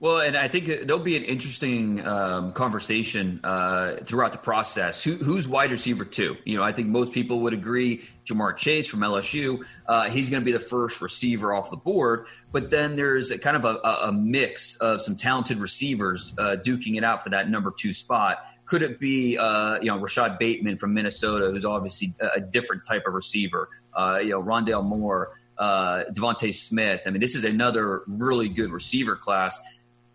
Well, 0.00 0.18
and 0.18 0.36
I 0.36 0.48
think 0.48 0.66
there'll 0.66 0.98
be 0.98 1.16
an 1.16 1.24
interesting 1.24 2.04
um, 2.06 2.52
conversation 2.52 3.40
uh, 3.42 3.96
throughout 4.02 4.32
the 4.32 4.38
process. 4.38 5.02
Who, 5.02 5.16
who's 5.16 5.48
wide 5.48 5.70
receiver 5.70 6.04
two? 6.04 6.36
You 6.44 6.58
know, 6.58 6.62
I 6.62 6.72
think 6.72 6.88
most 6.88 7.12
people 7.12 7.40
would 7.40 7.54
agree 7.54 8.02
Ja'Marr 8.26 8.56
Chase 8.56 8.86
from 8.86 9.00
LSU. 9.00 9.64
Uh, 9.86 10.10
he's 10.10 10.28
going 10.28 10.42
to 10.42 10.44
be 10.44 10.52
the 10.52 10.60
first 10.60 11.00
receiver 11.00 11.54
off 11.54 11.70
the 11.70 11.76
board. 11.76 12.26
But 12.52 12.70
then 12.70 12.96
there's 12.96 13.30
a 13.30 13.38
kind 13.38 13.56
of 13.56 13.64
a, 13.64 13.78
a 13.78 14.12
mix 14.12 14.76
of 14.76 15.00
some 15.00 15.16
talented 15.16 15.58
receivers 15.58 16.34
uh, 16.38 16.56
duking 16.62 16.96
it 16.96 17.04
out 17.04 17.22
for 17.22 17.30
that 17.30 17.48
number 17.48 17.70
two 17.70 17.92
spot. 17.92 18.44
Could 18.66 18.82
it 18.82 18.98
be, 18.98 19.38
uh, 19.38 19.78
you 19.80 19.86
know, 19.86 19.98
Rashod 19.98 20.38
Bateman 20.38 20.76
from 20.76 20.92
Minnesota, 20.94 21.50
who's 21.50 21.64
obviously 21.64 22.14
a, 22.34 22.40
different 22.40 22.84
type 22.86 23.04
of 23.06 23.14
receiver? 23.14 23.68
Uh, 23.94 24.18
you 24.22 24.30
know, 24.30 24.42
Rondale 24.42 24.84
Moore, 24.84 25.32
uh, 25.58 26.04
DeVonta 26.12 26.52
Smith. 26.52 27.02
I 27.06 27.10
mean, 27.10 27.20
this 27.20 27.34
is 27.34 27.44
another 27.44 28.02
really 28.06 28.48
good 28.48 28.70
receiver 28.70 29.16
class. 29.16 29.58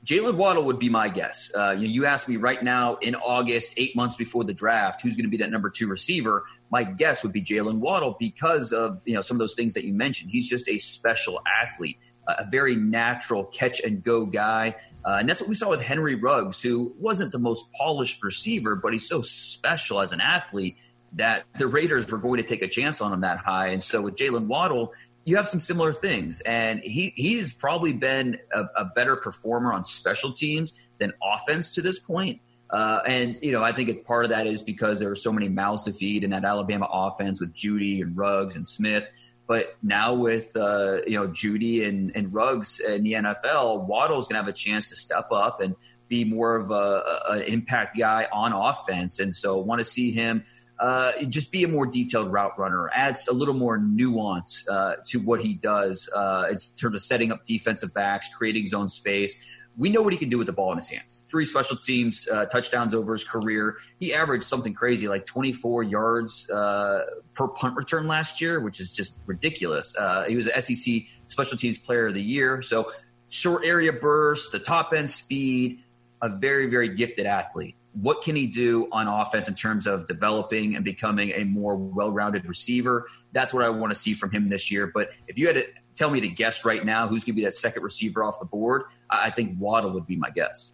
Jaylen 0.05 0.35
Waddle 0.35 0.63
would 0.63 0.79
be 0.79 0.89
my 0.89 1.09
guess. 1.09 1.51
Uh, 1.55 1.71
you, 1.71 1.88
you 1.88 2.05
ask 2.05 2.27
me 2.27 2.38
right 2.38 2.63
now 2.63 2.95
in 2.97 3.15
August, 3.15 3.73
eight 3.77 3.95
months 3.95 4.15
before 4.15 4.43
the 4.43 4.53
draft, 4.53 5.01
who's 5.01 5.15
going 5.15 5.25
to 5.25 5.29
be 5.29 5.38
that 5.38 5.51
number 5.51 5.69
two 5.69 5.88
receiver? 5.88 6.45
My 6.71 6.83
guess 6.83 7.21
would 7.23 7.33
be 7.33 7.41
Jaylen 7.41 7.79
Waddle 7.79 8.15
because 8.19 8.71
of 8.71 9.01
you 9.05 9.13
know 9.13 9.21
some 9.21 9.35
of 9.35 9.39
those 9.39 9.55
things 9.55 9.73
that 9.73 9.83
you 9.83 9.93
mentioned. 9.93 10.31
He's 10.31 10.47
just 10.47 10.69
a 10.69 10.77
special 10.77 11.41
athlete, 11.62 11.97
a 12.27 12.45
very 12.49 12.75
natural 12.75 13.45
catch 13.45 13.81
and 13.81 14.03
go 14.03 14.25
guy. 14.25 14.75
Uh, 15.05 15.17
and 15.19 15.29
that's 15.29 15.41
what 15.41 15.49
we 15.49 15.55
saw 15.55 15.69
with 15.69 15.81
Henry 15.81 16.15
Ruggs, 16.15 16.62
who 16.62 16.93
wasn't 16.97 17.31
the 17.31 17.39
most 17.39 17.71
polished 17.73 18.21
receiver, 18.23 18.75
but 18.75 18.93
he's 18.93 19.07
so 19.07 19.21
special 19.21 20.01
as 20.01 20.13
an 20.13 20.21
athlete 20.21 20.77
that 21.13 21.43
the 21.57 21.67
Raiders 21.67 22.09
were 22.12 22.17
going 22.17 22.38
to 22.38 22.43
take 22.43 22.62
a 22.62 22.67
chance 22.67 23.01
on 23.01 23.12
him 23.12 23.21
that 23.21 23.39
high. 23.39 23.67
And 23.67 23.81
so 23.81 24.01
with 24.01 24.15
Jaylen 24.15 24.47
Waddle, 24.47 24.93
you 25.29 25.35
have 25.35 25.47
some 25.47 25.59
similar 25.59 25.93
things, 25.93 26.41
and 26.41 26.79
he 26.79 27.13
he's 27.15 27.53
probably 27.53 27.93
been 27.93 28.39
a, 28.51 28.63
a 28.77 28.85
better 28.85 29.15
performer 29.15 29.71
on 29.71 29.85
special 29.85 30.33
teams 30.33 30.79
than 30.97 31.13
offense 31.23 31.75
to 31.75 31.83
this 31.83 31.99
point. 31.99 32.41
Uh, 32.71 33.01
and 33.05 33.37
you 33.41 33.51
know, 33.51 33.63
I 33.63 33.71
think 33.71 34.05
part 34.05 34.25
of 34.25 34.31
that 34.31 34.47
is 34.47 34.63
because 34.63 34.99
there 34.99 35.11
are 35.11 35.15
so 35.15 35.31
many 35.31 35.47
mouths 35.47 35.83
to 35.83 35.93
feed 35.93 36.23
in 36.23 36.31
that 36.31 36.45
Alabama 36.45 36.87
offense 36.91 37.39
with 37.39 37.53
Jeudy 37.53 38.01
and 38.01 38.17
Ruggs 38.17 38.55
and 38.55 38.65
Smith. 38.65 39.05
But 39.47 39.75
now 39.83 40.15
with 40.15 40.55
uh, 40.55 40.97
you 41.05 41.19
know 41.19 41.27
Jeudy 41.27 41.87
and, 41.87 42.11
and 42.15 42.33
Ruggs 42.33 42.79
in 42.79 43.03
the 43.03 43.13
NFL, 43.13 43.85
Waddle's 43.85 44.27
going 44.27 44.35
to 44.35 44.43
have 44.43 44.47
a 44.47 44.57
chance 44.57 44.89
to 44.89 44.95
step 44.95 45.31
up 45.31 45.61
and 45.61 45.75
be 46.07 46.23
more 46.23 46.55
of 46.55 46.71
a, 46.71 47.03
an 47.29 47.41
impact 47.43 47.99
guy 47.99 48.27
on 48.33 48.51
offense. 48.51 49.19
And 49.19 49.33
so, 49.33 49.59
want 49.59 49.77
to 49.77 49.85
see 49.85 50.09
him 50.09 50.43
uh, 50.79 51.11
just 51.27 51.51
be 51.51 51.63
a 51.63 51.67
more 51.67 51.85
detailed 51.85 52.31
route 52.31 52.57
runner, 52.57 52.89
adds 52.93 53.27
a 53.27 53.33
little 53.33 53.53
more 53.53 53.77
nuance 53.77 54.67
uh, 54.69 54.95
to 55.05 55.19
what 55.19 55.41
he 55.41 55.53
does 55.55 56.09
uh, 56.15 56.45
in 56.49 56.55
terms 56.77 56.95
of 56.95 57.01
setting 57.01 57.31
up 57.31 57.43
defensive 57.43 57.93
backs, 57.93 58.29
creating 58.33 58.63
his 58.63 58.73
own 58.73 58.87
space. 58.87 59.43
We 59.77 59.89
know 59.89 60.01
what 60.01 60.11
he 60.13 60.19
can 60.19 60.29
do 60.29 60.37
with 60.37 60.47
the 60.47 60.53
ball 60.53 60.71
in 60.71 60.77
his 60.77 60.89
hands. 60.89 61.25
Three 61.29 61.45
special 61.45 61.77
teams 61.77 62.27
uh, 62.27 62.45
touchdowns 62.45 62.93
over 62.95 63.13
his 63.13 63.23
career. 63.23 63.77
He 63.99 64.13
averaged 64.13 64.43
something 64.43 64.73
crazy 64.73 65.07
like 65.07 65.25
24 65.25 65.83
yards 65.83 66.49
uh, 66.49 67.05
per 67.33 67.47
punt 67.47 67.75
return 67.75 68.07
last 68.07 68.41
year, 68.41 68.59
which 68.59 68.79
is 68.79 68.91
just 68.91 69.19
ridiculous. 69.25 69.95
Uh, 69.97 70.25
he 70.25 70.35
was 70.35 70.47
an 70.47 70.61
SEC 70.61 71.03
special 71.27 71.57
teams 71.57 71.77
player 71.77 72.07
of 72.07 72.13
the 72.13 72.21
year. 72.21 72.61
So 72.61 72.91
short 73.29 73.65
area 73.65 73.93
burst, 73.93 74.51
the 74.51 74.59
top 74.59 74.91
end 74.93 75.09
speed, 75.09 75.83
a 76.21 76.29
very, 76.29 76.69
very 76.69 76.89
gifted 76.89 77.25
athlete 77.25 77.75
what 77.93 78.21
can 78.21 78.36
he 78.36 78.47
do 78.47 78.88
on 78.91 79.08
offense 79.08 79.47
in 79.47 79.56
terms 79.56 79.88
of 79.88 80.08
developing 80.08 80.75
and 80.75 80.86
becoming 80.86 81.32
a 81.32 81.43
more 81.43 81.75
well-rounded 81.75 82.45
receiver? 82.45 83.08
That's 83.32 83.54
what 83.54 83.63
I 83.63 83.69
want 83.69 83.91
to 83.91 83.99
see 83.99 84.13
from 84.13 84.32
him 84.32 84.49
this 84.49 84.71
year. 84.71 84.88
But 84.88 85.10
if 85.28 85.38
you 85.39 85.47
had 85.47 85.56
to 85.56 85.63
tell 85.95 86.10
me 86.10 86.21
to 86.21 86.28
guess 86.28 86.63
right 86.63 86.86
now 86.86 87.08
who's 87.08 87.23
going 87.23 87.34
to 87.34 87.41
be 87.41 87.43
that 87.43 87.54
second 87.54 87.84
receiver 87.84 88.23
off 88.23 88.39
the 88.39 88.45
board, 88.45 88.84
I 89.10 89.32
think 89.32 89.60
Waddle 89.60 89.91
would 89.91 90.06
be 90.06 90.15
my 90.15 90.30
guess. 90.30 90.71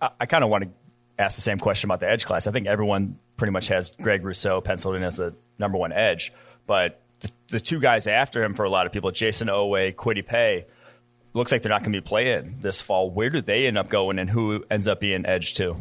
I, 0.00 0.10
I 0.20 0.26
kind 0.26 0.42
of 0.42 0.50
want 0.50 0.64
to 0.64 0.70
ask 1.18 1.36
the 1.36 1.42
same 1.42 1.58
question 1.58 1.88
about 1.88 2.00
the 2.00 2.10
edge 2.10 2.24
class. 2.24 2.46
I 2.46 2.52
think 2.52 2.66
everyone 2.66 3.18
pretty 3.36 3.52
much 3.52 3.68
has 3.68 3.90
Greg 4.00 4.24
Rousseau 4.24 4.60
penciled 4.60 4.96
in 4.96 5.02
as 5.02 5.16
the 5.16 5.34
number 5.58 5.76
one 5.76 5.92
edge, 5.92 6.32
but 6.66 7.00
the, 7.20 7.30
the 7.48 7.60
two 7.60 7.78
guys 7.78 8.06
after 8.06 8.42
him 8.42 8.54
for 8.54 8.64
a 8.64 8.70
lot 8.70 8.86
of 8.86 8.92
people, 8.92 9.10
Jayson 9.10 9.48
Oweh, 9.48 9.94
Kwity 9.94 10.24
Paye, 10.24 10.64
looks 11.34 11.52
like 11.52 11.62
they're 11.62 11.70
not 11.70 11.82
going 11.82 11.92
to 11.92 12.00
be 12.00 12.06
playing 12.06 12.56
this 12.62 12.80
fall. 12.80 13.10
Where 13.10 13.30
do 13.30 13.40
they 13.40 13.66
end 13.66 13.76
up 13.76 13.88
going, 13.88 14.18
and 14.18 14.30
who 14.30 14.64
ends 14.70 14.88
up 14.88 15.00
being 15.00 15.26
edge 15.26 15.54
too? 15.54 15.76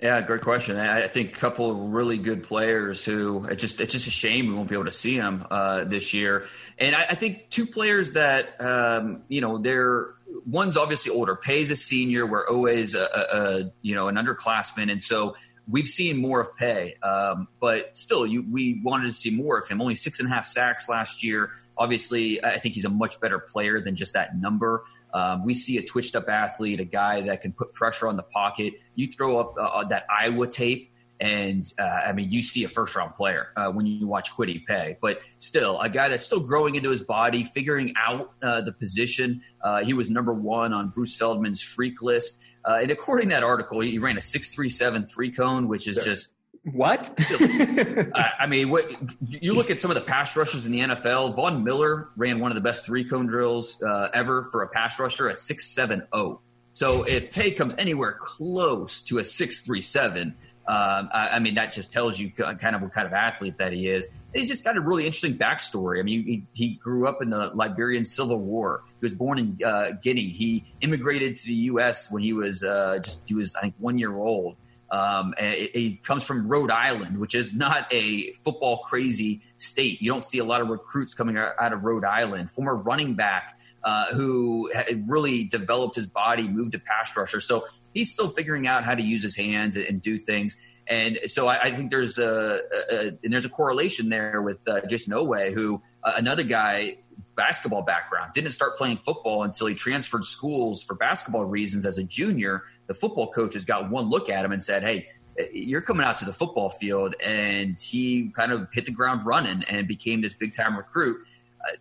Yeah, 0.00 0.20
great 0.22 0.42
question. 0.42 0.76
I 0.76 1.08
think 1.08 1.36
a 1.36 1.40
couple 1.40 1.70
of 1.70 1.92
really 1.92 2.18
good 2.18 2.44
players 2.44 3.04
who 3.04 3.44
it 3.46 3.56
just 3.56 3.80
it's 3.80 3.92
just 3.92 4.06
a 4.06 4.12
shame 4.12 4.46
we 4.46 4.54
won't 4.54 4.68
be 4.68 4.76
able 4.76 4.84
to 4.84 4.92
see 4.92 5.16
them 5.16 5.44
uh, 5.50 5.84
this 5.84 6.14
year. 6.14 6.44
And 6.78 6.94
I, 6.94 7.06
I, 7.10 7.14
think 7.16 7.50
two 7.50 7.66
players 7.66 8.12
that 8.12 8.60
um, 8.60 9.22
you 9.28 9.40
know 9.40 9.58
they're 9.58 10.14
one's 10.46 10.76
obviously 10.76 11.10
older. 11.10 11.34
Paye's 11.34 11.72
a 11.72 11.76
senior, 11.76 12.28
Oweh's 12.48 12.94
a, 12.94 13.08
a, 13.12 13.38
a 13.38 13.72
you 13.82 13.96
know 13.96 14.06
an 14.06 14.14
underclassman, 14.14 14.88
and 14.92 15.02
so 15.02 15.34
we've 15.68 15.88
seen 15.88 16.16
more 16.16 16.40
of 16.40 16.56
Paye, 16.56 16.94
Um, 17.02 17.48
but 17.60 17.96
still, 17.96 18.26
you, 18.26 18.44
we 18.50 18.80
wanted 18.82 19.04
to 19.04 19.12
see 19.12 19.30
more 19.30 19.58
of 19.58 19.68
him. 19.68 19.80
Only 19.80 19.94
six 19.94 20.20
and 20.20 20.28
a 20.30 20.32
half 20.32 20.46
sacks 20.46 20.88
last 20.88 21.22
year. 21.22 21.50
Obviously, 21.76 22.42
I 22.42 22.58
think 22.58 22.74
he's 22.74 22.84
a 22.84 22.90
much 22.90 23.20
better 23.20 23.38
player 23.38 23.80
than 23.80 23.94
just 23.94 24.14
that 24.14 24.36
number. 24.36 24.84
Um, 25.14 25.44
we 25.44 25.54
see 25.54 25.78
a 25.78 25.82
twitched 25.82 26.16
up 26.16 26.28
athlete, 26.28 26.80
a 26.80 26.84
guy 26.84 27.22
that 27.22 27.42
can 27.42 27.52
put 27.52 27.72
pressure 27.72 28.08
on 28.08 28.16
the 28.16 28.22
pocket. 28.22 28.74
You 28.94 29.06
throw 29.06 29.38
up 29.38 29.54
uh, 29.58 29.62
uh, 29.62 29.84
that 29.88 30.04
Iowa 30.10 30.46
tape, 30.46 30.92
and 31.20 31.70
uh, 31.78 31.82
I 31.82 32.12
mean, 32.12 32.30
you 32.30 32.42
see 32.42 32.64
a 32.64 32.68
first 32.68 32.94
round 32.94 33.14
player 33.14 33.48
uh, 33.56 33.70
when 33.70 33.86
you 33.86 34.06
watch 34.06 34.32
Kwity 34.32 34.64
Paye. 34.64 34.96
But 35.00 35.20
still, 35.38 35.80
a 35.80 35.88
guy 35.88 36.08
that's 36.08 36.24
still 36.24 36.40
growing 36.40 36.76
into 36.76 36.90
his 36.90 37.02
body, 37.02 37.42
figuring 37.42 37.94
out 37.96 38.32
uh, 38.42 38.60
the 38.60 38.72
position. 38.72 39.40
Uh, 39.62 39.82
he 39.84 39.94
was 39.94 40.10
number 40.10 40.32
one 40.32 40.72
on 40.72 40.90
Bruce 40.90 41.16
Feldman's 41.16 41.60
freak 41.60 42.02
list. 42.02 42.38
and 42.64 42.90
according 42.90 43.30
to 43.30 43.34
that 43.34 43.42
article, 43.42 43.80
he 43.80 43.98
ran 43.98 44.16
a 44.16 44.20
six 44.20 44.54
three 44.54 44.68
seven 44.68 45.04
three 45.04 45.30
cone, 45.30 45.68
which 45.68 45.88
is 45.88 45.98
just 46.04 46.34
what? 46.72 47.10
I 48.40 48.46
mean, 48.46 48.70
what 48.70 48.90
you 49.28 49.54
look 49.54 49.70
at 49.70 49.80
some 49.80 49.90
of 49.90 49.94
the 49.94 50.00
pass 50.02 50.36
rushers 50.36 50.66
in 50.66 50.72
the 50.72 50.80
NFL. 50.80 51.36
Von 51.36 51.64
Miller 51.64 52.08
ran 52.16 52.40
one 52.40 52.50
of 52.50 52.54
the 52.54 52.60
best 52.60 52.84
three 52.84 53.04
cone 53.04 53.26
drills 53.26 53.82
uh, 53.82 54.08
ever 54.14 54.44
for 54.44 54.62
a 54.62 54.68
pass 54.68 54.98
rusher 54.98 55.28
at 55.28 55.38
six 55.38 55.66
seven 55.74 56.06
zero. 56.14 56.40
So 56.74 57.04
if 57.04 57.32
Paye 57.32 57.52
comes 57.52 57.74
anywhere 57.78 58.16
close 58.20 59.02
to 59.02 59.18
a 59.18 59.24
six 59.24 59.62
three 59.62 59.82
seven, 59.82 60.34
Um, 60.68 61.08
I, 61.14 61.28
I, 61.36 61.38
mean, 61.38 61.54
that 61.54 61.72
just 61.72 61.90
tells 61.90 62.20
you 62.20 62.30
kind 62.30 62.76
of 62.76 62.82
what 62.82 62.92
kind 62.92 63.06
of 63.06 63.14
athlete 63.14 63.56
that 63.56 63.72
he 63.72 63.88
is. 63.88 64.06
He's 64.34 64.48
just 64.48 64.64
got 64.64 64.76
a 64.76 64.82
really 64.82 65.06
interesting 65.06 65.38
backstory. 65.38 65.98
I 65.98 66.02
mean, 66.02 66.24
he, 66.24 66.42
he 66.52 66.74
grew 66.74 67.08
up 67.08 67.22
in 67.22 67.30
the 67.30 67.50
Liberian 67.54 68.04
Civil 68.04 68.38
War. 68.38 68.82
He 69.00 69.06
was 69.06 69.14
born 69.14 69.38
in 69.38 69.58
uh, 69.64 69.92
Guinea. 70.02 70.28
He 70.28 70.64
immigrated 70.82 71.38
to 71.38 71.46
the 71.46 71.54
U.S. 71.72 72.12
when 72.12 72.22
he 72.22 72.34
was 72.34 72.62
uh, 72.62 72.98
just 73.02 73.26
he 73.26 73.32
was 73.32 73.56
I 73.56 73.62
think 73.62 73.76
one 73.78 73.96
year 73.98 74.14
old. 74.14 74.56
Um, 74.90 75.34
he 75.38 76.00
comes 76.02 76.24
from 76.24 76.48
Rhode 76.48 76.70
Island, 76.70 77.18
which 77.18 77.34
is 77.34 77.54
not 77.54 77.92
a 77.92 78.32
football 78.44 78.78
crazy 78.78 79.42
state. 79.58 80.00
You 80.00 80.10
don't 80.10 80.24
see 80.24 80.38
a 80.38 80.44
lot 80.44 80.60
of 80.60 80.68
recruits 80.68 81.14
coming 81.14 81.36
out 81.36 81.72
of 81.72 81.84
Rhode 81.84 82.04
Island. 82.04 82.50
Former 82.50 82.74
running 82.74 83.14
back 83.14 83.58
uh, 83.84 84.14
who 84.14 84.70
really 85.06 85.44
developed 85.44 85.94
his 85.94 86.06
body, 86.06 86.48
moved 86.48 86.72
to 86.72 86.78
pass 86.78 87.16
rusher. 87.16 87.40
So 87.40 87.64
he's 87.94 88.10
still 88.10 88.28
figuring 88.28 88.66
out 88.66 88.84
how 88.84 88.94
to 88.94 89.02
use 89.02 89.22
his 89.22 89.36
hands 89.36 89.76
and, 89.76 89.86
and 89.86 90.02
do 90.02 90.18
things. 90.18 90.56
And 90.86 91.18
so 91.26 91.48
I, 91.48 91.64
I 91.64 91.74
think 91.74 91.90
there's 91.90 92.18
a, 92.18 92.60
a, 92.90 92.98
and 93.22 93.32
there's 93.32 93.44
a 93.44 93.50
correlation 93.50 94.08
there 94.08 94.40
with 94.42 94.66
uh, 94.66 94.80
Jayson 94.88 95.12
Oweh, 95.12 95.52
who 95.52 95.82
uh, 96.02 96.14
another 96.16 96.42
guy 96.42 96.94
basketball 97.36 97.82
background 97.82 98.32
didn't 98.32 98.52
start 98.52 98.76
playing 98.76 98.96
football 98.98 99.42
until 99.42 99.66
he 99.66 99.74
transferred 99.74 100.24
schools 100.24 100.82
for 100.82 100.94
basketball 100.94 101.44
reasons 101.44 101.86
as 101.86 101.98
a 101.98 102.02
junior. 102.02 102.64
The 102.88 102.94
football 102.94 103.30
coaches 103.30 103.64
got 103.64 103.88
one 103.90 104.10
look 104.10 104.28
at 104.28 104.44
him 104.44 104.50
and 104.50 104.62
said, 104.62 104.82
"Hey, 104.82 105.08
you're 105.52 105.80
coming 105.80 106.04
out 106.04 106.18
to 106.18 106.24
the 106.24 106.32
football 106.32 106.68
field," 106.68 107.14
and 107.24 107.78
he 107.78 108.32
kind 108.34 108.50
of 108.50 108.72
hit 108.72 108.86
the 108.86 108.92
ground 108.92 109.24
running 109.24 109.62
and 109.68 109.86
became 109.86 110.20
this 110.20 110.32
big 110.32 110.54
time 110.54 110.76
recruit 110.76 111.18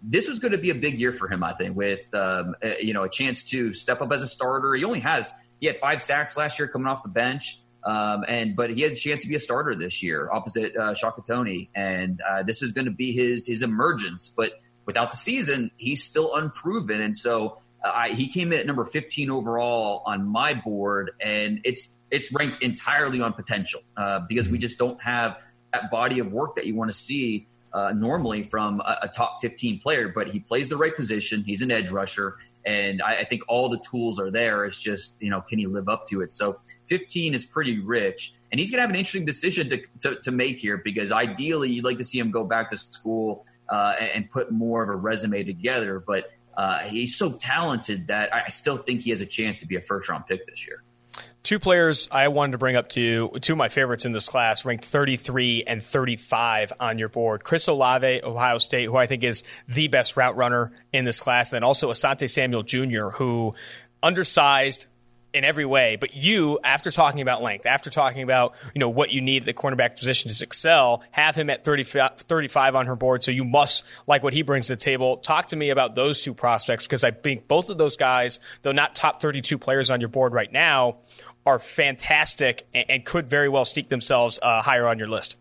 this 0.02 0.28
was 0.28 0.40
going 0.40 0.52
to 0.52 0.58
be 0.58 0.70
a 0.70 0.76
big 0.76 1.00
year 1.00 1.12
for 1.12 1.28
him, 1.28 1.44
I 1.44 1.54
think, 1.54 1.76
with 1.76 2.14
um, 2.14 2.56
uh, 2.64 2.70
you 2.80 2.94
know 2.94 3.04
a 3.04 3.10
chance 3.10 3.44
to 3.46 3.74
step 3.74 4.02
up 4.02 4.12
as 4.12 4.22
a 4.22 4.28
starter. 4.28 4.74
He 4.74 4.84
only 4.84 5.00
has 5.02 5.34
he 5.60 5.68
had 5.68 5.78
five 5.78 6.02
sacks 6.02 6.38
last 6.38 6.60
year 6.60 6.68
coming 6.68 6.88
off 6.88 7.04
the 7.04 7.10
bench, 7.10 7.60
um, 7.84 8.24
and 8.28 8.56
but 8.56 8.70
he 8.70 8.82
had 8.82 8.94
a 8.94 8.96
chance 8.96 9.22
to 9.24 9.28
be 9.28 9.36
a 9.36 9.40
starter 9.40 9.76
this 9.76 10.04
year 10.04 10.30
opposite 10.32 10.76
uh, 10.76 10.94
Shaka 10.94 11.22
Toney, 11.22 11.70
and 11.76 12.20
uh, 12.22 12.44
this 12.44 12.62
is 12.62 12.72
going 12.72 12.86
to 12.86 12.92
be 12.92 13.12
his 13.12 13.48
his 13.48 13.62
emergence. 13.62 14.30
But 14.30 14.52
without 14.86 15.12
the 15.12 15.18
season, 15.18 15.72
he's 15.78 16.04
still 16.04 16.36
unproven, 16.36 17.02
and 17.02 17.16
so 17.16 17.50
uh, 17.50 17.60
I, 17.84 18.10
he 18.10 18.28
came 18.28 18.52
in 18.52 18.60
at 18.60 18.66
number 18.66 18.86
15 18.86 19.30
overall 19.30 20.04
on 20.06 20.28
my 20.28 20.54
board, 20.54 21.12
and 21.22 21.60
it's 21.64 21.90
it's 22.10 22.32
ranked 22.32 22.62
entirely 22.64 23.22
on 23.22 23.34
potential 23.34 23.82
uh, 23.98 24.22
because 24.28 24.50
we 24.50 24.58
just 24.58 24.78
don't 24.78 25.02
have 25.02 25.38
that 25.74 25.92
body 25.92 26.20
of 26.20 26.32
work 26.32 26.56
that 26.56 26.66
you 26.66 26.76
want 26.76 26.90
to 26.90 26.98
see 26.98 27.48
uh, 27.74 27.92
normally 27.94 28.44
from 28.44 28.80
a, 28.82 29.00
a, 29.04 29.08
top 29.08 29.42
15 29.42 29.80
player, 29.80 30.08
but 30.08 30.28
he 30.30 30.40
plays 30.40 30.70
the 30.70 30.78
right 30.78 30.96
position. 30.96 31.44
He's 31.44 31.62
an 31.62 31.70
edge 31.70 31.92
rusher. 31.92 32.38
And 32.66 33.02
I, 33.02 33.20
I, 33.20 33.24
think 33.26 33.44
all 33.48 33.70
the 33.70 33.80
tools 33.80 34.20
are 34.20 34.32
there. 34.32 34.66
It's 34.66 34.80
just, 34.80 35.22
you 35.22 35.30
know, 35.30 35.42
can 35.42 35.60
he 35.60 35.68
live 35.68 35.88
up 35.88 36.08
to 36.08 36.22
it? 36.22 36.34
So 36.34 36.60
15 36.88 37.34
is 37.34 37.46
pretty 37.46 37.80
rich. 37.80 38.34
And 38.52 38.60
he's 38.60 38.72
going 38.72 38.78
to 38.78 38.82
have 38.82 38.90
an 38.90 38.96
interesting 38.96 39.26
decision 39.26 39.70
to, 39.70 39.82
to, 40.02 40.16
to, 40.22 40.32
make 40.32 40.60
here 40.60 40.78
because 40.78 41.12
ideally 41.12 41.70
you'd 41.70 41.86
like 41.86 41.98
to 41.98 42.04
see 42.04 42.18
him 42.18 42.32
go 42.32 42.46
back 42.46 42.70
to 42.70 42.78
school 42.78 43.46
uh, 43.70 43.96
and, 44.00 44.12
and, 44.12 44.32
put 44.32 44.52
more 44.52 44.84
of 44.84 44.90
a 44.90 44.96
resume 44.96 45.44
together. 45.44 46.00
But 46.00 46.32
uh, 46.58 46.80
he's 46.80 47.16
so 47.16 47.32
talented 47.32 48.08
that 48.08 48.34
I 48.34 48.50
still 48.50 48.78
think 48.78 49.02
he 49.02 49.12
has 49.12 49.22
a 49.22 49.26
chance 49.26 49.60
to 49.60 49.68
be 49.68 49.76
a 49.76 49.82
first 49.82 50.10
round 50.10 50.26
pick 50.26 50.46
this 50.46 50.68
year. 50.68 50.84
Two 51.44 51.60
players 51.60 52.10
I 52.12 52.28
wanted 52.28 52.54
to 52.54 52.58
bring 52.58 52.76
up 52.76 52.90
to 52.90 53.02
you, 53.02 53.32
two 53.40 53.54
of 53.54 53.58
my 53.58 53.70
favorites 53.70 54.04
in 54.04 54.12
this 54.12 54.28
class, 54.28 54.66
ranked 54.66 54.84
33 54.84 55.64
and 55.66 55.82
35 55.82 56.74
on 56.80 56.98
your 56.98 57.08
board. 57.08 57.44
Chris 57.44 57.68
Olave, 57.68 58.22
Ohio 58.24 58.58
State, 58.58 58.86
who 58.86 58.98
I 58.98 59.08
think 59.08 59.24
is 59.24 59.44
the 59.68 59.88
best 59.88 60.18
route 60.18 60.36
runner 60.36 60.74
in 60.92 61.06
this 61.06 61.22
class, 61.22 61.54
and 61.54 61.58
then 61.58 61.64
also 61.64 61.90
Asante 61.90 62.30
Samuel 62.30 62.64
Jr., 62.64 63.10
who 63.10 63.56
undersized 64.04 64.88
in 65.38 65.46
every 65.46 65.66
way. 65.66 65.96
But 65.96 66.16
you, 66.16 66.60
after 66.64 66.92
talking 66.92 67.22
about 67.22 67.42
length, 67.42 67.66
after 67.66 67.90
talking 67.90 68.24
about 68.24 68.56
you 68.74 68.80
know 68.80 68.90
what 68.90 69.12
you 69.12 69.22
need 69.22 69.44
at 69.44 69.46
the 69.46 69.54
cornerback 69.54 69.96
position 69.98 70.32
to 70.32 70.44
excel, 70.44 71.04
have 71.12 71.36
him 71.36 71.50
at 71.50 71.64
30, 71.64 71.84
35 71.84 72.76
on 72.76 72.86
her 72.88 72.96
board. 72.96 73.24
So 73.24 73.32
you 73.32 73.44
must 73.44 73.84
like 74.06 74.24
what 74.24 74.34
he 74.34 74.42
brings 74.42 74.68
to 74.68 74.74
the 74.74 74.82
table. 74.82 75.18
Talk 75.18 75.48
to 75.48 75.56
me 75.56 75.70
about 75.70 75.96
those 75.96 76.22
two 76.22 76.34
prospects 76.34 76.86
because 76.86 77.04
I 77.04 77.12
think 77.12 77.48
both 77.48 77.70
of 77.70 77.78
those 77.78 77.96
guys, 77.96 78.40
though 78.64 78.72
not 78.72 78.96
top 78.96 79.22
32 79.22 79.58
players 79.58 79.90
on 79.90 80.02
your 80.02 80.10
board 80.10 80.34
right 80.34 80.52
now, 80.52 80.98
are 81.46 81.60
fantastic 81.60 82.68
and, 82.74 82.86
and 82.90 83.06
could 83.06 83.30
very 83.30 83.50
well 83.50 83.66
sneak 83.66 83.90
themselves 83.90 84.40
uh, 84.42 84.62
higher 84.62 84.88
on 84.88 85.00
your 85.00 85.08
list. 85.08 85.38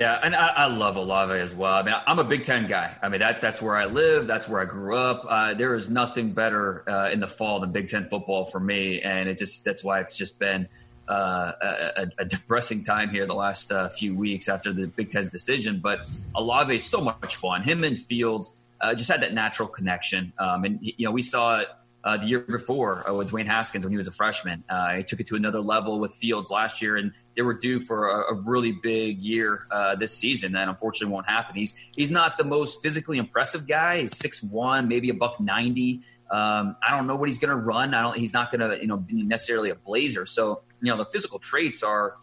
Yeah, 0.00 0.18
and 0.22 0.34
I, 0.34 0.46
I, 0.48 0.66
love 0.66 0.96
Olave 0.96 1.34
as 1.34 1.52
well. 1.52 1.74
I 1.74 1.82
mean, 1.82 1.94
I'm 2.06 2.18
a 2.18 2.24
Big 2.24 2.42
Ten 2.42 2.66
guy. 2.66 2.96
I 3.02 3.10
mean, 3.10 3.20
that 3.20 3.42
that's 3.42 3.60
where 3.60 3.76
I 3.76 3.84
live. 3.84 4.26
That's 4.26 4.48
where 4.48 4.58
I 4.58 4.64
grew 4.64 4.96
up. 4.96 5.26
Uh, 5.28 5.52
there 5.52 5.74
is 5.74 5.90
nothing 5.90 6.32
better 6.32 6.88
uh, 6.88 7.10
in 7.10 7.20
the 7.20 7.26
fall 7.26 7.60
than 7.60 7.70
Big 7.70 7.88
Ten 7.88 8.06
football 8.08 8.46
for 8.46 8.60
me, 8.60 9.02
and 9.02 9.28
it 9.28 9.36
just 9.36 9.62
that's 9.62 9.84
why 9.84 10.00
it's 10.00 10.16
just 10.16 10.38
been 10.38 10.66
uh, 11.06 11.52
a, 11.60 12.06
a, 12.16 12.24
depressing 12.24 12.82
time 12.82 13.10
here 13.10 13.26
the 13.26 13.34
last 13.34 13.72
uh, 13.72 13.90
few 13.90 14.14
weeks 14.14 14.48
after 14.48 14.72
the 14.72 14.86
Big 14.86 15.10
Ten's 15.10 15.28
decision. 15.28 15.80
But 15.82 16.08
Olave 16.34 16.74
is 16.74 16.84
so 16.86 17.02
much 17.02 17.36
fun. 17.36 17.62
Him 17.62 17.84
and 17.84 17.98
Fields 17.98 18.56
uh, 18.80 18.94
just 18.94 19.10
had 19.10 19.20
that 19.20 19.34
natural 19.34 19.68
connection, 19.68 20.32
um, 20.38 20.64
and 20.64 20.78
you 20.80 21.04
know 21.04 21.10
we 21.10 21.20
saw 21.20 21.58
it 21.58 21.68
uh, 22.04 22.16
the 22.16 22.26
year 22.26 22.40
before 22.40 23.08
uh, 23.08 23.14
with 23.14 23.30
Dwayne 23.30 23.46
Haskins 23.46 23.84
when 23.84 23.92
he 23.92 23.96
was 23.96 24.06
a 24.06 24.12
freshman. 24.12 24.64
Uh, 24.68 24.96
he 24.96 25.02
took 25.02 25.20
it 25.20 25.26
to 25.26 25.36
another 25.36 25.60
level 25.60 25.98
with 26.00 26.14
Fields 26.14 26.50
last 26.50 26.80
year, 26.80 26.96
and 26.96 27.12
they 27.36 27.42
were 27.42 27.54
due 27.54 27.78
for 27.78 28.08
a, 28.08 28.34
a 28.34 28.34
really 28.34 28.72
big 28.72 29.18
year 29.18 29.66
uh, 29.70 29.94
this 29.96 30.16
season. 30.16 30.52
That 30.52 30.68
unfortunately 30.68 31.12
won't 31.12 31.28
happen. 31.28 31.56
He's 31.56 31.74
he's 31.94 32.10
not 32.10 32.38
the 32.38 32.44
most 32.44 32.82
physically 32.82 33.18
impressive 33.18 33.66
guy. 33.66 34.00
He's 34.00 34.16
six 34.16 34.42
one, 34.42 34.88
maybe 34.88 35.10
a 35.10 35.14
buck 35.14 35.40
ninety. 35.40 36.02
Um, 36.30 36.76
I 36.86 36.96
don't 36.96 37.06
know 37.06 37.16
what 37.16 37.28
he's 37.28 37.38
going 37.38 37.50
to 37.50 37.62
run. 37.62 37.92
I 37.92 38.02
don't. 38.02 38.16
He's 38.16 38.32
not 38.32 38.50
going 38.50 38.68
to 38.68 38.80
you 38.80 38.86
know 38.86 38.96
be 38.96 39.22
necessarily 39.22 39.70
a 39.70 39.74
blazer. 39.74 40.24
So 40.24 40.62
you 40.80 40.90
know 40.90 40.96
the 40.96 41.06
physical 41.06 41.38
traits 41.38 41.82
are 41.82 42.16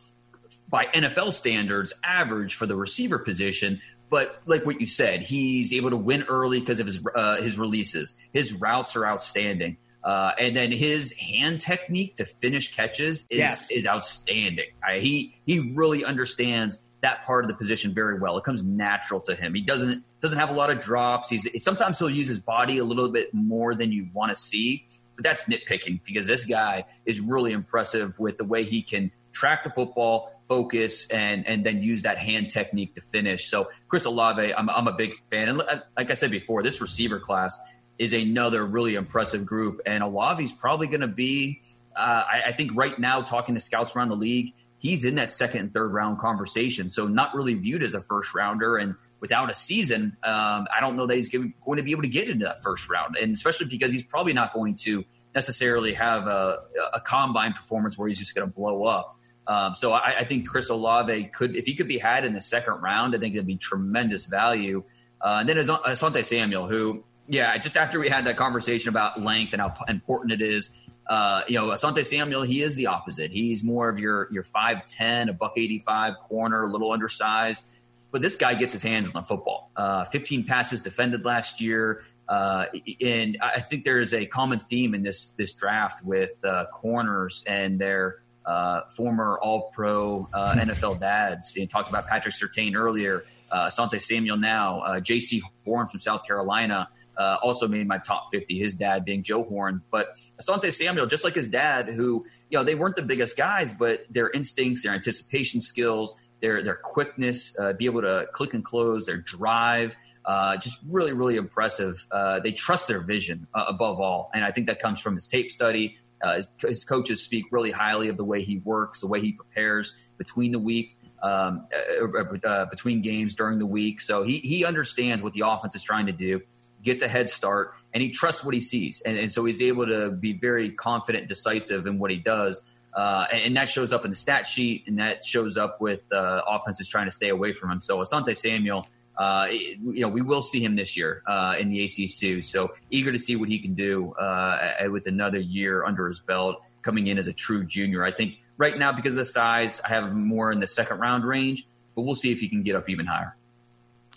by 0.69 0.85
NFL 0.85 1.33
standards 1.33 1.93
average 2.03 2.55
for 2.55 2.65
the 2.65 2.75
receiver 2.75 3.19
position, 3.19 3.81
but 4.09 4.41
like 4.45 4.65
what 4.65 4.79
you 4.79 4.85
said, 4.85 5.21
he's 5.21 5.73
able 5.73 5.89
to 5.89 5.97
win 5.97 6.23
early 6.23 6.59
because 6.59 6.79
of 6.79 6.85
his 6.85 7.05
uh, 7.15 7.41
his 7.41 7.57
releases. 7.57 8.15
His 8.33 8.53
routes 8.53 8.95
are 8.95 9.05
outstanding, 9.05 9.77
uh, 10.03 10.31
and 10.39 10.55
then 10.55 10.71
his 10.71 11.13
hand 11.13 11.59
technique 11.59 12.15
to 12.17 12.25
finish 12.25 12.73
catches 12.75 13.21
is 13.29 13.39
yes. 13.39 13.71
is 13.71 13.87
outstanding. 13.87 14.69
I, 14.87 14.99
he 14.99 15.39
he 15.45 15.59
really 15.59 16.05
understands 16.05 16.79
that 17.01 17.23
part 17.25 17.43
of 17.43 17.47
the 17.47 17.53
position 17.53 17.93
very 17.93 18.19
well. 18.19 18.37
It 18.37 18.43
comes 18.43 18.63
natural 18.63 19.19
to 19.21 19.35
him. 19.35 19.53
He 19.53 19.61
doesn't 19.61 20.03
doesn't 20.19 20.39
have 20.39 20.49
a 20.49 20.53
lot 20.53 20.69
of 20.69 20.79
drops. 20.79 21.29
He's 21.29 21.47
sometimes 21.63 21.99
he'll 21.99 22.09
use 22.09 22.27
his 22.27 22.39
body 22.39 22.77
a 22.77 22.83
little 22.83 23.09
bit 23.09 23.33
more 23.33 23.75
than 23.75 23.91
you 23.91 24.07
want 24.13 24.29
to 24.29 24.35
see, 24.35 24.87
but 25.15 25.23
that's 25.23 25.45
nitpicking 25.45 26.01
because 26.05 26.27
this 26.27 26.45
guy 26.45 26.85
is 27.05 27.19
really 27.19 27.51
impressive 27.51 28.17
with 28.19 28.37
the 28.37 28.45
way 28.45 28.63
he 28.63 28.81
can 28.81 29.11
track 29.31 29.63
the 29.63 29.69
football, 29.69 30.36
focus, 30.47 31.07
and 31.09 31.47
and 31.47 31.65
then 31.65 31.81
use 31.81 32.03
that 32.03 32.17
hand 32.17 32.49
technique 32.49 32.95
to 32.95 33.01
finish. 33.01 33.49
So 33.49 33.69
Chris 33.87 34.05
Olave, 34.05 34.53
I'm, 34.53 34.69
I'm 34.69 34.87
a 34.87 34.93
big 34.93 35.15
fan, 35.29 35.49
and 35.49 35.57
like 35.57 36.11
I 36.11 36.13
said 36.13 36.31
before, 36.31 36.63
this 36.63 36.81
receiver 36.81 37.19
class 37.19 37.57
is 37.97 38.13
another 38.13 38.65
really 38.65 38.95
impressive 38.95 39.45
group, 39.45 39.81
and 39.85 40.03
Olave's 40.03 40.53
probably 40.53 40.87
going 40.87 41.01
to 41.01 41.07
be. 41.07 41.61
Uh, 41.95 42.23
I, 42.31 42.41
I 42.47 42.51
think 42.51 42.75
right 42.75 42.97
now, 42.99 43.21
talking 43.21 43.55
to 43.55 43.61
scouts 43.61 43.95
around 43.95 44.09
the 44.09 44.15
league, 44.15 44.53
he's 44.77 45.03
in 45.03 45.15
that 45.15 45.31
second 45.31 45.61
and 45.61 45.73
third 45.73 45.91
round 45.91 46.19
conversation. 46.19 46.89
So 46.89 47.07
not 47.07 47.33
really 47.33 47.55
viewed 47.55 47.81
as 47.81 47.95
a 47.95 48.01
first 48.01 48.35
rounder, 48.35 48.77
and 48.77 48.95
without 49.19 49.49
a 49.49 49.53
season, 49.53 50.15
um, 50.23 50.67
I 50.75 50.79
don't 50.79 50.95
know 50.95 51.07
that 51.07 51.15
he's 51.15 51.29
going 51.29 51.53
to 51.75 51.83
be 51.83 51.91
able 51.91 52.03
to 52.03 52.07
get 52.07 52.29
into 52.29 52.45
that 52.45 52.61
first 52.61 52.89
round, 52.89 53.15
and 53.15 53.33
especially 53.33 53.67
because 53.67 53.91
he's 53.91 54.03
probably 54.03 54.33
not 54.33 54.53
going 54.53 54.75
to 54.75 55.03
necessarily 55.33 55.93
have 55.93 56.27
a, 56.27 56.59
a 56.93 57.01
combine 57.01 57.53
performance 57.53 57.97
where 57.97 58.07
he's 58.07 58.19
just 58.19 58.33
going 58.33 58.47
to 58.47 58.53
blow 58.53 58.85
up. 58.85 59.16
Um, 59.47 59.75
so 59.75 59.93
I, 59.93 60.19
I, 60.19 60.23
think 60.25 60.47
Chris 60.47 60.69
Olave 60.69 61.25
could, 61.33 61.55
if 61.55 61.65
he 61.65 61.73
could 61.73 61.87
be 61.87 61.97
had 61.97 62.25
in 62.25 62.33
the 62.33 62.41
second 62.41 62.81
round, 62.81 63.15
I 63.15 63.17
think 63.17 63.33
it'd 63.33 63.47
be 63.47 63.55
tremendous 63.55 64.25
value. 64.25 64.83
Uh, 65.21 65.37
and 65.39 65.47
then 65.47 65.55
Asante 65.55 66.25
Samuel, 66.25 66.67
who, 66.67 67.03
yeah, 67.29 67.57
just 67.57 67.77
after 67.77 67.97
we 67.97 68.09
had 68.09 68.25
that 68.25 68.35
conversation 68.35 68.89
about 68.89 69.21
length 69.21 69.53
and 69.53 69.61
how 69.61 69.73
important 69.87 70.33
it 70.33 70.41
is, 70.41 70.69
uh, 71.09 71.43
you 71.47 71.57
know, 71.57 71.67
Asante 71.67 72.05
Samuel, 72.05 72.43
he 72.43 72.61
is 72.61 72.75
the 72.75 72.87
opposite. 72.87 73.31
He's 73.31 73.63
more 73.63 73.87
of 73.87 73.97
your 73.97 74.27
your 74.31 74.43
five 74.43 74.85
ten, 74.85 75.29
a 75.29 75.33
buck 75.33 75.53
eighty 75.55 75.79
five 75.85 76.15
corner, 76.17 76.63
a 76.63 76.67
little 76.69 76.91
undersized. 76.91 77.63
But 78.11 78.21
this 78.21 78.35
guy 78.35 78.53
gets 78.53 78.73
his 78.73 78.83
hands 78.83 79.07
on 79.07 79.13
the 79.13 79.21
football. 79.21 79.71
Uh, 79.75 80.03
Fifteen 80.05 80.43
passes 80.43 80.81
defended 80.81 81.23
last 81.23 81.61
year. 81.61 82.03
Uh, 82.27 82.65
and 83.01 83.37
I 83.41 83.61
think 83.61 83.85
there 83.85 84.01
is 84.01 84.13
a 84.13 84.25
common 84.25 84.59
theme 84.69 84.93
in 84.93 85.01
this 85.01 85.29
this 85.29 85.53
draft 85.53 86.03
with 86.03 86.43
uh, 86.43 86.65
corners 86.73 87.43
and 87.47 87.79
their 87.79 88.17
uh, 88.47 88.81
former 88.95 89.37
All 89.41 89.69
Pro 89.73 90.27
uh, 90.33 90.55
NFL 90.55 90.99
dads. 90.99 91.53
He 91.53 91.67
talked 91.67 91.89
about 91.89 92.07
Patrick 92.07 92.33
Surtain 92.33 92.75
earlier, 92.75 93.25
uh, 93.51 93.67
Asante 93.67 94.01
Samuel 94.01 94.37
now, 94.37 94.79
uh, 94.81 94.99
Jaycee 94.99 95.41
Horn 95.65 95.87
from 95.87 95.99
South 95.99 96.25
Carolina. 96.25 96.89
Uh, 97.17 97.35
also 97.41 97.67
made 97.67 97.87
my 97.87 97.97
top 97.97 98.27
50, 98.31 98.59
his 98.59 98.75
dad 98.75 99.03
being 99.03 99.23
Joe 99.23 99.43
Horn. 99.43 99.81
But 99.89 100.15
Asante 100.39 100.71
Samuel, 100.71 101.07
just 101.07 101.23
like 101.23 101.33
his 101.33 101.47
dad, 101.47 101.89
who, 101.89 102.23
you 102.51 102.59
know, 102.59 102.63
they 102.63 102.75
weren't 102.75 102.95
the 102.95 103.01
biggest 103.01 103.35
guys, 103.35 103.73
but 103.73 104.01
their 104.07 104.29
instincts, 104.29 104.83
their 104.83 104.93
anticipation 104.93 105.59
skills, 105.59 106.15
their, 106.41 106.63
their 106.63 106.75
quickness, 106.75 107.57
uh, 107.59 107.73
be 107.73 107.85
able 107.85 108.01
to 108.01 108.27
click 108.33 108.53
and 108.53 108.63
close, 108.63 109.07
their 109.07 109.17
drive, 109.17 109.95
uh, 110.25 110.57
just 110.57 110.79
really, 110.87 111.11
really 111.11 111.37
impressive. 111.37 111.95
Uh, 112.11 112.39
they 112.39 112.51
trust 112.51 112.87
their 112.87 112.99
vision 112.99 113.47
uh, 113.55 113.65
above 113.67 113.99
all. 113.99 114.29
And 114.35 114.45
I 114.45 114.51
think 114.51 114.67
that 114.67 114.79
comes 114.79 114.99
from 114.99 115.15
his 115.15 115.25
tape 115.25 115.51
study 115.51 115.97
Uh, 116.21 116.37
his, 116.37 116.47
his, 116.61 116.83
coaches 116.83 117.21
speak 117.23 117.45
really 117.51 117.71
highly 117.71 118.09
of 118.09 118.17
the 118.17 118.23
way 118.23 118.41
he 118.41 118.57
works, 118.57 119.01
the 119.01 119.07
way 119.07 119.19
he 119.19 119.33
prepares 119.33 119.95
between 120.17 120.51
the 120.51 120.59
week, 120.59 120.97
um, 121.21 121.67
uh, 122.01 122.47
uh, 122.47 122.65
between 122.65 123.01
games 123.01 123.35
during 123.35 123.59
the 123.59 123.65
week. 123.65 124.01
So 124.01 124.23
he 124.23 124.39
he 124.39 124.65
understands 124.65 125.23
what 125.23 125.33
the 125.33 125.43
offense 125.45 125.75
is 125.75 125.83
trying 125.83 126.07
to 126.07 126.11
do, 126.11 126.41
gets 126.83 127.03
a 127.03 127.07
head 127.07 127.29
start, 127.29 127.73
and 127.93 128.01
he 128.01 128.09
trusts 128.09 128.43
what 128.43 128.53
he 128.53 128.59
sees, 128.59 129.01
and, 129.01 129.17
and 129.17 129.31
so 129.31 129.45
he's 129.45 129.61
able 129.61 129.85
to 129.87 130.09
be 130.11 130.33
very 130.33 130.71
confident, 130.71 131.27
decisive 131.27 131.85
in 131.85 131.99
what 131.99 132.11
he 132.11 132.17
does. 132.17 132.61
Uh, 132.93 133.27
and, 133.31 133.41
and, 133.43 133.57
that 133.57 133.69
shows 133.69 133.93
up 133.93 134.05
in 134.05 134.09
the 134.09 134.17
stat 134.17 134.47
sheet, 134.47 134.83
and 134.87 134.97
that 134.97 135.23
shows 135.23 135.55
up 135.55 135.79
with 135.79 136.11
uh, 136.11 136.41
offenses 136.47 136.87
trying 136.87 137.05
to 137.05 137.11
stay 137.11 137.29
away 137.29 137.53
from 137.53 137.69
him. 137.69 137.79
So 137.79 137.99
Asante 137.99 138.35
Samuel, 138.35 138.87
uh, 139.17 139.47
you 139.49 140.01
know, 140.01 140.07
we 140.07 140.21
will 140.21 140.41
see 140.41 140.63
him 140.63 140.75
this 140.75 140.95
year 140.95 141.23
uh, 141.27 141.55
in 141.59 141.69
the 141.69 141.83
ACC. 141.83 142.43
So 142.43 142.71
eager 142.91 143.11
to 143.11 143.17
see 143.17 143.35
what 143.35 143.49
he 143.49 143.59
can 143.59 143.73
do 143.73 144.13
uh, 144.13 144.73
with 144.91 145.07
another 145.07 145.39
year 145.39 145.85
under 145.85 146.07
his 146.07 146.19
belt, 146.19 146.63
coming 146.81 147.07
in 147.07 147.17
as 147.17 147.27
a 147.27 147.33
true 147.33 147.63
junior. 147.65 148.03
I 148.03 148.11
think 148.11 148.39
right 148.57 148.77
now, 148.77 148.91
because 148.91 149.13
of 149.13 149.19
the 149.19 149.25
size, 149.25 149.81
I 149.83 149.89
have 149.89 150.13
more 150.13 150.51
in 150.51 150.59
the 150.59 150.67
second 150.67 150.99
round 150.99 151.25
range, 151.25 151.65
but 151.95 152.03
we'll 152.03 152.15
see 152.15 152.31
if 152.31 152.39
he 152.39 152.47
can 152.47 152.63
get 152.63 152.75
up 152.75 152.89
even 152.89 153.05
higher. 153.05 153.35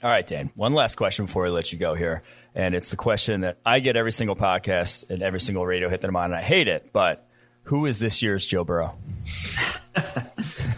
All 0.03 0.11
right, 0.11 0.27
Dan. 0.27 0.51
One 0.55 0.73
last 0.75 0.97
question 0.97 1.27
before 1.27 1.45
we 1.45 1.51
let 1.51 1.73
you 1.73 1.79
go 1.79 1.95
here. 1.95 2.23
And 2.55 2.75
it's 2.75 2.91
the 2.91 2.97
question 2.97 3.43
that 3.43 3.59
I 3.65 3.81
get 3.81 3.97
every 3.97 4.13
single 4.13 4.35
podcast 4.35 5.09
and 5.09 5.23
every 5.23 5.41
single 5.41 5.65
radio 5.65 5.89
hit 5.89 6.01
that 6.01 6.09
I'm 6.09 6.17
on, 6.17 6.27
and 6.27 6.35
I 6.35 6.43
hate 6.43 6.69
it. 6.69 6.91
But 6.93 7.27
who 7.65 7.87
is 7.87 7.99
this 7.99 8.23
year's 8.23 8.45
Joe 8.45 8.65
Burrow? 8.65 8.97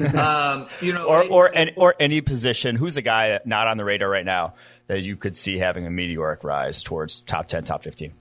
um, 0.16 0.68
you 0.80 0.92
know, 0.92 1.04
or 1.04 1.24
or 1.24 1.50
any, 1.54 1.72
or 1.76 1.94
any 1.98 2.20
position. 2.20 2.76
Who's 2.76 2.96
a 2.96 3.02
guy 3.02 3.40
not 3.44 3.68
on 3.68 3.76
the 3.76 3.84
radar 3.84 4.08
right 4.08 4.24
now 4.24 4.54
that 4.86 5.02
you 5.02 5.16
could 5.16 5.36
see 5.36 5.58
having 5.58 5.86
a 5.86 5.90
meteoric 5.90 6.44
rise 6.44 6.82
towards 6.82 7.20
top 7.20 7.48
ten, 7.48 7.64
top 7.64 7.82
fifteen? 7.82 8.12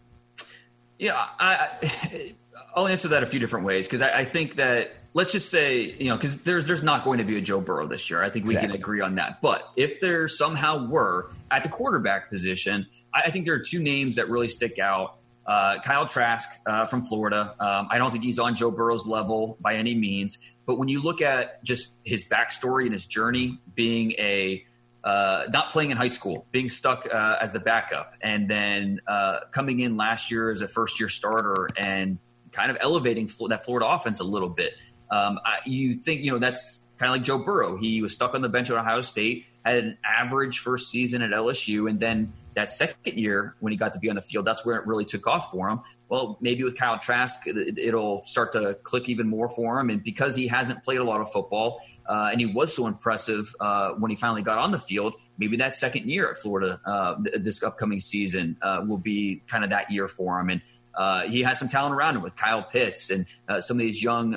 Yeah, 0.97 1.25
I, 1.39 2.33
will 2.75 2.87
answer 2.87 3.09
that 3.09 3.23
a 3.23 3.25
few 3.25 3.39
different 3.39 3.65
ways 3.65 3.87
because 3.87 4.01
I, 4.01 4.19
I, 4.19 4.25
think 4.25 4.55
that 4.55 4.93
let's 5.13 5.31
just 5.31 5.49
say 5.49 5.81
you 5.81 6.09
know 6.09 6.15
because 6.15 6.43
there's 6.43 6.67
there's 6.67 6.83
not 6.83 7.03
going 7.03 7.17
to 7.17 7.23
be 7.23 7.37
a 7.37 7.41
Joe 7.41 7.59
Burrow 7.59 7.87
this 7.87 8.09
year. 8.09 8.21
I 8.21 8.29
think 8.29 8.45
we 8.45 8.51
exactly. 8.51 8.73
can 8.73 8.79
agree 8.79 9.01
on 9.01 9.15
that. 9.15 9.41
But 9.41 9.67
if 9.75 9.99
there 9.99 10.27
somehow 10.27 10.87
were 10.87 11.31
at 11.49 11.63
the 11.63 11.69
quarterback 11.69 12.29
position, 12.29 12.87
I, 13.13 13.23
I 13.23 13.31
think 13.31 13.45
there 13.45 13.55
are 13.55 13.59
two 13.59 13.81
names 13.81 14.17
that 14.17 14.29
really 14.29 14.47
stick 14.47 14.79
out. 14.79 15.17
Uh, 15.43 15.79
Kyle 15.81 16.05
Trask 16.05 16.47
uh, 16.67 16.85
from 16.85 17.01
Florida. 17.01 17.55
Um, 17.59 17.87
I 17.89 17.97
don't 17.97 18.11
think 18.11 18.23
he's 18.23 18.37
on 18.37 18.55
Joe 18.55 18.69
Burrow's 18.69 19.07
level 19.07 19.57
by 19.59 19.75
any 19.75 19.95
means, 19.95 20.37
but 20.65 20.77
when 20.77 20.87
you 20.87 21.01
look 21.01 21.21
at 21.21 21.63
just 21.63 21.95
his 22.03 22.27
backstory 22.27 22.83
and 22.83 22.93
his 22.93 23.05
journey, 23.05 23.59
being 23.75 24.11
a 24.13 24.65
uh, 25.03 25.45
not 25.51 25.71
playing 25.71 25.91
in 25.91 25.97
high 25.97 26.07
school, 26.07 26.45
being 26.51 26.69
stuck 26.69 27.07
uh, 27.11 27.37
as 27.41 27.53
the 27.53 27.59
backup, 27.59 28.13
and 28.21 28.49
then 28.49 28.99
uh, 29.07 29.39
coming 29.51 29.79
in 29.79 29.97
last 29.97 30.29
year 30.29 30.51
as 30.51 30.61
a 30.61 30.67
first 30.67 30.99
year 30.99 31.09
starter 31.09 31.67
and 31.75 32.19
kind 32.51 32.69
of 32.69 32.77
elevating 32.81 33.29
that 33.47 33.65
Florida 33.65 33.87
offense 33.87 34.19
a 34.19 34.23
little 34.23 34.49
bit. 34.49 34.73
Um, 35.09 35.39
I, 35.45 35.59
you 35.65 35.95
think, 35.95 36.21
you 36.21 36.31
know, 36.31 36.37
that's 36.37 36.83
kind 36.97 37.09
of 37.09 37.15
like 37.15 37.23
Joe 37.23 37.39
Burrow. 37.39 37.77
He 37.77 38.01
was 38.01 38.13
stuck 38.13 38.35
on 38.35 38.41
the 38.41 38.49
bench 38.49 38.69
at 38.69 38.77
Ohio 38.77 39.01
State, 39.01 39.45
had 39.65 39.77
an 39.77 39.97
average 40.05 40.59
first 40.59 40.89
season 40.89 41.21
at 41.21 41.31
LSU, 41.31 41.89
and 41.89 41.99
then 41.99 42.31
that 42.55 42.69
second 42.69 43.17
year 43.17 43.55
when 43.59 43.71
he 43.71 43.77
got 43.77 43.93
to 43.93 43.99
be 43.99 44.09
on 44.09 44.15
the 44.15 44.21
field, 44.21 44.45
that's 44.45 44.65
where 44.65 44.75
it 44.75 44.85
really 44.85 45.05
took 45.05 45.25
off 45.27 45.51
for 45.51 45.69
him. 45.69 45.81
Well, 46.11 46.37
maybe 46.41 46.65
with 46.65 46.77
Kyle 46.77 46.99
Trask, 46.99 47.47
it'll 47.47 48.21
start 48.25 48.51
to 48.51 48.73
click 48.83 49.07
even 49.07 49.29
more 49.29 49.47
for 49.47 49.79
him. 49.79 49.89
And 49.89 50.03
because 50.03 50.35
he 50.35 50.45
hasn't 50.45 50.83
played 50.83 50.99
a 50.99 51.05
lot 51.05 51.21
of 51.21 51.31
football, 51.31 51.81
uh, 52.05 52.27
and 52.33 52.41
he 52.41 52.47
was 52.47 52.75
so 52.75 52.85
impressive 52.87 53.55
uh, 53.61 53.91
when 53.91 54.11
he 54.11 54.17
finally 54.17 54.41
got 54.41 54.57
on 54.57 54.71
the 54.71 54.79
field, 54.79 55.13
maybe 55.37 55.55
that 55.55 55.73
second 55.73 56.09
year 56.09 56.29
at 56.29 56.37
Florida 56.37 56.81
uh, 56.85 57.15
th- 57.23 57.37
this 57.41 57.63
upcoming 57.63 58.01
season 58.01 58.57
uh, 58.61 58.83
will 58.85 58.97
be 58.97 59.41
kind 59.47 59.63
of 59.63 59.69
that 59.69 59.89
year 59.89 60.09
for 60.09 60.37
him. 60.37 60.49
And 60.49 60.61
uh, 60.95 61.21
he 61.21 61.43
has 61.43 61.57
some 61.57 61.69
talent 61.69 61.95
around 61.95 62.17
him 62.17 62.23
with 62.23 62.35
Kyle 62.35 62.63
Pitts 62.63 63.09
and 63.09 63.25
uh, 63.47 63.61
some 63.61 63.77
of 63.77 63.79
these 63.79 64.03
young 64.03 64.33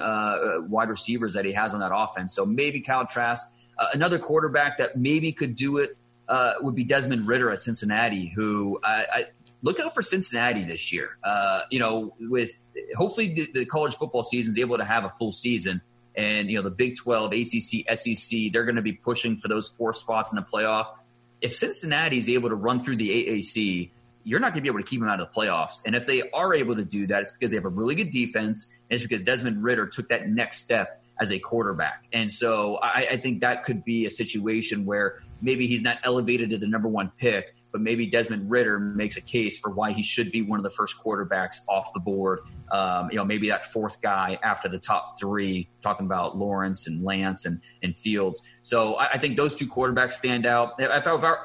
wide 0.70 0.90
receivers 0.90 1.34
that 1.34 1.44
he 1.44 1.52
has 1.54 1.74
on 1.74 1.80
that 1.80 1.90
offense. 1.92 2.36
So 2.36 2.46
maybe 2.46 2.82
Kyle 2.82 3.04
Trask, 3.04 3.52
another 3.92 4.20
quarterback 4.20 4.78
that 4.78 4.96
maybe 4.96 5.32
could 5.32 5.56
do 5.56 5.78
it 5.78 5.96
uh, 6.28 6.54
would 6.60 6.74
be 6.74 6.84
Desmond 6.84 7.26
Ridder 7.26 7.50
at 7.50 7.60
Cincinnati, 7.60 8.28
who 8.28 8.78
I, 8.84 9.06
I 9.12 9.24
look 9.64 9.80
out 9.80 9.94
for 9.94 10.02
Cincinnati 10.02 10.62
this 10.62 10.92
year. 10.92 11.16
Uh, 11.24 11.62
you 11.70 11.80
know, 11.80 12.14
with 12.20 12.62
hopefully 12.96 13.34
the, 13.34 13.48
the, 13.52 13.66
college 13.66 13.96
football 13.96 14.22
season 14.22 14.52
is 14.52 14.58
able 14.58 14.78
to 14.78 14.84
have 14.84 15.04
a 15.04 15.10
full 15.18 15.32
season, 15.32 15.80
and 16.14 16.48
you 16.48 16.56
know 16.56 16.62
the 16.62 16.70
Big 16.70 16.96
Twelve, 16.96 17.32
ACC, 17.32 17.84
SEC, 17.96 18.52
they're 18.52 18.64
going 18.64 18.76
to 18.76 18.82
be 18.82 18.92
pushing 18.92 19.36
for 19.36 19.48
those 19.48 19.68
four 19.68 19.92
spots 19.92 20.30
in 20.30 20.36
the 20.36 20.42
playoff. 20.42 20.86
If 21.40 21.54
Cincinnati 21.54 22.18
is 22.18 22.28
able 22.28 22.50
to 22.50 22.54
run 22.54 22.78
through 22.78 22.96
the 22.96 23.10
AAC, 23.10 23.90
you're 24.22 24.40
not 24.40 24.52
going 24.52 24.60
to 24.60 24.62
be 24.62 24.68
able 24.68 24.80
to 24.80 24.86
keep 24.86 25.00
them 25.00 25.08
out 25.08 25.20
of 25.20 25.28
the 25.28 25.40
playoffs. 25.40 25.82
And 25.84 25.94
if 25.94 26.06
they 26.06 26.22
are 26.30 26.54
able 26.54 26.76
to 26.76 26.84
do 26.84 27.06
that, 27.08 27.22
it's 27.22 27.32
because 27.32 27.50
they 27.50 27.56
have 27.56 27.64
a 27.64 27.70
really 27.70 27.94
good 27.94 28.10
defense, 28.10 28.78
and 28.88 28.94
it's 28.94 29.02
because 29.02 29.22
Desmond 29.22 29.62
Ridder 29.62 29.86
took 29.86 30.08
that 30.08 30.28
next 30.28 30.60
step 30.60 31.02
as 31.20 31.30
a 31.30 31.38
quarterback. 31.38 32.04
And 32.12 32.30
so 32.30 32.76
I, 32.76 33.06
I, 33.12 33.16
think 33.18 33.40
that 33.40 33.62
could 33.62 33.84
be 33.84 34.04
a 34.04 34.10
situation 34.10 34.84
where 34.84 35.20
maybe 35.40 35.68
he's 35.68 35.80
not 35.80 35.98
elevated 36.02 36.50
to 36.50 36.58
the 36.58 36.66
number 36.66 36.88
one 36.88 37.12
pick, 37.18 37.53
but 37.74 37.80
maybe 37.80 38.06
Desmond 38.06 38.48
Ridder 38.48 38.78
makes 38.78 39.16
a 39.16 39.20
case 39.20 39.58
for 39.58 39.68
why 39.68 39.90
he 39.90 40.00
should 40.00 40.30
be 40.30 40.42
one 40.42 40.60
of 40.60 40.62
the 40.62 40.70
first 40.70 40.94
quarterbacks 41.04 41.56
off 41.68 41.92
the 41.92 41.98
board. 41.98 42.38
Um, 42.70 43.10
you 43.10 43.16
know, 43.16 43.24
maybe 43.24 43.48
that 43.48 43.72
fourth 43.72 44.00
guy 44.00 44.38
after 44.44 44.68
the 44.68 44.78
top 44.78 45.18
three, 45.18 45.68
talking 45.82 46.06
about 46.06 46.38
Lawrence 46.38 46.86
and 46.86 47.02
Lance 47.02 47.46
and, 47.46 47.60
and 47.82 47.98
Fields. 47.98 48.44
So 48.62 48.94
I, 48.94 49.14
I 49.14 49.18
think 49.18 49.36
those 49.36 49.56
two 49.56 49.66
quarterbacks 49.66 50.12
stand 50.12 50.46
out. 50.46 50.74
If 50.78 50.88
I, 50.88 51.14
if 51.16 51.24
I 51.24 51.36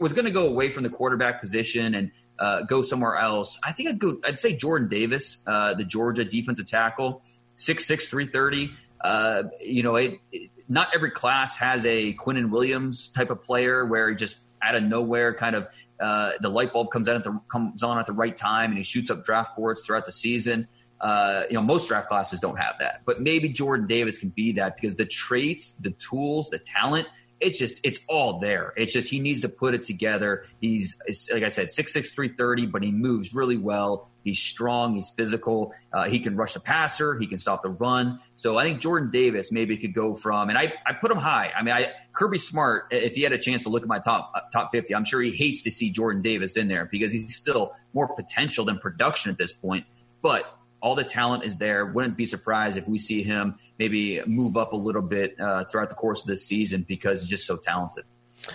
was 0.00 0.12
going 0.12 0.24
to 0.24 0.30
go 0.30 0.46
away 0.46 0.70
from 0.70 0.84
the 0.84 0.88
quarterback 0.88 1.40
position 1.40 1.96
and 1.96 2.12
uh, 2.38 2.62
go 2.62 2.82
somewhere 2.82 3.16
else, 3.16 3.58
I 3.66 3.72
think 3.72 3.88
I'd 3.88 3.98
go. 3.98 4.20
I'd 4.24 4.38
say 4.38 4.54
Jordan 4.54 4.86
Davis, 4.86 5.42
uh, 5.48 5.74
the 5.74 5.84
Georgia 5.84 6.24
defensive 6.24 6.68
tackle, 6.68 7.24
six 7.56 7.88
six 7.88 8.08
three 8.08 8.26
thirty. 8.26 8.70
Uh, 9.00 9.42
you 9.60 9.82
know, 9.82 9.96
it, 9.96 10.20
it, 10.30 10.48
not 10.68 10.90
every 10.94 11.10
class 11.10 11.56
has 11.56 11.84
a 11.86 12.14
Quinnen 12.14 12.50
Williams 12.50 13.08
type 13.08 13.30
of 13.30 13.42
player 13.42 13.84
where 13.84 14.08
he 14.10 14.14
just 14.14 14.41
out 14.62 14.74
of 14.74 14.82
nowhere 14.82 15.34
kind 15.34 15.56
of 15.56 15.68
uh, 16.00 16.32
the 16.40 16.48
light 16.48 16.72
bulb 16.72 16.90
comes 16.90 17.08
on 17.08 17.16
at 17.16 17.24
the 17.24 17.40
comes 17.50 17.82
on 17.82 17.98
at 17.98 18.06
the 18.06 18.12
right 18.12 18.36
time 18.36 18.70
and 18.70 18.78
he 18.78 18.84
shoots 18.84 19.10
up 19.10 19.24
draft 19.24 19.56
boards 19.56 19.82
throughout 19.82 20.04
the 20.04 20.12
season. 20.12 20.66
Uh, 21.00 21.42
you 21.48 21.54
know, 21.54 21.62
most 21.62 21.88
draft 21.88 22.08
classes 22.08 22.38
don't 22.38 22.58
have 22.58 22.76
that, 22.78 23.00
but 23.04 23.20
maybe 23.20 23.48
Jordan 23.48 23.88
Davis 23.88 24.18
can 24.18 24.28
be 24.30 24.52
that 24.52 24.76
because 24.76 24.94
the 24.94 25.04
traits, 25.04 25.72
the 25.78 25.90
tools, 25.92 26.50
the 26.50 26.58
talent– 26.58 27.08
it's 27.42 27.58
just 27.58 27.80
it's 27.82 28.00
all 28.08 28.38
there. 28.38 28.72
It's 28.76 28.92
just 28.92 29.10
he 29.10 29.20
needs 29.20 29.40
to 29.42 29.48
put 29.48 29.74
it 29.74 29.82
together. 29.82 30.44
He's 30.60 30.98
like 31.32 31.42
I 31.42 31.48
said, 31.48 31.70
six 31.70 31.92
six 31.92 32.14
three 32.14 32.28
thirty, 32.28 32.66
but 32.66 32.82
he 32.82 32.92
moves 32.92 33.34
really 33.34 33.58
well. 33.58 34.08
He's 34.22 34.38
strong. 34.38 34.94
He's 34.94 35.10
physical. 35.10 35.74
Uh, 35.92 36.08
he 36.08 36.20
can 36.20 36.36
rush 36.36 36.54
the 36.54 36.60
passer. 36.60 37.18
He 37.18 37.26
can 37.26 37.38
stop 37.38 37.62
the 37.62 37.70
run. 37.70 38.20
So 38.36 38.56
I 38.56 38.64
think 38.64 38.80
Jordan 38.80 39.10
Davis 39.10 39.50
maybe 39.50 39.76
could 39.76 39.92
go 39.92 40.14
from, 40.14 40.48
and 40.48 40.56
I, 40.56 40.72
I 40.86 40.92
put 40.92 41.10
him 41.10 41.18
high. 41.18 41.50
I 41.56 41.62
mean, 41.62 41.74
I 41.74 41.92
Kirby 42.12 42.38
Smart. 42.38 42.86
If 42.90 43.16
he 43.16 43.22
had 43.22 43.32
a 43.32 43.38
chance 43.38 43.64
to 43.64 43.68
look 43.68 43.82
at 43.82 43.88
my 43.88 43.98
top 43.98 44.32
uh, 44.34 44.40
top 44.52 44.70
fifty, 44.70 44.94
I'm 44.94 45.04
sure 45.04 45.20
he 45.20 45.32
hates 45.32 45.64
to 45.64 45.70
see 45.70 45.90
Jordan 45.90 46.22
Davis 46.22 46.56
in 46.56 46.68
there 46.68 46.88
because 46.90 47.12
he's 47.12 47.34
still 47.34 47.74
more 47.92 48.08
potential 48.14 48.64
than 48.64 48.78
production 48.78 49.30
at 49.30 49.38
this 49.38 49.52
point. 49.52 49.84
But 50.22 50.44
all 50.82 50.94
the 50.94 51.04
talent 51.04 51.44
is 51.44 51.56
there. 51.56 51.86
Wouldn't 51.86 52.16
be 52.16 52.26
surprised 52.26 52.76
if 52.76 52.88
we 52.88 52.98
see 52.98 53.22
him 53.22 53.54
maybe 53.78 54.20
move 54.26 54.56
up 54.56 54.72
a 54.72 54.76
little 54.76 55.02
bit 55.02 55.38
uh, 55.40 55.64
throughout 55.64 55.88
the 55.88 55.94
course 55.94 56.22
of 56.22 56.26
this 56.26 56.44
season 56.44 56.84
because 56.86 57.20
he's 57.20 57.30
just 57.30 57.46
so 57.46 57.56
talented. 57.56 58.04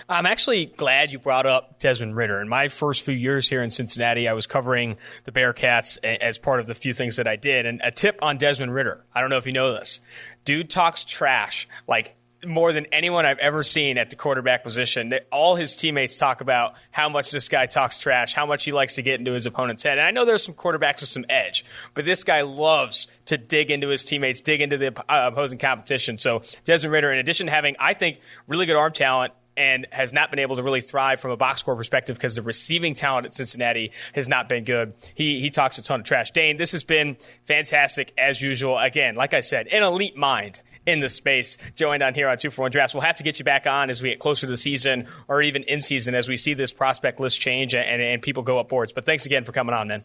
I'm 0.06 0.26
actually 0.26 0.66
glad 0.66 1.12
you 1.12 1.18
brought 1.18 1.46
up 1.46 1.78
Desmond 1.78 2.14
Ridder. 2.14 2.42
In 2.42 2.48
my 2.48 2.68
first 2.68 3.04
few 3.06 3.14
years 3.14 3.48
here 3.48 3.62
in 3.62 3.70
Cincinnati, 3.70 4.28
I 4.28 4.34
was 4.34 4.46
covering 4.46 4.98
the 5.24 5.32
Bearcats 5.32 5.96
as 6.04 6.38
part 6.38 6.60
of 6.60 6.66
the 6.66 6.74
few 6.74 6.92
things 6.92 7.16
that 7.16 7.26
I 7.26 7.36
did. 7.36 7.64
And 7.64 7.80
a 7.82 7.90
tip 7.90 8.18
on 8.20 8.36
Desmond 8.36 8.74
Ridder 8.74 9.04
I 9.14 9.22
don't 9.22 9.30
know 9.30 9.38
if 9.38 9.46
you 9.46 9.52
know 9.52 9.72
this. 9.72 10.00
Dude 10.44 10.68
talks 10.68 11.04
trash 11.04 11.66
like 11.86 12.14
more 12.44 12.72
than 12.72 12.86
anyone 12.92 13.26
I've 13.26 13.38
ever 13.38 13.62
seen 13.62 13.98
at 13.98 14.10
the 14.10 14.16
quarterback 14.16 14.62
position. 14.62 15.12
All 15.32 15.56
his 15.56 15.74
teammates 15.74 16.16
talk 16.16 16.40
about 16.40 16.74
how 16.90 17.08
much 17.08 17.30
this 17.30 17.48
guy 17.48 17.66
talks 17.66 17.98
trash, 17.98 18.34
how 18.34 18.46
much 18.46 18.64
he 18.64 18.72
likes 18.72 18.94
to 18.94 19.02
get 19.02 19.18
into 19.18 19.32
his 19.32 19.46
opponent's 19.46 19.82
head. 19.82 19.98
And 19.98 20.06
I 20.06 20.10
know 20.12 20.24
there's 20.24 20.44
some 20.44 20.54
quarterbacks 20.54 21.00
with 21.00 21.08
some 21.08 21.24
edge, 21.28 21.64
but 21.94 22.04
this 22.04 22.24
guy 22.24 22.42
loves 22.42 23.08
to 23.26 23.36
dig 23.36 23.70
into 23.70 23.88
his 23.88 24.04
teammates, 24.04 24.40
dig 24.40 24.60
into 24.60 24.78
the 24.78 24.98
uh, 25.10 25.30
opposing 25.32 25.58
competition. 25.58 26.18
So 26.18 26.42
Desmond 26.64 26.92
Ridder, 26.92 27.12
in 27.12 27.18
addition 27.18 27.46
to 27.46 27.52
having, 27.52 27.76
I 27.78 27.94
think, 27.94 28.20
really 28.46 28.66
good 28.66 28.76
arm 28.76 28.92
talent 28.92 29.32
and 29.56 29.88
has 29.90 30.12
not 30.12 30.30
been 30.30 30.38
able 30.38 30.54
to 30.56 30.62
really 30.62 30.80
thrive 30.80 31.20
from 31.20 31.32
a 31.32 31.36
box 31.36 31.60
score 31.60 31.74
perspective 31.74 32.16
because 32.16 32.36
the 32.36 32.42
receiving 32.42 32.94
talent 32.94 33.26
at 33.26 33.34
Cincinnati 33.34 33.90
has 34.14 34.28
not 34.28 34.48
been 34.48 34.62
good. 34.62 34.94
He 35.16 35.40
he 35.40 35.50
talks 35.50 35.78
a 35.78 35.82
ton 35.82 36.00
of 36.00 36.06
trash. 36.06 36.30
Dane, 36.30 36.56
this 36.56 36.70
has 36.72 36.84
been 36.84 37.16
fantastic 37.46 38.12
as 38.16 38.40
usual. 38.40 38.78
Again, 38.78 39.16
like 39.16 39.34
I 39.34 39.40
said, 39.40 39.66
an 39.66 39.82
elite 39.82 40.16
mind 40.16 40.62
in 40.88 41.00
the 41.00 41.10
space 41.10 41.58
joined 41.74 42.02
on 42.02 42.14
here 42.14 42.28
on 42.28 42.38
Two 42.38 42.50
for 42.50 42.62
One 42.62 42.70
Drafts. 42.70 42.94
We'll 42.94 43.02
have 43.02 43.16
to 43.16 43.22
get 43.22 43.38
you 43.38 43.44
back 43.44 43.66
on 43.66 43.90
as 43.90 44.02
we 44.02 44.08
get 44.08 44.18
closer 44.18 44.46
to 44.46 44.50
the 44.50 44.56
season 44.56 45.06
or 45.28 45.42
even 45.42 45.62
in 45.64 45.82
season 45.82 46.14
as 46.14 46.28
we 46.28 46.36
see 46.36 46.54
this 46.54 46.72
prospect 46.72 47.20
list 47.20 47.38
change 47.38 47.74
and, 47.74 48.02
and 48.02 48.22
people 48.22 48.42
go 48.42 48.58
up 48.58 48.68
boards. 48.68 48.92
But 48.92 49.04
thanks 49.04 49.26
again 49.26 49.44
for 49.44 49.52
coming 49.52 49.74
on, 49.74 49.88
man. 49.88 50.04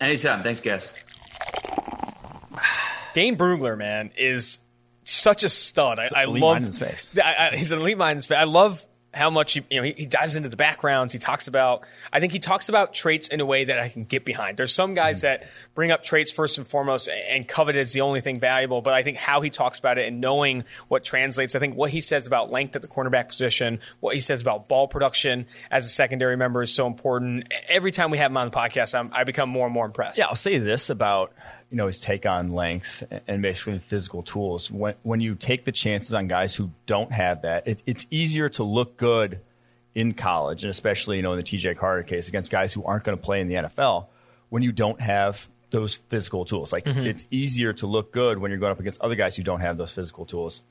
Anytime. 0.00 0.42
Thanks, 0.42 0.60
guys. 0.60 0.92
Dane 3.14 3.36
Brugler, 3.36 3.78
man, 3.78 4.10
is 4.16 4.58
such 5.04 5.44
a 5.44 5.48
stud. 5.48 5.98
I, 5.98 6.08
I 6.14 6.24
elite 6.24 6.42
love 6.42 6.54
mind 6.54 6.66
in 6.66 6.72
space. 6.72 7.10
I, 7.16 7.50
I, 7.52 7.56
he's 7.56 7.72
an 7.72 7.80
elite 7.80 7.96
mind 7.96 8.18
in 8.18 8.22
space. 8.22 8.38
I 8.38 8.44
love 8.44 8.84
how 9.18 9.30
much 9.30 9.52
he, 9.54 9.64
you 9.70 9.80
know 9.80 9.84
he, 9.84 9.92
he, 9.92 10.06
dives 10.06 10.36
into 10.36 10.48
the 10.48 10.56
backgrounds. 10.56 11.12
He 11.12 11.18
talks 11.18 11.48
about. 11.48 11.82
I 12.12 12.20
think 12.20 12.32
he 12.32 12.38
talks 12.38 12.68
about 12.68 12.94
traits 12.94 13.28
in 13.28 13.40
a 13.40 13.44
way 13.46 13.64
that 13.64 13.78
I 13.78 13.88
can 13.88 14.04
get 14.04 14.24
behind. 14.24 14.56
There's 14.56 14.74
some 14.74 14.94
guys 14.94 15.18
mm-hmm. 15.18 15.42
that 15.42 15.48
bring 15.74 15.90
up 15.90 16.04
traits 16.04 16.30
first 16.30 16.56
and 16.56 16.66
foremost 16.66 17.08
and 17.08 17.46
covet 17.46 17.76
as 17.76 17.92
the 17.92 18.00
only 18.00 18.20
thing 18.20 18.40
valuable. 18.40 18.80
But 18.80 18.94
I 18.94 19.02
think 19.02 19.18
how 19.18 19.40
he 19.40 19.50
talks 19.50 19.78
about 19.78 19.98
it 19.98 20.06
and 20.06 20.20
knowing 20.20 20.64
what 20.88 21.04
translates. 21.04 21.54
I 21.54 21.58
think 21.58 21.76
what 21.76 21.90
he 21.90 22.00
says 22.00 22.26
about 22.26 22.50
length 22.50 22.76
at 22.76 22.82
the 22.82 22.88
cornerback 22.88 23.28
position, 23.28 23.80
what 24.00 24.14
he 24.14 24.20
says 24.20 24.40
about 24.40 24.68
ball 24.68 24.88
production 24.88 25.46
as 25.70 25.84
a 25.84 25.90
secondary 25.90 26.36
member 26.36 26.62
is 26.62 26.72
so 26.72 26.86
important. 26.86 27.52
Every 27.68 27.92
time 27.92 28.10
we 28.10 28.18
have 28.18 28.30
him 28.30 28.36
on 28.36 28.50
the 28.50 28.56
podcast, 28.56 28.98
I'm, 28.98 29.12
I 29.12 29.24
become 29.24 29.50
more 29.50 29.66
and 29.66 29.74
more 29.74 29.86
impressed. 29.86 30.18
Yeah, 30.18 30.26
I'll 30.26 30.34
say 30.34 30.58
this 30.58 30.88
about 30.88 31.32
you 31.70 31.76
know 31.76 31.86
his 31.86 32.00
take 32.00 32.26
on 32.26 32.52
length 32.52 33.02
and 33.26 33.42
basically 33.42 33.78
physical 33.78 34.22
tools. 34.22 34.70
When 34.70 34.94
when 35.02 35.20
you 35.20 35.34
take 35.34 35.64
the 35.64 35.72
chances 35.72 36.14
on 36.14 36.28
guys 36.28 36.54
who 36.54 36.70
don't 36.86 37.12
have 37.12 37.42
that, 37.42 37.66
it, 37.66 37.82
it's 37.86 38.06
easier 38.10 38.48
to 38.50 38.64
look 38.64 38.96
good 38.96 39.40
in 39.94 40.14
college, 40.14 40.64
and 40.64 40.70
especially 40.70 41.16
you 41.16 41.22
know 41.22 41.32
in 41.32 41.38
the 41.38 41.44
TJ 41.44 41.76
Carter 41.76 42.02
case 42.02 42.28
against 42.28 42.50
guys 42.50 42.72
who 42.72 42.84
aren't 42.84 43.04
going 43.04 43.16
to 43.16 43.22
play 43.22 43.40
in 43.40 43.48
the 43.48 43.54
NFL 43.54 44.06
when 44.48 44.62
you 44.62 44.72
don't 44.72 45.00
have 45.00 45.46
those 45.70 45.96
physical 45.96 46.44
tools. 46.44 46.72
Like 46.72 46.84
mm-hmm. 46.84 47.00
it's 47.00 47.26
easier 47.30 47.72
to 47.74 47.86
look 47.86 48.12
good 48.12 48.38
when 48.38 48.50
you're 48.50 48.60
going 48.60 48.72
up 48.72 48.80
against 48.80 49.00
other 49.00 49.14
guys 49.14 49.36
who 49.36 49.42
don't 49.42 49.60
have 49.60 49.76
those 49.76 49.92
physical 49.92 50.24
tools 50.24 50.62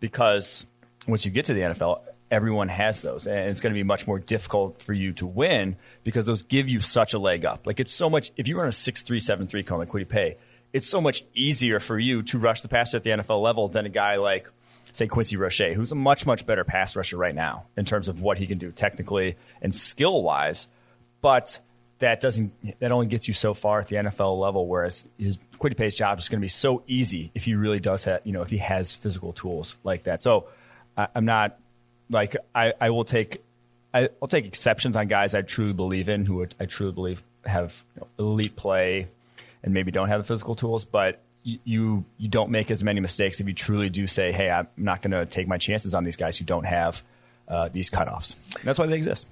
because 0.00 0.66
once 1.08 1.24
you 1.24 1.30
get 1.30 1.46
to 1.46 1.54
the 1.54 1.60
NFL, 1.60 2.00
everyone 2.30 2.68
has 2.68 3.02
those, 3.02 3.26
and 3.26 3.50
it's 3.50 3.60
going 3.60 3.72
to 3.72 3.78
be 3.78 3.84
much 3.84 4.06
more 4.06 4.18
difficult 4.18 4.82
for 4.82 4.92
you 4.92 5.12
to 5.14 5.26
win 5.26 5.76
because 6.04 6.26
those 6.26 6.42
give 6.42 6.68
you 6.68 6.80
such 6.80 7.14
a 7.14 7.18
leg 7.18 7.44
up. 7.44 7.66
Like 7.66 7.80
it's 7.80 7.92
so 7.92 8.10
much. 8.10 8.32
If 8.36 8.48
you 8.48 8.58
run 8.58 8.68
a 8.68 8.72
six 8.72 9.02
three 9.02 9.20
seven 9.20 9.46
three 9.46 9.62
cone 9.62 9.78
like 9.78 9.88
Kwity 9.88 10.08
Paye, 10.08 10.36
it's 10.72 10.88
so 10.88 11.00
much 11.00 11.24
easier 11.34 11.80
for 11.80 11.98
you 11.98 12.22
to 12.24 12.38
rush 12.38 12.62
the 12.62 12.68
passer 12.68 12.96
at 12.96 13.02
the 13.02 13.10
NFL 13.10 13.42
level 13.42 13.68
than 13.68 13.86
a 13.86 13.90
guy 13.90 14.16
like 14.16 14.48
say 14.92 15.06
Quincy 15.06 15.36
Roche, 15.36 15.74
who's 15.74 15.92
a 15.92 15.96
much 15.96 16.26
much 16.26 16.46
better 16.46 16.64
pass 16.64 16.96
rusher 16.96 17.16
right 17.16 17.34
now 17.34 17.66
in 17.76 17.84
terms 17.84 18.08
of 18.08 18.20
what 18.20 18.38
he 18.38 18.46
can 18.46 18.58
do 18.58 18.72
technically 18.72 19.36
and 19.60 19.74
skill 19.74 20.22
wise, 20.22 20.68
but 21.20 21.60
that 21.98 22.20
doesn't 22.20 22.52
that 22.80 22.92
only 22.92 23.06
gets 23.06 23.28
you 23.28 23.34
so 23.34 23.54
far 23.54 23.80
at 23.80 23.88
the 23.88 23.96
NFL 23.96 24.38
level. 24.38 24.66
Whereas 24.66 25.04
his 25.18 25.36
Kwity 25.36 25.76
Paye's 25.76 25.94
job 25.94 26.18
is 26.18 26.28
going 26.28 26.40
to 26.40 26.44
be 26.44 26.48
so 26.48 26.82
easy 26.86 27.30
if 27.34 27.44
he 27.44 27.54
really 27.54 27.80
does 27.80 28.04
have 28.04 28.20
you 28.24 28.32
know 28.32 28.42
if 28.42 28.50
he 28.50 28.58
has 28.58 28.94
physical 28.94 29.32
tools 29.32 29.76
like 29.84 30.04
that. 30.04 30.22
So 30.22 30.48
I'm 30.96 31.24
not 31.24 31.58
like 32.10 32.36
I, 32.54 32.72
I 32.80 32.90
will 32.90 33.04
take 33.04 33.42
I, 33.92 34.08
will 34.20 34.28
take 34.28 34.46
exceptions 34.46 34.96
on 34.96 35.08
guys 35.08 35.34
I 35.34 35.42
truly 35.42 35.72
believe 35.72 36.08
in 36.08 36.26
who 36.26 36.46
I 36.60 36.66
truly 36.66 36.92
believe 36.92 37.22
have 37.44 37.80
you 37.94 38.02
know, 38.02 38.30
elite 38.30 38.56
play 38.56 39.06
and 39.62 39.74
maybe 39.74 39.90
don't 39.90 40.08
have 40.08 40.20
the 40.20 40.26
physical 40.26 40.56
tools, 40.56 40.84
but 40.84 41.20
you 41.42 42.04
you 42.18 42.28
don't 42.28 42.50
make 42.50 42.70
as 42.70 42.82
many 42.82 43.00
mistakes 43.00 43.40
if 43.40 43.46
you 43.46 43.54
truly 43.54 43.88
do 43.88 44.06
say, 44.06 44.32
"Hey, 44.32 44.50
I'm 44.50 44.66
not 44.76 45.00
going 45.00 45.12
to 45.12 45.26
take 45.26 45.46
my 45.46 45.58
chances 45.58 45.94
on 45.94 46.04
these 46.04 46.16
guys 46.16 46.36
who 46.36 46.44
don't 46.44 46.64
have 46.64 47.02
uh, 47.46 47.68
these 47.68 47.88
cutoffs." 47.88 48.34
And 48.56 48.64
that's 48.64 48.78
why 48.78 48.86
they 48.86 48.96
exist. 48.96 49.26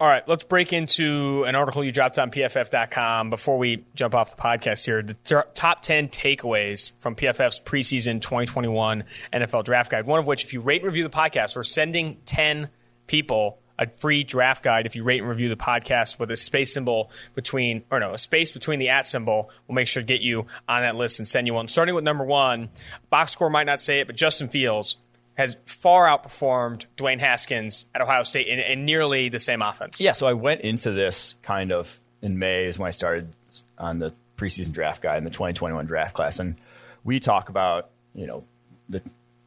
All 0.00 0.08
right, 0.08 0.26
let's 0.26 0.44
break 0.44 0.72
into 0.72 1.44
an 1.44 1.54
article 1.54 1.84
you 1.84 1.92
dropped 1.92 2.18
on 2.18 2.30
PFF.com 2.30 3.28
before 3.28 3.58
we 3.58 3.84
jump 3.94 4.14
off 4.14 4.34
the 4.34 4.40
podcast 4.40 4.86
here. 4.86 5.02
The 5.02 5.44
top 5.52 5.82
10 5.82 6.08
takeaways 6.08 6.94
from 7.00 7.14
PFF's 7.14 7.60
preseason 7.60 8.22
2021 8.22 9.04
NFL 9.30 9.62
draft 9.66 9.90
guide. 9.90 10.06
One 10.06 10.18
of 10.18 10.26
which, 10.26 10.42
if 10.42 10.54
you 10.54 10.62
rate 10.62 10.80
and 10.80 10.86
review 10.86 11.02
the 11.02 11.10
podcast, 11.10 11.54
we're 11.54 11.64
sending 11.64 12.16
10 12.24 12.70
people 13.08 13.58
a 13.78 13.88
free 13.88 14.24
draft 14.24 14.62
guide 14.62 14.86
if 14.86 14.96
you 14.96 15.04
rate 15.04 15.20
and 15.20 15.28
review 15.28 15.50
the 15.50 15.56
podcast 15.56 16.18
with 16.18 16.30
a 16.30 16.36
space 16.36 16.72
symbol 16.72 17.10
between, 17.34 17.82
or 17.90 18.00
no, 18.00 18.14
a 18.14 18.18
space 18.18 18.52
between 18.52 18.78
the 18.78 18.88
at 18.88 19.06
symbol. 19.06 19.50
We'll 19.68 19.74
make 19.74 19.86
sure 19.86 20.02
to 20.02 20.06
get 20.06 20.22
you 20.22 20.46
on 20.66 20.80
that 20.80 20.96
list 20.96 21.18
and 21.18 21.28
send 21.28 21.46
you 21.46 21.52
one. 21.52 21.68
Starting 21.68 21.94
with 21.94 22.04
number 22.04 22.24
one, 22.24 22.70
box 23.10 23.32
score 23.32 23.50
might 23.50 23.66
not 23.66 23.82
say 23.82 24.00
it, 24.00 24.06
but 24.06 24.16
Justin 24.16 24.48
Fields 24.48 24.96
has 25.40 25.56
far 25.64 26.06
outperformed 26.06 26.84
Dwayne 26.96 27.18
Haskins 27.18 27.86
at 27.94 28.00
Ohio 28.00 28.22
State 28.22 28.46
in, 28.46 28.58
in, 28.58 28.84
nearly 28.84 29.28
the 29.28 29.38
same 29.38 29.62
offense. 29.62 30.00
Yeah, 30.00 30.12
so 30.12 30.26
I 30.26 30.34
went 30.34 30.60
into 30.60 30.92
this 30.92 31.34
kind 31.42 31.72
of 31.72 31.98
in 32.22 32.38
May 32.38 32.66
is 32.66 32.78
when 32.78 32.88
I 32.88 32.90
started 32.90 33.32
on 33.78 33.98
the 33.98 34.12
preseason 34.36 34.72
draft 34.72 35.02
guide 35.02 35.18
in 35.18 35.24
the 35.24 35.30
2021 35.30 35.86
draft 35.86 36.14
class, 36.14 36.38
and 36.38 36.56
we 37.04 37.20
talk 37.20 37.48
about 37.48 37.90
you 38.14 38.26
know 38.26 38.44
the 38.88 39.02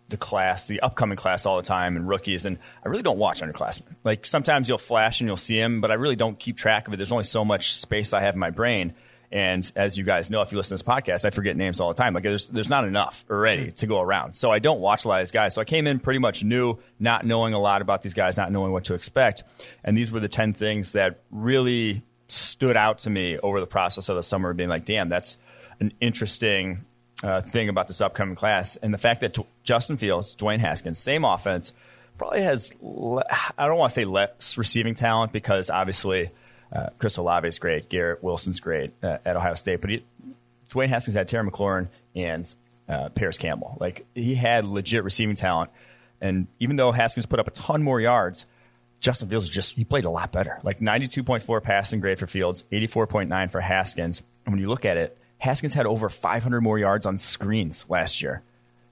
the 0.09 0.17
class, 0.17 0.67
the 0.67 0.81
upcoming 0.81 1.17
class 1.17 1.45
all 1.45 1.57
the 1.57 1.63
time, 1.63 1.95
and 1.95 2.07
rookies. 2.07 2.45
And 2.45 2.57
I 2.85 2.89
really 2.89 3.03
don't 3.03 3.17
watch 3.17 3.41
underclassmen. 3.41 3.95
Like 4.03 4.25
sometimes 4.25 4.69
you'll 4.69 4.77
flash 4.77 5.21
and 5.21 5.27
you'll 5.27 5.37
see 5.37 5.59
them, 5.59 5.81
but 5.81 5.91
I 5.91 5.95
really 5.95 6.15
don't 6.15 6.37
keep 6.37 6.57
track 6.57 6.87
of 6.87 6.93
it. 6.93 6.97
There's 6.97 7.11
only 7.11 7.23
so 7.23 7.45
much 7.45 7.79
space 7.79 8.13
I 8.13 8.21
have 8.21 8.35
in 8.35 8.39
my 8.39 8.51
brain. 8.51 8.93
And 9.33 9.69
as 9.75 9.97
you 9.97 10.03
guys 10.03 10.29
know, 10.29 10.43
if 10.43 10.51
you 10.51 10.57
listen 10.57 10.77
to 10.77 10.83
this 10.83 10.87
podcast, 10.87 11.25
I 11.25 11.31
forget 11.31 11.57
names 11.57 11.79
all 11.79 11.87
the 11.91 11.95
time. 11.95 12.13
Like 12.13 12.21
there's 12.21 12.47
there's 12.49 12.69
not 12.69 12.85
enough 12.85 13.25
already 13.27 13.71
to 13.71 13.87
go 13.87 13.99
around. 13.99 14.35
So 14.35 14.51
I 14.51 14.59
don't 14.59 14.79
watch 14.79 15.05
a 15.05 15.07
lot 15.07 15.21
of 15.21 15.25
these 15.25 15.31
guys. 15.31 15.55
So 15.55 15.61
I 15.61 15.65
came 15.65 15.87
in 15.87 15.97
pretty 15.97 16.19
much 16.19 16.43
new, 16.43 16.77
not 16.99 17.25
knowing 17.25 17.55
a 17.55 17.59
lot 17.59 17.81
about 17.81 18.03
these 18.03 18.13
guys, 18.13 18.37
not 18.37 18.51
knowing 18.51 18.71
what 18.71 18.85
to 18.85 18.93
expect. 18.93 19.41
And 19.83 19.97
these 19.97 20.11
were 20.11 20.19
the 20.19 20.29
ten 20.29 20.53
things 20.53 20.91
that 20.91 21.21
really 21.31 22.03
stood 22.27 22.77
out 22.77 22.99
to 22.99 23.09
me 23.09 23.39
over 23.39 23.59
the 23.59 23.65
process 23.65 24.07
of 24.07 24.17
the 24.17 24.23
summer, 24.23 24.53
being 24.53 24.69
like, 24.69 24.85
damn, 24.85 25.09
that's 25.09 25.35
an 25.79 25.93
interesting 25.99 26.85
uh, 27.23 27.41
thing 27.41 27.69
about 27.69 27.87
this 27.87 28.01
upcoming 28.01 28.35
class. 28.35 28.75
And 28.75 28.93
the 28.93 28.99
fact 28.99 29.21
that 29.21 29.33
t- 29.33 29.45
Justin 29.63 29.97
Fields, 29.97 30.35
Dwayne 30.35 30.59
Haskins, 30.59 30.99
same 30.99 31.25
offense, 31.25 31.73
probably 32.19 32.43
has 32.43 32.71
le- 32.81 33.25
I 33.57 33.65
don't 33.65 33.79
want 33.79 33.89
to 33.89 33.95
say 33.95 34.05
less 34.05 34.59
receiving 34.59 34.93
talent 34.93 35.31
because 35.31 35.71
obviously 35.71 36.29
uh, 36.73 36.89
Chris 36.97 37.17
Olave 37.17 37.47
is 37.47 37.59
great. 37.59 37.87
Garrett 37.89 38.23
Wilson's 38.23 38.59
great 38.59 38.91
uh, 39.03 39.19
at 39.25 39.35
Ohio 39.35 39.53
State. 39.53 39.81
But 39.81 39.89
he, 39.91 40.03
Dwayne 40.71 40.89
Haskins 40.89 41.15
had 41.15 41.27
Terry 41.27 41.49
McLaurin 41.49 41.87
and 42.15 42.51
uh, 42.89 43.09
Parris 43.09 43.37
Campbell. 43.37 43.77
Like 43.79 44.05
he 44.15 44.35
had 44.35 44.65
legit 44.65 45.03
receiving 45.03 45.35
talent. 45.35 45.69
And 46.19 46.47
even 46.59 46.75
though 46.75 46.91
Haskins 46.91 47.25
put 47.25 47.39
up 47.39 47.47
a 47.47 47.51
ton 47.51 47.83
more 47.83 47.99
yards, 48.01 48.45
Justin 48.99 49.29
Fields 49.29 49.49
just 49.49 49.73
he 49.73 49.83
played 49.83 50.05
a 50.05 50.09
lot 50.09 50.31
better. 50.31 50.59
Like 50.63 50.79
92.4 50.79 51.61
passing 51.61 51.99
grade 51.99 52.17
for 52.17 52.27
Fields, 52.27 52.63
84.9 52.71 53.51
for 53.51 53.61
Haskins. 53.61 54.21
And 54.45 54.53
when 54.53 54.61
you 54.61 54.69
look 54.69 54.85
at 54.85 54.97
it, 54.97 55.17
Haskins 55.37 55.73
had 55.73 55.85
over 55.85 56.09
500 56.09 56.61
more 56.61 56.79
yards 56.79 57.05
on 57.05 57.17
screens 57.17 57.85
last 57.89 58.21
year. 58.21 58.41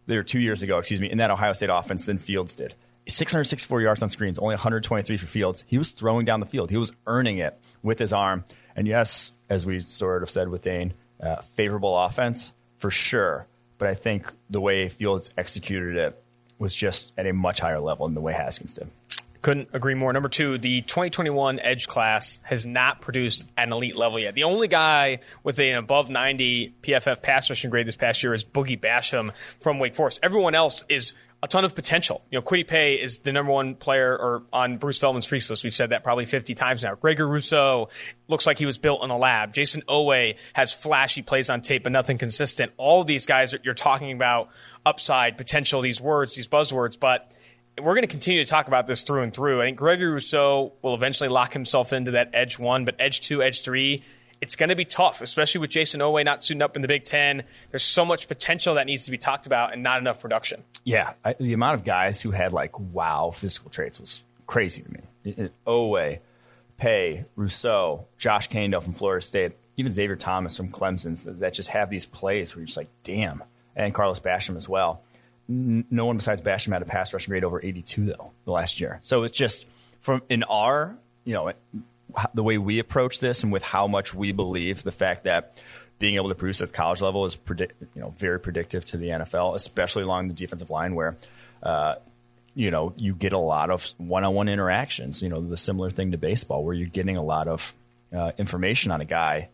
There 0.08 0.22
two 0.24 0.40
years 0.40 0.64
ago, 0.64 0.80
excuse 0.80 1.00
me, 1.00 1.10
in 1.10 1.20
that 1.20 1.32
Ohio 1.32 1.54
State 1.54 1.70
offense 1.72 2.06
than 2.06 2.18
Fields 2.18 2.56
did. 2.56 2.74
664 3.08 3.82
yards 3.82 4.04
on 4.04 4.10
screens, 4.10 4.38
only 4.38 4.56
123 4.56 5.18
for 5.18 5.26
Fields. 5.26 5.64
He 5.68 5.78
was 5.78 5.92
throwing 5.92 6.26
down 6.26 6.40
the 6.40 6.46
field. 6.46 6.70
He 6.70 6.78
was 6.78 6.92
earning 7.08 7.40
it 7.40 7.58
with 7.84 8.00
his 8.00 8.14
arm. 8.14 8.44
And 8.76 8.88
yes, 8.88 9.32
as 9.50 9.66
we 9.66 9.80
sort 9.80 10.24
of 10.24 10.30
said 10.30 10.50
with 10.50 10.64
Dane, 10.64 10.94
uh, 11.22 11.38
favorable 11.38 11.98
offense 11.98 12.52
for 12.80 12.92
sure. 12.92 13.48
But 13.78 13.90
I 13.90 13.96
think 13.96 14.32
the 14.50 14.62
way 14.62 14.90
Fields 14.90 15.32
executed 15.38 15.98
it 15.98 16.22
was 16.60 16.76
just 16.76 17.12
at 17.18 17.26
a 17.26 17.34
much 17.34 17.60
higher 17.60 17.80
level 17.80 18.06
than 18.06 18.14
the 18.14 18.22
way 18.22 18.34
Haskins 18.34 18.74
did. 18.74 18.88
Couldn't 19.42 19.70
agree 19.74 19.96
more. 19.96 20.14
Number 20.14 20.30
two, 20.30 20.60
the 20.60 20.82
2021 20.82 21.60
Edge 21.60 21.88
class 21.88 22.38
has 22.44 22.68
not 22.68 23.02
produced 23.02 23.46
an 23.58 23.74
elite 23.74 23.96
level 23.96 24.20
yet. 24.20 24.36
The 24.36 24.44
only 24.44 24.68
guy 24.68 25.22
with 25.44 25.60
an 25.60 25.78
above 25.78 26.12
90 26.12 26.76
PFF 26.84 27.24
pass 27.24 27.50
rushing 27.50 27.72
grade 27.72 27.88
this 27.88 27.96
past 27.96 28.22
year 28.22 28.36
is 28.36 28.46
Boogie 28.46 28.80
Basham 28.80 29.34
from 29.60 29.80
Wake 29.80 29.96
Forest. 29.96 30.20
Everyone 30.22 30.54
else 30.54 30.86
is 30.90 31.14
a 31.44 31.48
ton 31.48 31.66
of 31.66 31.74
potential. 31.74 32.24
You 32.30 32.38
know, 32.38 32.44
Kwity 32.44 32.68
Paye 32.68 32.96
is 32.96 33.20
the 33.20 33.32
number 33.32 33.52
one 33.52 33.74
player 33.74 34.16
or 34.16 34.44
on 34.54 34.78
Bruce 34.78 35.00
Feldman's 35.00 35.26
freaks 35.26 35.50
list. 35.50 35.64
We've 35.64 35.74
said 35.74 35.90
that 35.90 36.04
probably 36.04 36.26
50 36.26 36.54
times 36.54 36.84
now. 36.84 36.94
Gregory 36.94 37.28
Rousseau 37.28 37.90
looks 38.28 38.46
like 38.46 38.60
he 38.60 38.68
was 38.68 38.78
built 38.78 39.04
in 39.04 39.10
a 39.10 39.18
lab. 39.18 39.54
Jayson 39.54 39.82
Oweh 39.86 40.38
has 40.54 40.72
flashy 40.72 41.24
plays 41.24 41.50
on 41.50 41.62
tape, 41.62 41.84
but 41.84 41.92
nothing 41.92 42.20
consistent. 42.20 42.72
All 42.78 43.04
these 43.04 43.26
guys 43.26 43.56
you're 43.64 43.74
talking 43.74 44.12
about 44.12 44.50
upside, 44.86 45.38
potential, 45.38 45.82
these 45.82 46.00
words, 46.00 46.36
these 46.36 46.48
buzzwords, 46.48 47.00
but 47.00 47.32
we're 47.78 47.96
going 47.96 48.04
to 48.04 48.08
continue 48.08 48.44
to 48.44 48.50
talk 48.50 48.68
about 48.68 48.86
this 48.86 49.02
through 49.04 49.24
and 49.24 49.34
through. 49.34 49.62
I 49.62 49.66
think 49.66 49.78
Gregory 49.78 50.12
Rousseau 50.12 50.74
will 50.84 50.94
eventually 50.94 51.30
lock 51.30 51.54
himself 51.54 51.92
into 51.92 52.12
that 52.12 52.30
edge 52.34 52.60
one, 52.60 52.86
but 52.86 52.96
edge 53.00 53.22
two, 53.22 53.42
edge 53.42 53.64
three, 53.64 54.04
it's 54.42 54.56
going 54.56 54.70
to 54.70 54.76
be 54.76 54.86
tough, 54.86 55.22
especially 55.22 55.60
with 55.62 55.70
Jayson 55.70 56.02
Oweh 56.02 56.26
not 56.26 56.44
suiting 56.44 56.64
up 56.64 56.76
in 56.76 56.82
the 56.82 56.88
Big 56.88 57.04
Ten. 57.04 57.44
There's 57.70 57.84
so 57.84 58.04
much 58.04 58.28
potential 58.28 58.74
that 58.76 58.88
needs 58.88 59.06
to 59.06 59.12
be 59.12 59.18
talked 59.18 59.46
about 59.46 59.72
and 59.72 59.84
not 59.84 60.00
enough 60.00 60.20
production. 60.20 60.64
Yeah, 60.84 61.14
I, 61.24 61.34
the 61.34 61.54
amount 61.54 61.76
of 61.76 61.86
guys 61.86 62.22
who 62.22 62.32
had 62.32 62.52
like 62.52 62.78
wow 62.80 63.32
physical 63.34 63.70
traits 63.70 64.00
was 64.00 64.22
crazy 64.48 64.82
to 64.82 64.92
me. 64.92 65.50
Oweh, 65.68 66.20
Paye, 66.78 67.26
Rousseau, 67.36 68.08
Josh 68.18 68.50
Kaindoh 68.50 68.82
from 68.82 68.94
Florida 68.94 69.24
State, 69.24 69.52
even 69.78 69.94
Xavier 69.94 70.16
Thomas 70.16 70.58
from 70.58 70.70
Clemson 70.70 71.24
that, 71.24 71.40
that 71.40 71.54
just 71.54 71.70
have 71.70 71.92
these 71.92 72.08
plays 72.08 72.56
where 72.56 72.62
you're 72.62 72.66
just 72.66 72.78
like, 72.78 72.90
damn, 73.04 73.44
and 73.76 73.94
Carlos 73.94 74.20
Basham 74.20 74.58
as 74.58 74.68
well. 74.68 75.02
N- 75.48 75.86
no 75.92 76.06
one 76.06 76.18
besides 76.18 76.42
Basham 76.42 76.74
had 76.74 76.82
a 76.82 76.86
pass 76.86 77.14
rushing 77.14 77.32
grade 77.32 77.44
over 77.44 77.64
82 77.64 78.06
though 78.06 78.32
the 78.46 78.52
last 78.52 78.80
year. 78.80 79.00
So 79.04 79.24
it's 79.24 79.38
just 79.38 79.68
from 80.02 80.24
in 80.30 80.42
our 80.44 80.96
you 81.24 81.36
know 81.36 81.52
the 82.34 82.44
way 82.44 82.58
we 82.58 82.80
approach 82.80 83.20
this 83.20 83.44
and 83.44 83.52
with 83.52 83.64
how 83.64 83.88
much 83.88 84.14
we 84.14 84.32
believe 84.32 84.84
the 84.84 84.92
fact 84.92 85.24
that 85.24 85.58
being 86.00 86.16
able 86.16 86.30
to 86.30 86.36
produce 86.36 86.62
at 86.62 86.70
the 86.70 86.74
college 86.74 87.02
level 87.02 87.26
is 87.26 87.36
predict, 87.36 87.80
you 87.96 88.02
know 88.02 88.14
very 88.18 88.40
predictive 88.40 88.86
to 88.86 88.98
the 88.98 89.10
NFL, 89.10 89.56
especially 89.56 90.04
along 90.04 90.28
the 90.28 90.34
defensive 90.34 90.70
line 90.70 90.96
where. 90.96 91.16
Uh, 91.62 91.96
you 92.54 92.70
know, 92.70 92.94
you 92.98 93.16
get 93.16 93.32
a 93.32 93.38
lot 93.38 93.70
of 93.70 93.86
one-on-one 93.98 94.50
interactions. 94.50 95.22
You 95.22 95.30
know, 95.30 95.40
the 95.40 95.56
similar 95.56 95.90
thing 95.90 96.12
to 96.12 96.18
baseball, 96.18 96.66
where 96.66 96.74
you're 96.74 96.90
getting 96.90 97.16
a 97.16 97.24
lot 97.24 97.48
of 97.48 97.74
uh, 98.14 98.32
information 98.38 98.92
on 98.92 99.00
a 99.00 99.06
guy. 99.06 99.48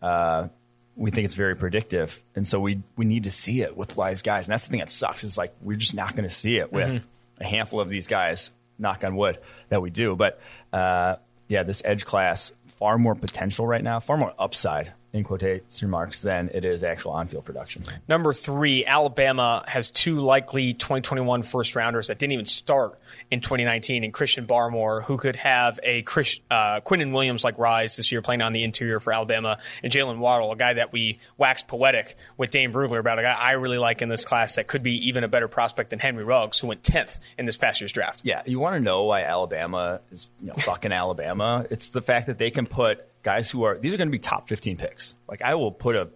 Uh, 0.00 0.48
we 0.96 1.10
think 1.10 1.24
it's 1.26 1.34
very 1.34 1.56
predictive, 1.56 2.20
and 2.34 2.46
so 2.46 2.60
we 2.60 2.80
we 2.96 3.04
need 3.04 3.24
to 3.24 3.30
see 3.30 3.62
it 3.62 3.76
with 3.76 3.94
these 3.94 4.22
guys. 4.22 4.46
And 4.46 4.52
that's 4.52 4.64
the 4.64 4.70
thing 4.70 4.80
that 4.80 4.90
sucks 4.90 5.24
is 5.24 5.38
like 5.38 5.52
we're 5.60 5.76
just 5.76 5.94
not 5.94 6.14
going 6.14 6.28
to 6.28 6.34
see 6.34 6.58
it 6.58 6.72
with 6.72 6.88
mm-hmm. 6.88 7.42
a 7.42 7.46
handful 7.46 7.80
of 7.80 7.88
these 7.88 8.06
guys 8.06 8.50
knock 8.78 9.04
on 9.04 9.16
wood 9.16 9.38
that 9.68 9.80
we 9.80 9.90
do. 9.90 10.16
But 10.16 10.40
uh, 10.72 11.16
yeah, 11.48 11.62
this 11.62 11.82
edge 11.84 12.04
class 12.04 12.52
far 12.78 12.98
more 12.98 13.14
potential 13.14 13.66
right 13.66 13.82
now, 13.82 14.00
far 14.00 14.16
more 14.16 14.34
upside 14.38 14.92
in 15.18 15.24
quotation 15.24 15.90
marks 15.90 16.20
than 16.20 16.50
it 16.54 16.64
is 16.64 16.82
actual 16.82 17.12
on-field 17.12 17.44
production. 17.44 17.84
Number 18.08 18.32
three, 18.32 18.86
Alabama 18.86 19.64
has 19.66 19.90
two 19.90 20.20
likely 20.20 20.74
2021 20.74 21.42
first 21.42 21.76
rounders 21.76 22.06
that 22.06 22.18
didn't 22.18 22.32
even 22.32 22.46
start 22.46 22.98
in 23.30 23.40
2019, 23.40 24.04
and 24.04 24.12
Christian 24.12 24.46
Barmore, 24.46 25.02
who 25.02 25.16
could 25.18 25.36
have 25.36 25.78
a 25.82 26.02
Chris, 26.02 26.40
uh, 26.50 26.80
Quinnen 26.80 27.12
Williams 27.12 27.44
like 27.44 27.58
rise 27.58 27.96
this 27.96 28.10
year 28.10 28.22
playing 28.22 28.40
on 28.40 28.52
the 28.52 28.64
interior 28.64 29.00
for 29.00 29.12
Alabama, 29.12 29.58
and 29.82 29.92
Jaylen 29.92 30.18
Waddle, 30.18 30.52
a 30.52 30.56
guy 30.56 30.74
that 30.74 30.92
we 30.92 31.18
waxed 31.36 31.68
poetic 31.68 32.16
with 32.36 32.50
Dane 32.50 32.72
Brugler 32.72 33.00
about, 33.00 33.18
a 33.18 33.22
guy 33.22 33.34
I 33.34 33.52
really 33.52 33.78
like 33.78 34.00
in 34.02 34.08
this 34.08 34.24
class 34.24 34.56
that 34.56 34.66
could 34.66 34.82
be 34.82 35.08
even 35.08 35.24
a 35.24 35.28
better 35.28 35.48
prospect 35.48 35.90
than 35.90 35.98
Henry 35.98 36.24
Ruggs, 36.24 36.58
who 36.58 36.68
went 36.68 36.82
10th 36.82 37.18
in 37.36 37.46
this 37.46 37.56
past 37.56 37.80
year's 37.80 37.92
draft. 37.92 38.20
Yeah, 38.22 38.42
you 38.46 38.58
want 38.60 38.76
to 38.76 38.80
know 38.80 39.04
why 39.04 39.22
Alabama 39.22 40.00
is 40.10 40.26
you 40.40 40.48
know, 40.48 40.54
fucking 40.54 40.92
Alabama? 40.92 41.66
It's 41.70 41.90
the 41.90 42.02
fact 42.02 42.28
that 42.28 42.38
they 42.38 42.50
can 42.50 42.66
put 42.66 43.04
guys 43.28 43.50
who 43.50 43.64
are 43.64 43.76
these 43.76 43.92
are 43.92 43.98
going 43.98 44.08
to 44.08 44.12
be 44.12 44.18
top 44.18 44.48
15 44.48 44.78
picks. 44.78 45.14
Like 45.28 45.42
I 45.42 45.54
will 45.56 45.70
put 45.70 45.96
a, 45.96 46.08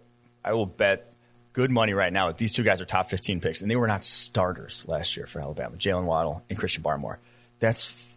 I 0.43 0.55
will 0.55 0.65
bet 0.67 1.13
good 1.53 1.71
money 1.71 1.93
right 1.93 2.11
now 2.13 2.29
that 2.29 2.39
these 2.39 2.55
two 2.55 2.63
guys 2.63 2.81
are 2.81 2.87
top 2.87 3.11
15 3.11 3.41
picks, 3.43 3.61
and 3.61 3.71
they 3.71 3.77
were 3.77 3.87
not 3.87 4.03
starters 4.05 4.87
last 4.89 5.17
year 5.19 5.27
for 5.27 5.41
Alabama. 5.41 5.77
Jaylen 5.77 6.05
Waddle 6.05 6.43
and 6.49 6.59
Christian 6.59 6.83
Barmore. 6.83 7.19
That's 7.61 8.09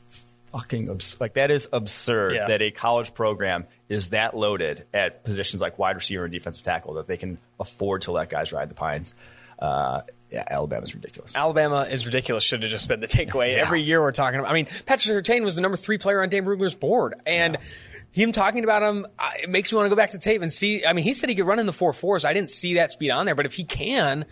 fucking 0.53 0.89
abs- 0.89 1.19
like 1.19 1.33
that 1.33 1.51
is 1.51 1.67
absurd 1.73 2.35
Yeah. 2.35 2.47
that 2.47 2.61
a 2.61 2.71
college 2.71 3.13
program 3.13 3.65
is 3.89 4.07
that 4.11 4.35
loaded 4.35 4.85
at 4.93 5.23
positions 5.25 5.61
like 5.61 5.77
wide 5.77 5.97
receiver 5.97 6.23
and 6.23 6.31
defensive 6.31 6.63
tackle 6.63 6.93
that 6.93 7.07
they 7.07 7.17
can 7.17 7.37
afford 7.59 8.03
to 8.03 8.13
let 8.13 8.29
guys 8.29 8.53
ride 8.53 8.69
the 8.69 8.75
pines. 8.75 9.13
Uh, 9.59 10.01
yeah, 10.31 10.43
Alabama's 10.49 10.95
ridiculous. 10.95 11.35
Alabama 11.35 11.81
is 11.83 12.05
ridiculous. 12.05 12.43
Should 12.43 12.61
have 12.63 12.71
just 12.71 12.87
been 12.87 12.99
the 13.01 13.07
takeaway. 13.07 13.55
Every 13.65 13.81
year 13.81 14.01
we're 14.01 14.11
talking 14.11 14.39
about. 14.39 14.49
I 14.49 14.53
mean, 14.53 14.67
Patrick 14.85 15.23
Surtain 15.25 15.43
was 15.43 15.55
the 15.55 15.61
number 15.61 15.77
three 15.77 15.97
player 15.97 16.21
on 16.23 16.29
Dane 16.29 16.43
Brugler's 16.45 16.75
board, 16.75 17.13
and 17.25 17.57
him 18.15 18.31
talking 18.31 18.63
about 18.63 18.81
him 18.81 19.05
it 19.43 19.49
makes 19.49 19.71
me 19.71 19.75
want 19.77 19.85
to 19.85 19.89
go 19.89 19.95
back 19.95 20.11
to 20.11 20.17
tape 20.17 20.41
and 20.41 20.51
see. 20.51 20.85
I 20.85 20.93
mean, 20.93 21.03
he 21.03 21.13
said 21.13 21.29
he 21.29 21.35
could 21.35 21.45
run 21.45 21.59
in 21.59 21.65
the 21.65 21.73
four 21.73 21.93
fours. 21.93 22.25
I 22.25 22.33
didn't 22.33 22.49
see 22.49 22.75
that 22.75 22.91
speed 22.91 23.11
on 23.11 23.25
there, 23.25 23.35
but 23.35 23.45
if 23.45 23.53
he 23.53 23.63
can. 23.63 24.25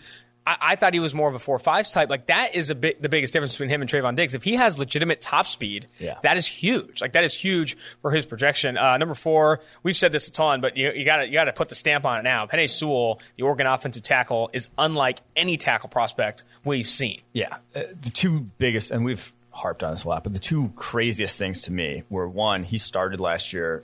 I, 0.46 0.56
I 0.60 0.76
thought 0.76 0.92
he 0.92 1.00
was 1.00 1.14
more 1.14 1.26
of 1.26 1.34
a 1.34 1.38
four 1.38 1.58
fives 1.58 1.90
type. 1.90 2.10
Like 2.10 2.26
that 2.26 2.54
is 2.54 2.68
a 2.68 2.74
big, 2.74 3.00
the 3.00 3.08
biggest 3.08 3.32
difference 3.32 3.52
between 3.54 3.70
him 3.70 3.80
and 3.80 3.88
Trevon 3.90 4.14
Diggs. 4.14 4.34
If 4.34 4.42
he 4.42 4.56
has 4.56 4.78
legitimate 4.78 5.22
top 5.22 5.46
speed, 5.46 5.86
Yeah. 5.98 6.18
that 6.22 6.36
is 6.36 6.46
huge. 6.46 7.00
Like 7.00 7.14
that 7.14 7.24
is 7.24 7.32
huge 7.32 7.78
for 8.02 8.10
his 8.10 8.26
projection. 8.26 8.76
Uh, 8.76 8.98
number 8.98 9.14
four, 9.14 9.60
we've 9.82 9.96
said 9.96 10.12
this 10.12 10.28
a 10.28 10.32
ton, 10.32 10.60
but 10.60 10.76
you, 10.76 10.92
you 10.92 11.06
got 11.06 11.26
you 11.28 11.32
got 11.32 11.44
to 11.44 11.54
put 11.54 11.70
the 11.70 11.74
stamp 11.74 12.04
on 12.04 12.18
it 12.18 12.24
now. 12.24 12.46
Penei 12.46 12.68
Sewell, 12.68 13.20
the 13.38 13.44
Oregon 13.44 13.66
offensive 13.66 14.02
tackle, 14.02 14.50
is 14.52 14.68
unlike 14.76 15.20
any 15.34 15.56
tackle 15.56 15.88
prospect 15.88 16.42
we've 16.62 16.86
seen. 16.86 17.22
Yeah, 17.32 17.56
uh, 17.74 17.84
the 18.02 18.10
two 18.10 18.40
biggest, 18.40 18.90
and 18.90 19.02
we've 19.02 19.32
harped 19.54 19.82
on 19.82 19.92
this 19.92 20.04
a 20.04 20.08
lot, 20.08 20.24
but 20.24 20.32
the 20.32 20.38
two 20.38 20.70
craziest 20.76 21.38
things 21.38 21.62
to 21.62 21.72
me 21.72 22.02
were 22.10 22.28
one, 22.28 22.64
he 22.64 22.76
started 22.78 23.20
last 23.20 23.52
year, 23.52 23.82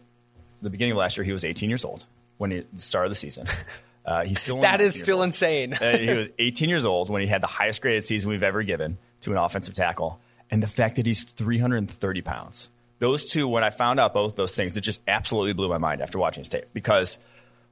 the 0.61 0.71
beginning 0.71 0.93
of 0.93 0.99
last 0.99 1.16
year, 1.16 1.25
he 1.25 1.33
was 1.33 1.45
18 1.45 1.71
years 1.71 1.85
old 1.85 2.05
when 2.39 2.51
he 2.51 2.61
the 2.73 2.83
start 2.83 3.07
of 3.07 3.11
the 3.11 3.16
season. 3.16 3.47
Uh, 4.03 4.25
he's 4.25 4.41
still 4.41 4.57
That 4.62 4.81
19 4.81 4.87
is 4.87 4.95
still 4.99 5.16
old. 5.18 5.27
insane. 5.27 5.75
Uh, 5.75 5.97
he 5.99 6.11
was 6.11 6.29
18 6.39 6.71
years 6.71 6.87
old 6.87 7.11
when 7.11 7.21
he 7.21 7.29
had 7.29 7.43
the 7.43 7.47
highest 7.47 7.83
graded 7.83 8.03
season 8.03 8.31
we've 8.31 8.43
ever 8.43 8.62
given 8.62 8.97
to 9.21 9.31
an 9.31 9.37
offensive 9.37 9.75
tackle, 9.75 10.18
and 10.51 10.62
the 10.62 10.66
fact 10.66 10.97
that 10.97 11.05
he's 11.05 11.23
330 11.23 12.23
pounds. 12.23 12.71
Those 12.99 13.27
two, 13.27 13.47
when 13.47 13.62
I 13.62 13.68
found 13.68 14.01
out 14.01 14.14
both 14.14 14.37
those 14.37 14.57
things, 14.57 14.75
it 14.79 14.81
just 14.81 15.03
absolutely 15.07 15.53
blew 15.53 15.68
my 15.68 15.77
mind 15.77 16.01
after 16.01 16.18
watching 16.18 16.41
his 16.41 16.49
tape 16.49 16.64
because. 16.73 17.18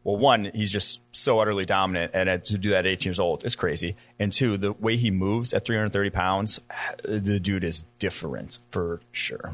Well, 0.05 0.16
one, 0.16 0.51
he's 0.55 0.72
just 0.72 1.01
so 1.14 1.40
utterly 1.40 1.64
dominant, 1.64 2.12
and 2.14 2.42
to 2.46 2.57
do 2.59 2.70
that 2.70 2.78
at 2.80 2.86
18 2.86 3.11
years 3.11 3.18
old 3.18 3.44
is 3.44 3.55
crazy. 3.55 3.96
And 4.18 4.32
two, 4.32 4.57
the 4.57 4.72
way 4.72 4.96
he 4.96 5.11
moves 5.11 5.53
at 5.53 5.64
330 5.66 6.11
pounds, 6.11 6.61
the 7.05 7.38
dude 7.40 7.64
is 7.64 7.84
different 7.99 8.59
for 8.70 9.01
sure. 9.12 9.53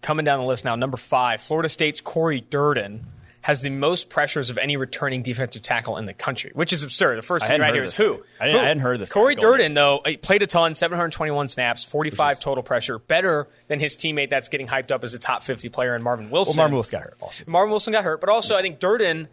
Coming 0.00 0.24
down 0.24 0.40
the 0.40 0.46
list 0.46 0.64
now, 0.64 0.74
number 0.76 0.96
five, 0.96 1.42
Florida 1.42 1.68
State's 1.68 2.00
Cory 2.00 2.40
Durden 2.40 3.04
has 3.42 3.62
the 3.62 3.70
most 3.70 4.10
pressures 4.10 4.50
of 4.50 4.58
any 4.58 4.76
returning 4.76 5.22
defensive 5.22 5.62
tackle 5.62 5.96
in 5.96 6.04
the 6.04 6.12
country, 6.12 6.50
which 6.54 6.72
is 6.74 6.82
absurd. 6.82 7.16
The 7.16 7.22
first 7.22 7.46
thing 7.46 7.58
right 7.60 7.72
here 7.72 7.82
this 7.82 7.96
who? 7.96 8.22
I 8.38 8.46
didn't- 8.46 8.60
I 8.60 8.68
hadn't 8.68 8.82
heard 8.82 8.98
this 9.00 9.10
Cory 9.10 9.34
Durden, 9.34 9.72
though, 9.72 10.02
played 10.22 10.42
a 10.42 10.46
ton, 10.46 10.74
721 10.74 11.48
snaps, 11.48 11.82
45 11.84 12.38
total 12.38 12.62
pressure, 12.62 12.98
better 12.98 13.48
than 13.68 13.80
his 13.80 13.96
teammate 13.96 14.28
that's 14.30 14.48
getting 14.48 14.66
hyped 14.68 14.90
up 14.90 15.04
as 15.04 15.14
a 15.14 15.18
top 15.18 15.42
50 15.42 15.70
player 15.70 15.96
in 15.96 16.02
Marvin 16.02 16.30
Wilson. 16.30 16.52
Well, 16.52 16.64
Marvin 16.64 16.74
Wilson 16.74 16.92
got 16.92 17.02
hurt 17.02 17.16
also. 17.20 17.44
Marvin 17.46 17.70
Wilson 17.70 17.92
got 17.94 18.04
hurt, 18.04 18.20
but 18.20 18.28
also 18.28 18.56
I 18.56 18.60
think 18.62 18.78
Durden 18.78 19.28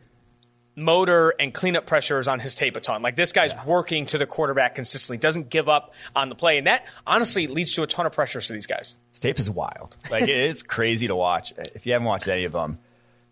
motor 0.78 1.34
and 1.40 1.54
cleanup 1.54 1.88
pressure 1.88 2.20
is 2.20 2.28
on 2.28 2.40
his 2.40 2.54
tape 2.56 2.76
a 2.78 2.80
ton. 2.80 3.02
Like 3.02 3.16
this 3.18 3.32
guy's 3.34 3.54
working 3.66 4.06
to 4.08 4.18
the 4.18 4.28
quarterback 4.28 4.76
consistently, 4.76 5.18
doesn't 5.18 5.50
give 5.50 5.68
up 5.68 5.94
on 6.16 6.30
the 6.30 6.36
play, 6.36 6.60
and 6.60 6.68
that 6.68 6.86
honestly 7.06 7.48
leads 7.48 7.74
to 7.74 7.84
a 7.84 7.88
ton 7.88 8.06
of 8.06 8.14
pressures 8.14 8.46
for 8.48 8.54
these 8.54 8.68
guys. 8.68 8.96
His 9.10 9.20
tape 9.20 9.40
is 9.40 9.50
wild. 9.50 9.96
Like 10.12 10.30
it's 10.30 10.64
crazy 10.64 11.08
to 11.08 11.16
watch. 11.16 11.52
If 11.58 11.86
you 11.86 11.94
haven't 11.94 12.08
watched 12.08 12.28
any 12.30 12.46
of 12.46 12.52
them, 12.54 12.78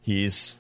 he's 0.02 0.58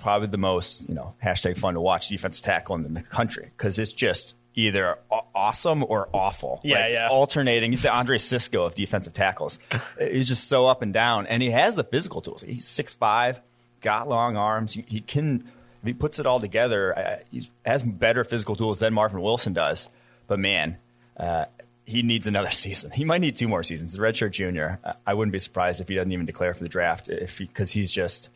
probably 0.00 0.26
the 0.28 0.36
most 0.36 0.86
you 0.88 0.94
know 0.94 1.14
hashtag 1.24 1.56
fun 1.56 1.74
to 1.74 1.80
watch 1.80 2.08
defensive 2.08 2.44
tackle 2.44 2.74
in 2.76 2.92
the 2.92 3.00
country 3.00 3.48
because 3.56 3.78
it's 3.78 3.92
just 3.92 4.34
either 4.56 4.98
awesome 5.34 5.84
or 5.88 6.08
awful. 6.12 6.60
Yeah, 6.62 6.80
Like, 6.80 6.92
yeah. 6.92 7.08
Alternating. 7.08 7.72
He's 7.72 7.82
the 7.82 7.92
Andre 7.92 8.18
Cisco 8.18 8.64
of 8.64 8.74
defensive 8.74 9.12
tackles. 9.12 9.58
he's 9.98 10.28
just 10.28 10.48
so 10.48 10.66
up 10.66 10.82
and 10.82 10.92
down, 10.92 11.26
and 11.28 11.42
he 11.42 11.50
has 11.50 11.74
the 11.76 11.84
physical 11.84 12.20
tools. 12.20 12.42
He's 12.42 12.66
six 12.66 12.92
five, 12.92 13.40
got 13.80 14.08
long 14.08 14.36
arms. 14.36 14.72
He, 14.72 14.84
he 14.88 15.00
can. 15.00 15.44
If 15.84 15.88
he 15.88 15.92
puts 15.92 16.18
it 16.18 16.24
all 16.24 16.40
together, 16.40 16.98
uh, 16.98 17.16
he 17.30 17.46
has 17.66 17.82
better 17.82 18.24
physical 18.24 18.56
tools 18.56 18.78
than 18.78 18.94
Marvin 18.94 19.20
Wilson 19.20 19.52
does. 19.52 19.86
But 20.26 20.38
man, 20.38 20.78
uh, 21.14 21.44
he 21.84 22.00
needs 22.00 22.26
another 22.26 22.50
season. 22.52 22.90
He 22.90 23.04
might 23.04 23.20
need 23.20 23.36
two 23.36 23.48
more 23.48 23.62
seasons. 23.62 23.92
He's 23.92 23.98
a 23.98 24.02
redshirt 24.02 24.30
junior. 24.30 24.80
I 25.06 25.12
wouldn't 25.12 25.32
be 25.32 25.38
surprised 25.38 25.82
if 25.82 25.88
he 25.88 25.94
doesn't 25.94 26.10
even 26.10 26.24
declare 26.24 26.54
for 26.54 26.62
the 26.62 26.70
draft 26.70 27.10
if 27.10 27.36
because 27.36 27.70
he's 27.70 27.92
just 27.92 28.30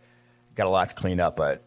got 0.57 0.67
a 0.67 0.71
lot 0.71 0.91
to 0.91 0.95
clean 0.95 1.21
up. 1.21 1.37
But 1.37 1.63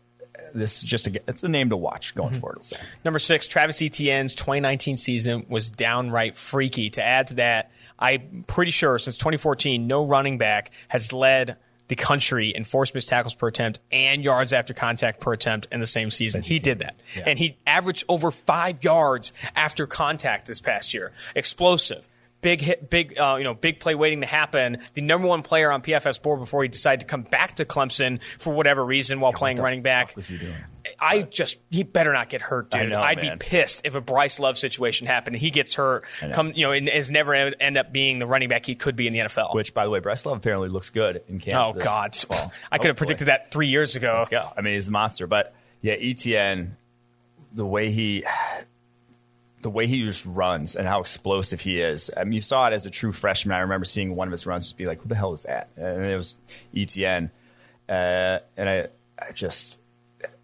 this 0.53 0.83
is 0.83 0.83
just 0.83 1.07
a, 1.07 1.19
it's 1.27 1.41
a 1.41 1.49
name 1.49 1.69
to 1.69 1.77
watch 1.77 2.13
going 2.13 2.39
forward. 2.39 2.57
I'll 2.57 2.63
say. 2.63 2.77
Number 3.03 3.17
six, 3.17 3.47
Travis 3.47 3.81
Etienne's 3.81 4.35
2019 4.35 4.97
season 4.97 5.47
was 5.49 5.71
downright 5.71 6.37
freaky. 6.37 6.91
To 6.91 7.03
add 7.03 7.29
to 7.29 7.33
that, 7.35 7.71
I'm 7.97 8.43
pretty 8.45 8.71
sure 8.71 8.99
since 8.99 9.17
2014, 9.17 9.87
no 9.87 10.05
running 10.05 10.37
back 10.37 10.69
has 10.89 11.11
led 11.11 11.57
the 11.91 11.95
country 11.97 12.55
in 12.55 12.63
missed 12.95 13.09
tackles 13.09 13.35
per 13.35 13.49
attempt 13.49 13.81
and 13.91 14.23
yards 14.23 14.53
after 14.53 14.73
contact 14.73 15.19
per 15.19 15.33
attempt 15.33 15.67
in 15.73 15.81
the 15.81 15.85
same 15.85 16.09
season. 16.09 16.41
He 16.41 16.57
did 16.57 16.79
that. 16.79 16.95
Yeah. 17.13 17.23
And 17.27 17.37
he 17.37 17.57
averaged 17.67 18.05
over 18.07 18.31
five 18.31 18.81
yards 18.81 19.33
after 19.57 19.85
contact 19.87 20.47
this 20.47 20.61
past 20.61 20.93
year. 20.93 21.11
Explosive. 21.35 22.07
Big 22.41 22.61
hit, 22.61 22.89
big, 22.89 23.19
uh, 23.19 23.35
you 23.37 23.43
know, 23.43 23.53
big 23.53 23.79
play 23.79 23.95
waiting 23.95 24.21
to 24.21 24.27
happen. 24.27 24.79
The 24.93 25.01
number 25.01 25.27
one 25.27 25.43
player 25.43 25.71
on 25.71 25.81
PFF's 25.81 26.17
board 26.17 26.39
before 26.39 26.63
he 26.63 26.69
decided 26.69 27.01
to 27.01 27.05
come 27.05 27.21
back 27.21 27.57
to 27.57 27.65
Clemson 27.65 28.19
for 28.39 28.53
whatever 28.53 28.83
reason 28.83 29.19
while 29.19 29.33
playing 29.33 29.57
the 29.57 29.63
running 29.63 29.83
back. 29.83 30.15
was 30.15 30.27
he 30.27 30.37
doing? 30.37 30.55
I 30.99 31.21
just 31.21 31.59
he 31.69 31.83
better 31.83 32.11
not 32.13 32.29
get 32.29 32.41
hurt, 32.41 32.71
dude. 32.71 32.89
Know, 32.89 32.99
I'd 32.99 33.21
man. 33.21 33.37
be 33.37 33.45
pissed 33.45 33.81
if 33.85 33.95
a 33.95 34.01
Bryce 34.01 34.39
Love 34.39 34.57
situation 34.57 35.07
happened 35.07 35.35
and 35.35 35.41
he 35.41 35.51
gets 35.51 35.75
hurt. 35.75 36.05
Come, 36.33 36.53
you 36.55 36.65
know, 36.65 36.71
and 36.71 36.89
is 36.89 37.11
never 37.11 37.33
end 37.33 37.77
up 37.77 37.91
being 37.91 38.19
the 38.19 38.25
running 38.25 38.49
back 38.49 38.65
he 38.65 38.75
could 38.75 38.95
be 38.95 39.07
in 39.07 39.13
the 39.13 39.19
NFL. 39.19 39.53
Which, 39.53 39.73
by 39.73 39.83
the 39.83 39.89
way, 39.89 39.99
Bryce 39.99 40.25
Love 40.25 40.37
apparently 40.37 40.69
looks 40.69 40.89
good 40.89 41.23
in 41.27 41.39
camp. 41.39 41.77
oh 41.77 41.79
God, 41.79 42.15
fall. 42.15 42.51
I 42.71 42.77
could 42.77 42.87
have 42.87 42.97
predicted 42.97 43.27
that 43.27 43.51
three 43.51 43.67
years 43.67 43.95
ago. 43.95 44.15
Let's 44.17 44.29
go. 44.29 44.49
I 44.57 44.61
mean, 44.61 44.75
he's 44.75 44.87
a 44.87 44.91
monster. 44.91 45.27
But 45.27 45.53
yeah, 45.81 45.93
Etienne, 45.93 46.77
the 47.53 47.65
way 47.65 47.91
he, 47.91 48.25
the 49.61 49.69
way 49.69 49.87
he 49.87 50.03
just 50.03 50.25
runs 50.25 50.75
and 50.75 50.87
how 50.87 51.01
explosive 51.01 51.61
he 51.61 51.81
is. 51.81 52.09
I 52.15 52.23
mean, 52.23 52.33
you 52.33 52.41
saw 52.41 52.67
it 52.67 52.73
as 52.73 52.85
a 52.85 52.89
true 52.89 53.11
freshman. 53.11 53.55
I 53.55 53.59
remember 53.61 53.85
seeing 53.85 54.15
one 54.15 54.27
of 54.27 54.31
his 54.31 54.45
runs 54.45 54.65
just 54.65 54.77
be 54.77 54.87
like, 54.87 54.99
"Who 54.99 55.09
the 55.09 55.15
hell 55.15 55.33
is 55.33 55.43
that?" 55.43 55.69
And 55.75 56.05
it 56.05 56.15
was 56.15 56.37
Etienne, 56.75 57.31
uh, 57.89 58.39
and 58.57 58.69
I, 58.69 58.87
I 59.17 59.31
just. 59.33 59.77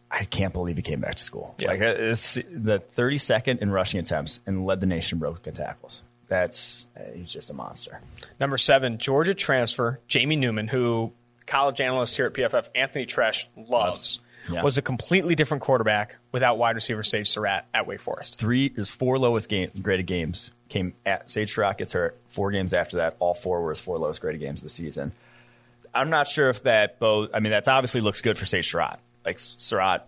I 0.10 0.24
can't 0.24 0.54
believe 0.54 0.78
he 0.78 0.82
came 0.82 1.02
back 1.02 1.16
to 1.16 1.24
school. 1.24 1.54
Yeah. 1.60 1.68
Like 1.68 1.82
it's 1.82 2.36
the 2.36 2.82
32nd 2.96 3.60
in 3.60 3.70
rushing 3.70 4.00
attempts 4.00 4.40
and 4.46 4.66
led 4.66 4.80
the 4.80 4.86
nation 4.86 5.18
in 5.18 5.20
broken 5.20 5.54
tackles. 5.54 6.02
That's 6.30 6.88
uh, 6.96 7.02
he's 7.14 7.30
just 7.30 7.50
a 7.50 7.54
monster. 7.54 8.00
Number 8.40 8.58
seven, 8.58 9.00
Georgia 9.00 9.34
transfer 9.34 10.00
Jamie 10.08 10.38
Newman, 10.38 10.70
who 10.70 11.12
college 11.46 11.82
analyst 11.82 12.16
here 12.16 12.28
at 12.28 12.34
PFF 12.34 12.68
Anthony 12.76 13.06
Treash 13.06 13.48
loves, 13.56 14.20
Yeah. 14.50 14.64
was 14.64 14.78
a 14.78 14.82
completely 14.82 15.36
different 15.36 15.62
quarterback 15.64 16.16
without 16.32 16.58
wide 16.58 16.76
receiver 16.76 17.04
Sage 17.04 17.30
Surratt 17.30 17.66
at 17.74 17.86
Wake 17.86 18.00
Forest. 18.00 18.40
three 18.40 18.70
his 18.70 18.90
four 18.90 19.20
lowest 19.20 19.50
game, 19.50 19.70
graded 19.82 20.06
games 20.06 20.52
came 20.70 20.94
at 21.06 21.30
Sage 21.30 21.54
Surratt 21.54 21.78
gets 21.78 21.94
hurt. 21.94 22.18
Four 22.30 22.52
games 22.52 22.74
after 22.74 22.98
that, 22.98 23.16
all 23.20 23.34
four 23.34 23.62
were 23.62 23.72
his 23.72 23.80
four 23.82 23.98
lowest 23.98 24.22
graded 24.22 24.42
games 24.42 24.62
of 24.62 24.66
the 24.66 24.70
season. 24.70 25.12
I'm 25.94 26.10
not 26.10 26.28
sure 26.28 26.50
if 26.50 26.64
that 26.64 27.00
both. 27.00 27.32
I 27.34 27.40
mean, 27.40 27.52
that's 27.52 27.68
obviously 27.68 28.02
looks 28.02 28.22
good 28.22 28.38
for 28.38 28.46
Sage 28.46 28.70
Surratt. 28.70 29.00
Like 29.26 29.40
Surratt, 29.40 30.08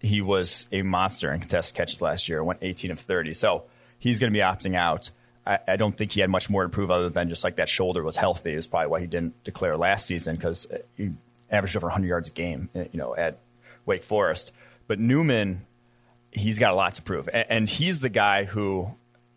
he 0.00 0.20
was 0.20 0.66
a 0.72 0.82
monster 0.82 1.32
in 1.32 1.40
contested 1.40 1.76
catches 1.76 2.00
last 2.00 2.28
year. 2.28 2.42
Went 2.42 2.60
18 2.62 2.90
of 2.90 3.00
30, 3.00 3.34
so 3.34 3.64
he's 3.98 4.18
going 4.18 4.32
to 4.32 4.36
be 4.36 4.42
opting 4.42 4.76
out. 4.76 5.10
I, 5.46 5.58
I 5.68 5.76
don't 5.76 5.92
think 5.92 6.12
he 6.12 6.20
had 6.20 6.30
much 6.30 6.50
more 6.50 6.62
to 6.62 6.68
prove 6.68 6.90
other 6.90 7.08
than 7.08 7.28
just 7.28 7.44
like 7.44 7.56
that 7.56 7.68
shoulder 7.68 8.02
was 8.02 8.16
healthy. 8.16 8.52
Is 8.52 8.66
probably 8.66 8.88
why 8.88 9.00
he 9.00 9.06
didn't 9.06 9.42
declare 9.44 9.76
last 9.76 10.06
season 10.06 10.36
because 10.36 10.66
he 10.96 11.10
averaged 11.50 11.76
over 11.76 11.86
100 11.86 12.06
yards 12.06 12.28
a 12.28 12.32
game. 12.32 12.68
You 12.74 12.88
know, 12.94 13.14
at 13.14 13.38
Wake 13.86 14.04
Forest. 14.04 14.52
But 14.86 14.98
Newman, 14.98 15.64
he's 16.30 16.58
got 16.58 16.72
a 16.72 16.74
lot 16.74 16.96
to 16.96 17.02
prove, 17.02 17.28
and, 17.32 17.46
and 17.48 17.68
he's 17.68 18.00
the 18.00 18.08
guy 18.10 18.44
who 18.44 18.90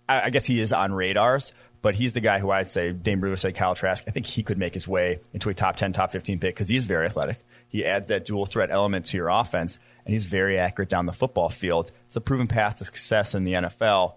I, 0.10 0.24
I 0.24 0.30
guess 0.32 0.46
he 0.46 0.60
is 0.60 0.74
on 0.74 0.92
radars, 0.92 1.54
But 1.82 1.96
he's 1.96 2.12
the 2.12 2.20
guy 2.20 2.40
who 2.40 2.50
I'd 2.50 2.68
say, 2.68 2.92
Dane 2.92 3.22
Brugler 3.22 3.38
said 3.38 3.56
Kyle 3.56 3.76
Trask, 3.76 4.04
I 4.08 4.12
think 4.12 4.26
he 4.26 4.44
could 4.44 4.58
make 4.58 4.74
his 4.74 4.88
way 4.88 5.20
into 5.34 5.50
a 5.50 5.54
top 5.54 5.78
10, 5.78 5.94
top 5.94 6.12
15 6.12 6.40
pick 6.40 6.56
because 6.56 6.68
he's 6.68 6.86
very 6.88 7.06
athletic. 7.06 7.38
He 7.70 7.86
adds 7.86 8.10
that 8.10 8.26
dual 8.26 8.46
threat 8.46 8.72
element 8.72 9.06
to 9.08 9.18
your 9.18 9.30
offense, 9.30 9.78
and 10.04 10.12
he's 10.12 10.26
very 10.26 10.58
accurate 10.58 10.90
down 10.90 11.06
the 11.06 11.14
football 11.14 11.50
field. 11.50 11.92
It's 12.08 12.16
a 12.16 12.22
proven 12.22 12.48
path 12.48 12.80
to 12.80 12.86
success 12.86 13.36
in 13.36 13.44
the 13.44 13.54
NFL. 13.54 14.14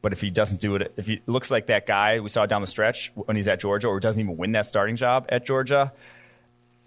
But 0.00 0.12
if 0.12 0.20
he 0.20 0.30
doesn't 0.30 0.60
do 0.60 0.76
it, 0.76 0.94
if 0.96 1.08
he 1.08 1.20
looks 1.26 1.50
like 1.50 1.66
that 1.66 1.84
guy 1.84 2.20
we 2.20 2.28
saw 2.28 2.46
down 2.46 2.60
the 2.60 2.68
stretch 2.68 3.10
when 3.16 3.36
he's 3.36 3.48
at 3.48 3.60
Georgia, 3.60 3.88
or 3.88 3.98
doesn't 3.98 4.20
even 4.22 4.36
win 4.36 4.52
that 4.52 4.66
starting 4.66 4.94
job 4.94 5.26
at 5.28 5.44
Georgia, 5.44 5.92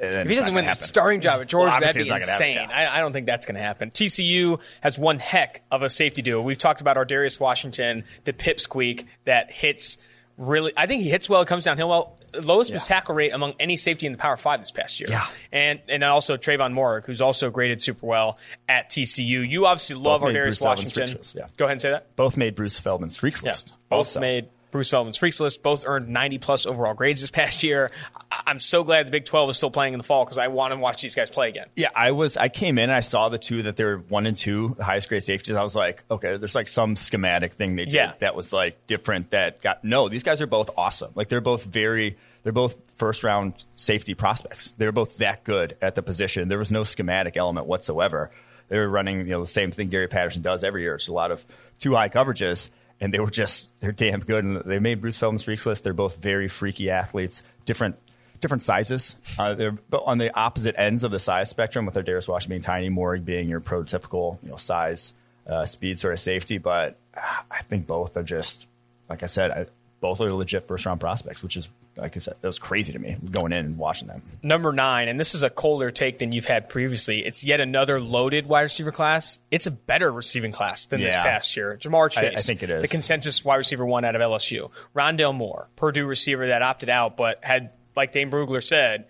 if 0.01 0.27
he 0.29 0.35
doesn't 0.35 0.53
win 0.53 0.65
the 0.65 0.73
starting 0.73 1.21
job 1.21 1.41
at 1.41 1.47
Georgia, 1.47 1.69
Well, 1.71 1.79
that'd 1.81 1.95
be 1.95 2.01
obviously 2.01 2.01
it's 2.01 2.09
not 2.09 2.37
gonna 2.39 2.51
insane. 2.51 2.57
happen, 2.69 2.75
I, 2.93 2.97
I 2.97 2.99
don't 3.01 3.13
think 3.13 3.25
that's 3.27 3.45
going 3.45 3.55
to 3.55 3.61
happen. 3.61 3.91
TCU 3.91 4.59
has 4.81 4.97
one 4.97 5.19
heck 5.19 5.61
of 5.71 5.81
a 5.83 5.89
safety 5.89 6.21
duo. 6.21 6.41
We've 6.41 6.57
talked 6.57 6.81
about 6.81 6.97
Ar'Darius 6.97 7.39
Washington, 7.39 8.03
the 8.25 8.33
pipsqueak 8.33 9.05
that 9.25 9.51
hits 9.51 9.97
really. 10.37 10.73
I 10.75 10.87
think 10.87 11.03
he 11.03 11.09
hits 11.09 11.29
well. 11.29 11.41
It 11.41 11.47
comes 11.47 11.63
downhill 11.65 11.89
well. 11.89 12.17
Lowest 12.41 12.71
was 12.71 12.83
Yeah. 12.83 12.95
tackle 12.95 13.13
rate 13.13 13.33
among 13.33 13.55
any 13.59 13.75
safety 13.75 14.05
in 14.05 14.13
the 14.13 14.17
Power 14.17 14.37
Five 14.37 14.61
this 14.61 14.71
past 14.71 15.01
year. 15.01 15.09
Yeah. 15.09 15.27
and 15.51 15.81
and 15.89 16.01
also 16.03 16.37
Trevon 16.37 16.71
Moehrig, 16.73 17.05
who's 17.05 17.19
also 17.19 17.49
graded 17.49 17.81
super 17.81 18.05
well 18.05 18.37
at 18.69 18.89
TCU. 18.89 19.41
You 19.47 19.65
obviously 19.65 19.97
love 19.97 20.21
Both 20.21 20.29
Ar'Darius 20.29 20.61
Washington. 20.61 21.09
yeah. 21.35 21.47
Go 21.57 21.65
ahead 21.65 21.73
and 21.73 21.81
say 21.81 21.89
that. 21.91 22.15
both 22.15 22.37
made 22.37 22.55
Bruce 22.55 22.79
Feldman's 22.79 23.17
freaks 23.17 23.43
list. 23.43 23.73
Both 23.89 23.97
also. 23.97 24.19
made 24.21 24.45
Bruce 24.71 24.89
Feldman's 24.89 25.17
freaks 25.17 25.39
list. 25.39 25.61
Both 25.63 25.83
earned 25.85 26.07
90 26.09 26.37
plus 26.39 26.65
overall 26.65 26.93
grades 26.93 27.21
this 27.21 27.29
past 27.31 27.61
year. 27.63 27.91
I- 28.31 28.43
I'm 28.47 28.59
so 28.59 28.83
glad 28.83 29.07
the 29.07 29.11
Big 29.11 29.25
12 29.25 29.49
is 29.51 29.57
still 29.57 29.69
playing 29.71 29.93
in 29.93 29.97
the 29.97 30.03
fall 30.03 30.23
because 30.25 30.37
I 30.37 30.47
want 30.47 30.73
to 30.73 30.79
watch 30.79 31.01
these 31.01 31.13
guys 31.15 31.29
play 31.29 31.49
again. 31.49 31.67
Yeah, 31.75 31.89
I 31.95 32.11
was. 32.11 32.37
I 32.37 32.47
came 32.49 32.77
in 32.77 32.85
and 32.85 32.91
I 32.93 33.01
saw 33.01 33.29
the 33.29 33.37
two 33.37 33.63
that 33.63 33.75
they 33.75 33.83
were 33.83 33.97
one 33.97 34.25
and 34.25 34.35
two, 34.35 34.75
highest 34.79 35.09
grade 35.09 35.23
safeties. 35.23 35.55
I 35.55 35.63
was 35.63 35.75
like, 35.75 36.03
okay, 36.09 36.37
there's 36.37 36.55
like 36.55 36.67
some 36.69 36.95
schematic 36.95 37.53
thing 37.53 37.75
they 37.75 37.85
did 37.85 37.93
Yeah. 37.93 38.13
that 38.19 38.35
was 38.35 38.51
like 38.53 38.87
different. 38.87 39.31
That 39.31 39.61
got 39.61 39.83
no. 39.83 40.07
These 40.09 40.23
guys 40.23 40.41
are 40.41 40.47
both 40.47 40.69
awesome. 40.77 41.11
Like 41.15 41.27
they're 41.29 41.41
both 41.41 41.63
very. 41.63 42.17
They're 42.43 42.51
both 42.53 42.75
first 42.97 43.23
round 43.23 43.53
safety 43.75 44.15
prospects. 44.15 44.71
They're 44.71 44.91
both 44.91 45.17
that 45.17 45.43
good 45.43 45.77
at 45.81 45.93
the 45.93 46.01
position. 46.01 46.47
There 46.49 46.57
was 46.57 46.71
no 46.71 46.83
schematic 46.83 47.37
element 47.37 47.67
whatsoever. 47.67 48.31
They 48.69 48.77
were 48.79 48.89
running 48.89 49.19
you 49.19 49.25
know 49.25 49.41
the 49.41 49.47
same 49.47 49.71
thing 49.71 49.89
Gary 49.89 50.07
Patterson 50.07 50.41
does 50.41 50.63
every 50.63 50.81
year. 50.81 50.95
It's 50.95 51.07
a 51.07 51.13
lot 51.13 51.29
of 51.31 51.45
two 51.79 51.93
high 51.93 52.09
coverages. 52.09 52.69
And 53.01 53.13
they 53.13 53.19
were 53.19 53.31
just 53.31 53.67
they're 53.79 53.91
damn 53.91 54.19
good, 54.19 54.45
and 54.45 54.61
they 54.63 54.79
made 54.79 55.01
Bruce 55.01 55.17
Feldman's 55.17 55.43
freaks 55.43 55.65
list. 55.65 55.83
They're 55.83 55.91
both 55.93 56.17
very 56.17 56.47
freaky 56.47 56.89
athletes, 56.91 57.41
different 57.65 57.95
different 58.41 58.61
sizes. 58.61 59.15
Uh, 59.39 59.55
they're 59.55 59.77
on 59.91 60.19
the 60.19 60.33
opposite 60.35 60.75
ends 60.77 61.03
of 61.03 61.11
the 61.11 61.19
size 61.19 61.49
spectrum, 61.49 61.85
with 61.85 61.95
Ar'Darius 61.95 62.27
Washington 62.27 62.49
being 62.49 62.61
tiny, 62.61 62.89
Moehrig 62.89 63.25
being 63.25 63.49
your 63.49 63.59
prototypical 63.59 64.37
you 64.43 64.49
know 64.49 64.57
size, 64.57 65.13
uh, 65.47 65.65
speed 65.65 65.97
sort 65.97 66.13
of 66.13 66.19
safety. 66.19 66.59
But 66.59 66.95
uh, 67.17 67.41
I 67.49 67.63
think 67.63 67.87
both 67.87 68.15
are 68.17 68.23
just 68.23 68.67
like 69.09 69.23
I 69.23 69.27
said, 69.27 69.51
I, 69.51 69.65
both 69.99 70.21
are 70.21 70.31
legit 70.33 70.67
first 70.67 70.85
round 70.85 70.99
prospects, 70.99 71.43
which 71.43 71.57
is 71.57 71.67
like 72.01 72.17
I 72.17 72.19
said, 72.19 72.35
it 72.41 72.45
was 72.47 72.59
crazy 72.59 72.91
to 72.93 72.99
me 72.99 73.15
going 73.31 73.53
in 73.53 73.65
and 73.65 73.77
watching 73.77 74.07
them. 74.07 74.21
Number 74.41 74.73
nine, 74.73 75.07
and 75.07 75.19
this 75.19 75.35
is 75.35 75.43
a 75.43 75.49
colder 75.49 75.91
take 75.91 76.19
than 76.19 76.31
you've 76.31 76.47
had 76.47 76.67
previously. 76.67 77.25
It's 77.25 77.43
yet 77.43 77.59
another 77.61 78.01
loaded 78.01 78.47
wide 78.47 78.63
receiver 78.63 78.91
class. 78.91 79.39
It's 79.51 79.67
a 79.67 79.71
better 79.71 80.11
receiving 80.11 80.51
class 80.51 80.85
than 80.85 81.01
this 81.01 81.15
past 81.15 81.55
year. 81.55 81.77
Ja'Marr 81.79 82.09
Chase, 82.11 82.39
I 82.39 82.41
think 82.41 82.63
it 82.63 82.69
is. 82.69 82.81
the 82.81 82.87
consensus 82.87 83.45
wide 83.45 83.57
receiver 83.57 83.85
one 83.85 84.03
out 84.03 84.15
of 84.15 84.21
LSU. 84.21 84.71
Rondale 84.95 85.35
Moore, 85.35 85.69
Purdue 85.75 86.05
receiver 86.05 86.47
that 86.47 86.61
opted 86.61 86.89
out, 86.89 87.15
but 87.15 87.43
had, 87.43 87.71
like 87.95 88.11
Dane 88.11 88.31
Brugler 88.31 88.63
said, 88.63 89.05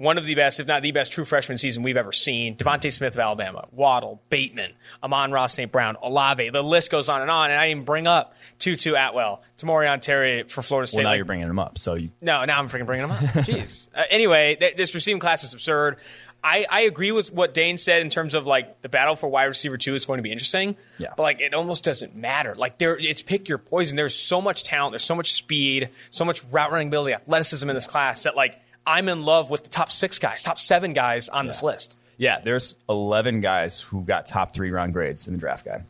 one 0.00 0.16
of 0.16 0.24
the 0.24 0.34
best, 0.34 0.60
if 0.60 0.66
not 0.66 0.80
the 0.80 0.92
best, 0.92 1.12
true 1.12 1.26
freshman 1.26 1.58
season 1.58 1.82
we've 1.82 1.98
ever 1.98 2.10
seen. 2.10 2.56
DeVonta 2.56 2.90
Smith 2.90 3.12
of 3.14 3.20
Alabama, 3.20 3.66
Waddle, 3.70 4.20
Bateman, 4.30 4.72
Amon-Ra 5.02 5.46
St. 5.46 5.70
Brown, 5.70 5.96
Olave. 6.02 6.48
The 6.48 6.62
list 6.62 6.90
goes 6.90 7.10
on 7.10 7.20
and 7.20 7.30
on. 7.30 7.50
And 7.50 7.60
I 7.60 7.68
didn't 7.68 7.84
bring 7.84 8.06
up 8.06 8.34
Tutu 8.58 8.94
Atwell, 8.94 9.42
Tamorrion 9.58 10.00
Terry 10.00 10.44
for 10.44 10.62
Florida 10.62 10.86
State. 10.86 10.98
Well, 10.98 11.04
now 11.04 11.10
Like, 11.10 11.16
you're 11.18 11.24
bringing 11.26 11.48
them 11.48 11.58
up, 11.58 11.76
so 11.76 11.94
you 11.94 12.10
no, 12.22 12.44
now 12.46 12.58
I'm 12.58 12.70
freaking 12.70 12.86
bringing 12.86 13.08
them 13.08 13.12
up. 13.12 13.20
Jeez. 13.44 13.88
Uh, 13.94 14.02
anyway, 14.08 14.56
th- 14.56 14.74
this 14.74 14.94
receiving 14.94 15.20
class 15.20 15.44
is 15.44 15.52
absurd. 15.52 15.98
I, 16.42 16.64
I 16.70 16.80
agree 16.82 17.12
with 17.12 17.30
what 17.34 17.52
Dane 17.52 17.76
said 17.76 18.00
in 18.00 18.08
terms 18.08 18.32
of 18.32 18.46
like 18.46 18.80
the 18.80 18.88
battle 18.88 19.16
for 19.16 19.28
wide 19.28 19.44
receiver 19.44 19.76
two 19.76 19.94
is 19.94 20.06
going 20.06 20.16
to 20.16 20.22
be 20.22 20.32
interesting. 20.32 20.76
Yeah. 20.96 21.08
But 21.14 21.22
like 21.24 21.40
it 21.42 21.52
almost 21.52 21.84
doesn't 21.84 22.16
matter. 22.16 22.54
Like 22.54 22.78
there, 22.78 22.96
it's 22.98 23.20
pick 23.20 23.50
your 23.50 23.58
poison. 23.58 23.96
There's 23.96 24.14
so 24.14 24.40
much 24.40 24.64
talent. 24.64 24.92
There's 24.92 25.04
so 25.04 25.14
much 25.14 25.34
speed, 25.34 25.90
so 26.10 26.24
much 26.24 26.42
route 26.44 26.70
running 26.72 26.88
ability, 26.88 27.12
athleticism 27.12 27.68
in 27.68 27.74
this 27.74 27.86
class 27.86 28.22
that 28.22 28.36
like 28.36 28.58
I'm 28.90 29.08
in 29.08 29.22
love 29.24 29.50
with 29.50 29.62
the 29.64 29.70
top 29.70 29.90
six 29.92 30.18
guys, 30.18 30.42
top 30.42 30.58
seven 30.58 30.92
guys 30.92 31.28
on 31.28 31.46
this 31.46 31.62
list. 31.62 31.96
Yeah, 32.18 32.40
there's 32.40 32.76
11 32.88 33.40
guys 33.40 33.80
who 33.80 34.02
got 34.02 34.26
top 34.26 34.52
three 34.54 34.70
round 34.70 34.92
grades 34.92 35.26
in 35.26 35.34
the 35.34 35.38
draft 35.38 35.64
guide. 35.64 35.84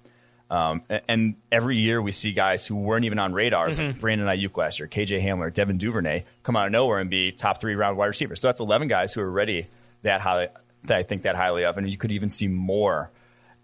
Um, 0.50 0.82
and 1.08 1.36
every 1.52 1.78
year 1.78 2.02
we 2.02 2.10
see 2.12 2.32
guys 2.32 2.66
who 2.66 2.74
weren't 2.76 3.04
even 3.04 3.18
on 3.20 3.32
radars, 3.32 3.78
Mm-hmm. 3.78 3.86
like 3.92 4.00
Brandon 4.00 4.26
Aiyuk 4.26 4.56
last 4.56 4.78
year, 4.80 4.88
KJ 4.88 5.22
Hamler, 5.24 5.52
Devin 5.52 5.78
Duvernay, 5.78 6.24
come 6.42 6.56
out 6.56 6.66
of 6.66 6.72
nowhere 6.72 6.98
and 6.98 7.08
be 7.08 7.30
top 7.32 7.60
three 7.60 7.74
round 7.76 7.96
wide 7.96 8.06
receivers. 8.06 8.40
So 8.40 8.48
that's 8.48 8.60
11 8.60 8.88
guys 8.88 9.12
who 9.12 9.20
are 9.20 9.30
ready 9.30 9.66
that 10.02 10.20
high, 10.20 10.48
that 10.84 10.96
I 10.96 11.02
think 11.04 11.22
that 11.22 11.36
highly 11.36 11.64
of. 11.64 11.78
And 11.78 11.88
you 11.88 11.96
could 11.96 12.10
even 12.12 12.30
see 12.30 12.48
more 12.48 13.10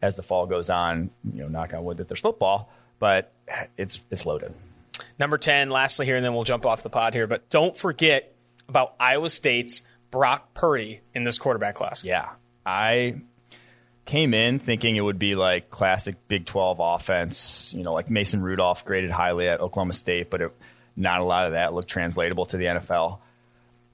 as 0.01 0.15
the 0.17 0.23
fall 0.23 0.47
goes 0.47 0.71
on. 0.71 1.11
You 1.25 1.43
know, 1.43 1.49
knock 1.49 1.75
on 1.75 1.85
wood 1.85 1.97
that 1.97 2.09
there's 2.09 2.21
football, 2.21 2.71
but 3.01 3.33
it's 3.77 4.01
it's 4.11 4.25
loaded. 4.25 4.55
Number 5.19 5.39
10, 5.39 5.71
lastly 5.71 6.07
here, 6.07 6.17
and 6.17 6.25
then 6.25 6.35
we'll 6.35 6.45
jump 6.45 6.67
off 6.67 6.83
the 6.85 6.91
pod 6.91 7.15
here. 7.15 7.27
But 7.27 7.49
don't 7.51 7.77
forget 7.77 8.33
about 8.69 8.95
Iowa 9.01 9.31
State's 9.31 9.83
Brock 10.11 10.55
Purdy 10.55 11.01
in 11.15 11.25
this 11.25 11.39
quarterback 11.39 11.75
class. 11.75 12.05
Yeah, 12.05 12.31
I 12.65 13.17
came 14.05 14.35
in 14.35 14.59
thinking 14.61 14.97
it 14.97 15.01
would 15.01 15.19
be 15.19 15.35
like 15.35 15.69
classic 15.69 16.15
Big 16.29 16.47
12 16.47 16.79
offense, 16.81 17.75
you 17.77 17.83
know, 17.83 17.93
like 17.93 18.09
Mason 18.09 18.41
Rudolph 18.43 18.85
graded 18.85 19.11
highly 19.11 19.49
at 19.49 19.61
Oklahoma 19.61 19.95
State, 19.95 20.31
but 20.31 20.41
it, 20.41 20.53
not 20.95 21.21
a 21.21 21.25
lot 21.25 21.47
of 21.47 21.53
that 21.53 21.75
looked 21.75 21.89
translatable 21.89 22.47
to 22.47 22.57
the 22.57 22.67
NFL. 22.67 23.19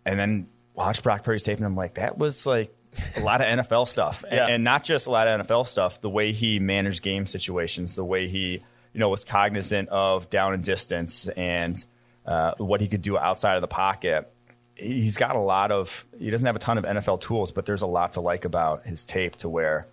And 0.05 0.19
then 0.19 0.49
watch 0.75 1.03
Brock 1.03 1.25
Purdy's 1.25 1.43
tape, 1.45 1.57
and 1.59 1.67
I'm 1.67 1.77
like, 1.77 1.95
that 1.95 2.19
was 2.19 2.45
like 2.45 2.75
a 3.17 3.21
lot 3.21 3.41
of 3.41 3.47
NFL 3.47 3.89
stuff, 3.89 4.23
and, 4.25 4.33
Yeah. 4.37 4.47
and 4.49 4.65
not 4.65 4.85
just 4.85 5.07
a 5.07 5.11
lot 5.11 5.29
of 5.29 5.47
NFL 5.47 5.67
stuff. 5.67 6.01
The 6.01 6.11
way 6.11 6.33
he 6.33 6.59
managed 6.59 7.03
game 7.03 7.25
situations, 7.27 7.95
the 7.95 8.05
way 8.05 8.29
he, 8.29 8.61
you 8.93 9.01
know, 9.01 9.09
was 9.09 9.25
cognizant 9.25 9.89
of 9.89 10.29
down 10.29 10.53
and 10.53 10.63
distance, 10.63 11.27
and 11.29 11.83
uh, 12.27 12.53
what 12.59 12.81
he 12.83 12.89
could 12.89 13.03
do 13.03 13.17
outside 13.17 13.55
of 13.57 13.63
the 13.63 13.69
pocket. 13.69 14.31
He's 14.75 15.17
got 15.17 15.37
a 15.37 15.41
lot 15.41 15.71
of. 15.71 16.05
He 16.19 16.31
doesn't 16.31 16.47
have 16.47 16.57
a 16.57 16.61
ton 16.61 16.79
of 16.79 16.85
NFL 16.85 17.21
tools, 17.21 17.53
but 17.53 17.67
there's 17.67 17.83
a 17.83 17.87
lot 17.87 18.13
to 18.13 18.21
like 18.21 18.45
about 18.45 18.83
his 18.85 19.05
tape. 19.05 19.37
To 19.37 19.49
where 19.49 19.87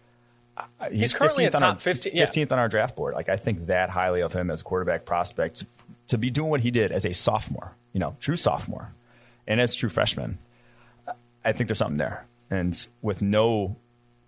uh, 0.58 0.90
He's 0.90 1.14
currently 1.14 1.46
a 1.46 1.52
15th 1.52 1.56
on 1.56 1.64
our- 1.64 1.76
15 1.76 2.12
yeah. 2.16 2.26
15th 2.26 2.52
on 2.52 2.60
our 2.60 2.70
draft 2.70 2.96
board. 2.96 3.14
Like 3.14 3.30
I 3.30 3.38
think 3.38 3.68
that 3.68 3.90
highly 3.90 4.22
of 4.22 4.34
him 4.34 4.50
as 4.50 4.62
a 4.62 4.64
quarterback 4.64 5.06
prospect 5.06 5.64
to 6.08 6.18
be 6.18 6.30
doing 6.30 6.50
what 6.50 6.62
he 6.62 6.72
did 6.72 6.92
as 6.92 7.06
a 7.06 7.14
sophomore, 7.14 7.72
you 7.94 8.00
know, 8.00 8.16
true 8.22 8.36
sophomore, 8.38 8.90
and 9.48 9.62
as 9.62 9.76
true 9.76 9.90
freshman. 9.90 10.38
I 11.46 11.52
think 11.54 11.68
there's 11.68 11.78
something 11.78 11.98
there, 11.98 12.26
and 12.50 12.86
with 13.02 13.22
no 13.22 13.76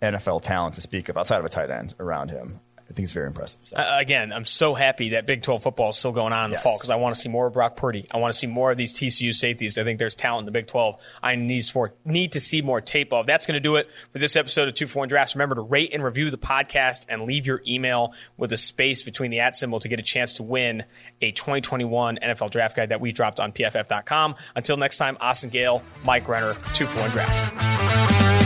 NFL 0.01 0.41
talent 0.43 0.75
to 0.75 0.81
speak 0.81 1.09
of 1.09 1.17
outside 1.17 1.39
of 1.39 1.45
a 1.45 1.49
tight 1.49 1.69
end 1.69 1.93
around 1.99 2.29
him, 2.29 2.59
I 2.91 2.93
think 2.93 3.05
it's 3.05 3.13
very 3.13 3.27
impressive. 3.27 3.59
So. 3.63 3.77
Uh, 3.77 3.97
again, 3.99 4.33
I'm 4.33 4.43
so 4.43 4.73
happy 4.73 5.09
that 5.11 5.25
Big 5.25 5.43
12 5.43 5.63
football 5.63 5.91
is 5.91 5.97
still 5.97 6.11
going 6.11 6.33
on 6.33 6.45
in 6.45 6.51
the 6.51 6.55
Yes. 6.55 6.63
fall 6.63 6.77
because 6.77 6.89
I 6.89 6.97
want 6.97 7.15
to 7.15 7.21
see 7.21 7.29
more 7.29 7.47
of 7.47 7.53
Brock 7.53 7.77
Purdy. 7.77 8.05
I 8.11 8.17
want 8.17 8.33
to 8.33 8.37
see 8.37 8.47
more 8.47 8.69
of 8.69 8.75
these 8.77 8.93
TCU 8.93 9.33
safeties. 9.33 9.77
I 9.77 9.85
think 9.85 9.97
there's 9.97 10.13
talent 10.13 10.41
in 10.41 10.45
the 10.47 10.51
Big 10.51 10.67
12. 10.67 10.99
I 11.23 11.35
need 11.35 11.63
more, 11.73 11.93
need 12.03 12.33
to 12.33 12.41
see 12.41 12.61
more 12.61 12.81
tape 12.81 13.13
of. 13.13 13.25
That's 13.27 13.45
going 13.45 13.53
to 13.55 13.61
do 13.61 13.77
it 13.77 13.87
for 14.11 14.19
this 14.19 14.35
episode 14.35 14.67
of 14.67 14.75
Two 14.75 14.87
for 14.87 14.99
One 14.99 15.07
Drafts. 15.07 15.35
Remember 15.35 15.55
to 15.55 15.61
rate 15.61 15.91
and 15.93 16.03
review 16.03 16.29
the 16.29 16.37
podcast 16.37 17.05
and 17.07 17.23
leave 17.23 17.45
your 17.45 17.61
email 17.65 18.13
with 18.37 18.51
a 18.51 18.57
space 18.57 19.03
between 19.03 19.31
the 19.31 19.39
at 19.39 19.55
symbol 19.55 19.79
to 19.79 19.87
get 19.87 19.99
a 19.99 20.03
chance 20.03 20.33
to 20.35 20.43
win 20.43 20.83
a 21.21 21.31
2021 21.31 22.19
NFL 22.21 22.51
Draft 22.51 22.75
Guide 22.75 22.89
that 22.89 22.99
we 22.99 23.13
dropped 23.13 23.39
on 23.39 23.53
PFF.com. 23.53 24.35
Until 24.55 24.75
next 24.75 24.97
time, 24.97 25.15
Austin 25.21 25.49
Gayle, 25.49 25.81
Mike 26.03 26.27
Renner, 26.27 26.55
Two 26.73 26.85
for 26.85 26.99
One 26.99 27.11
Drafts. 27.11 28.40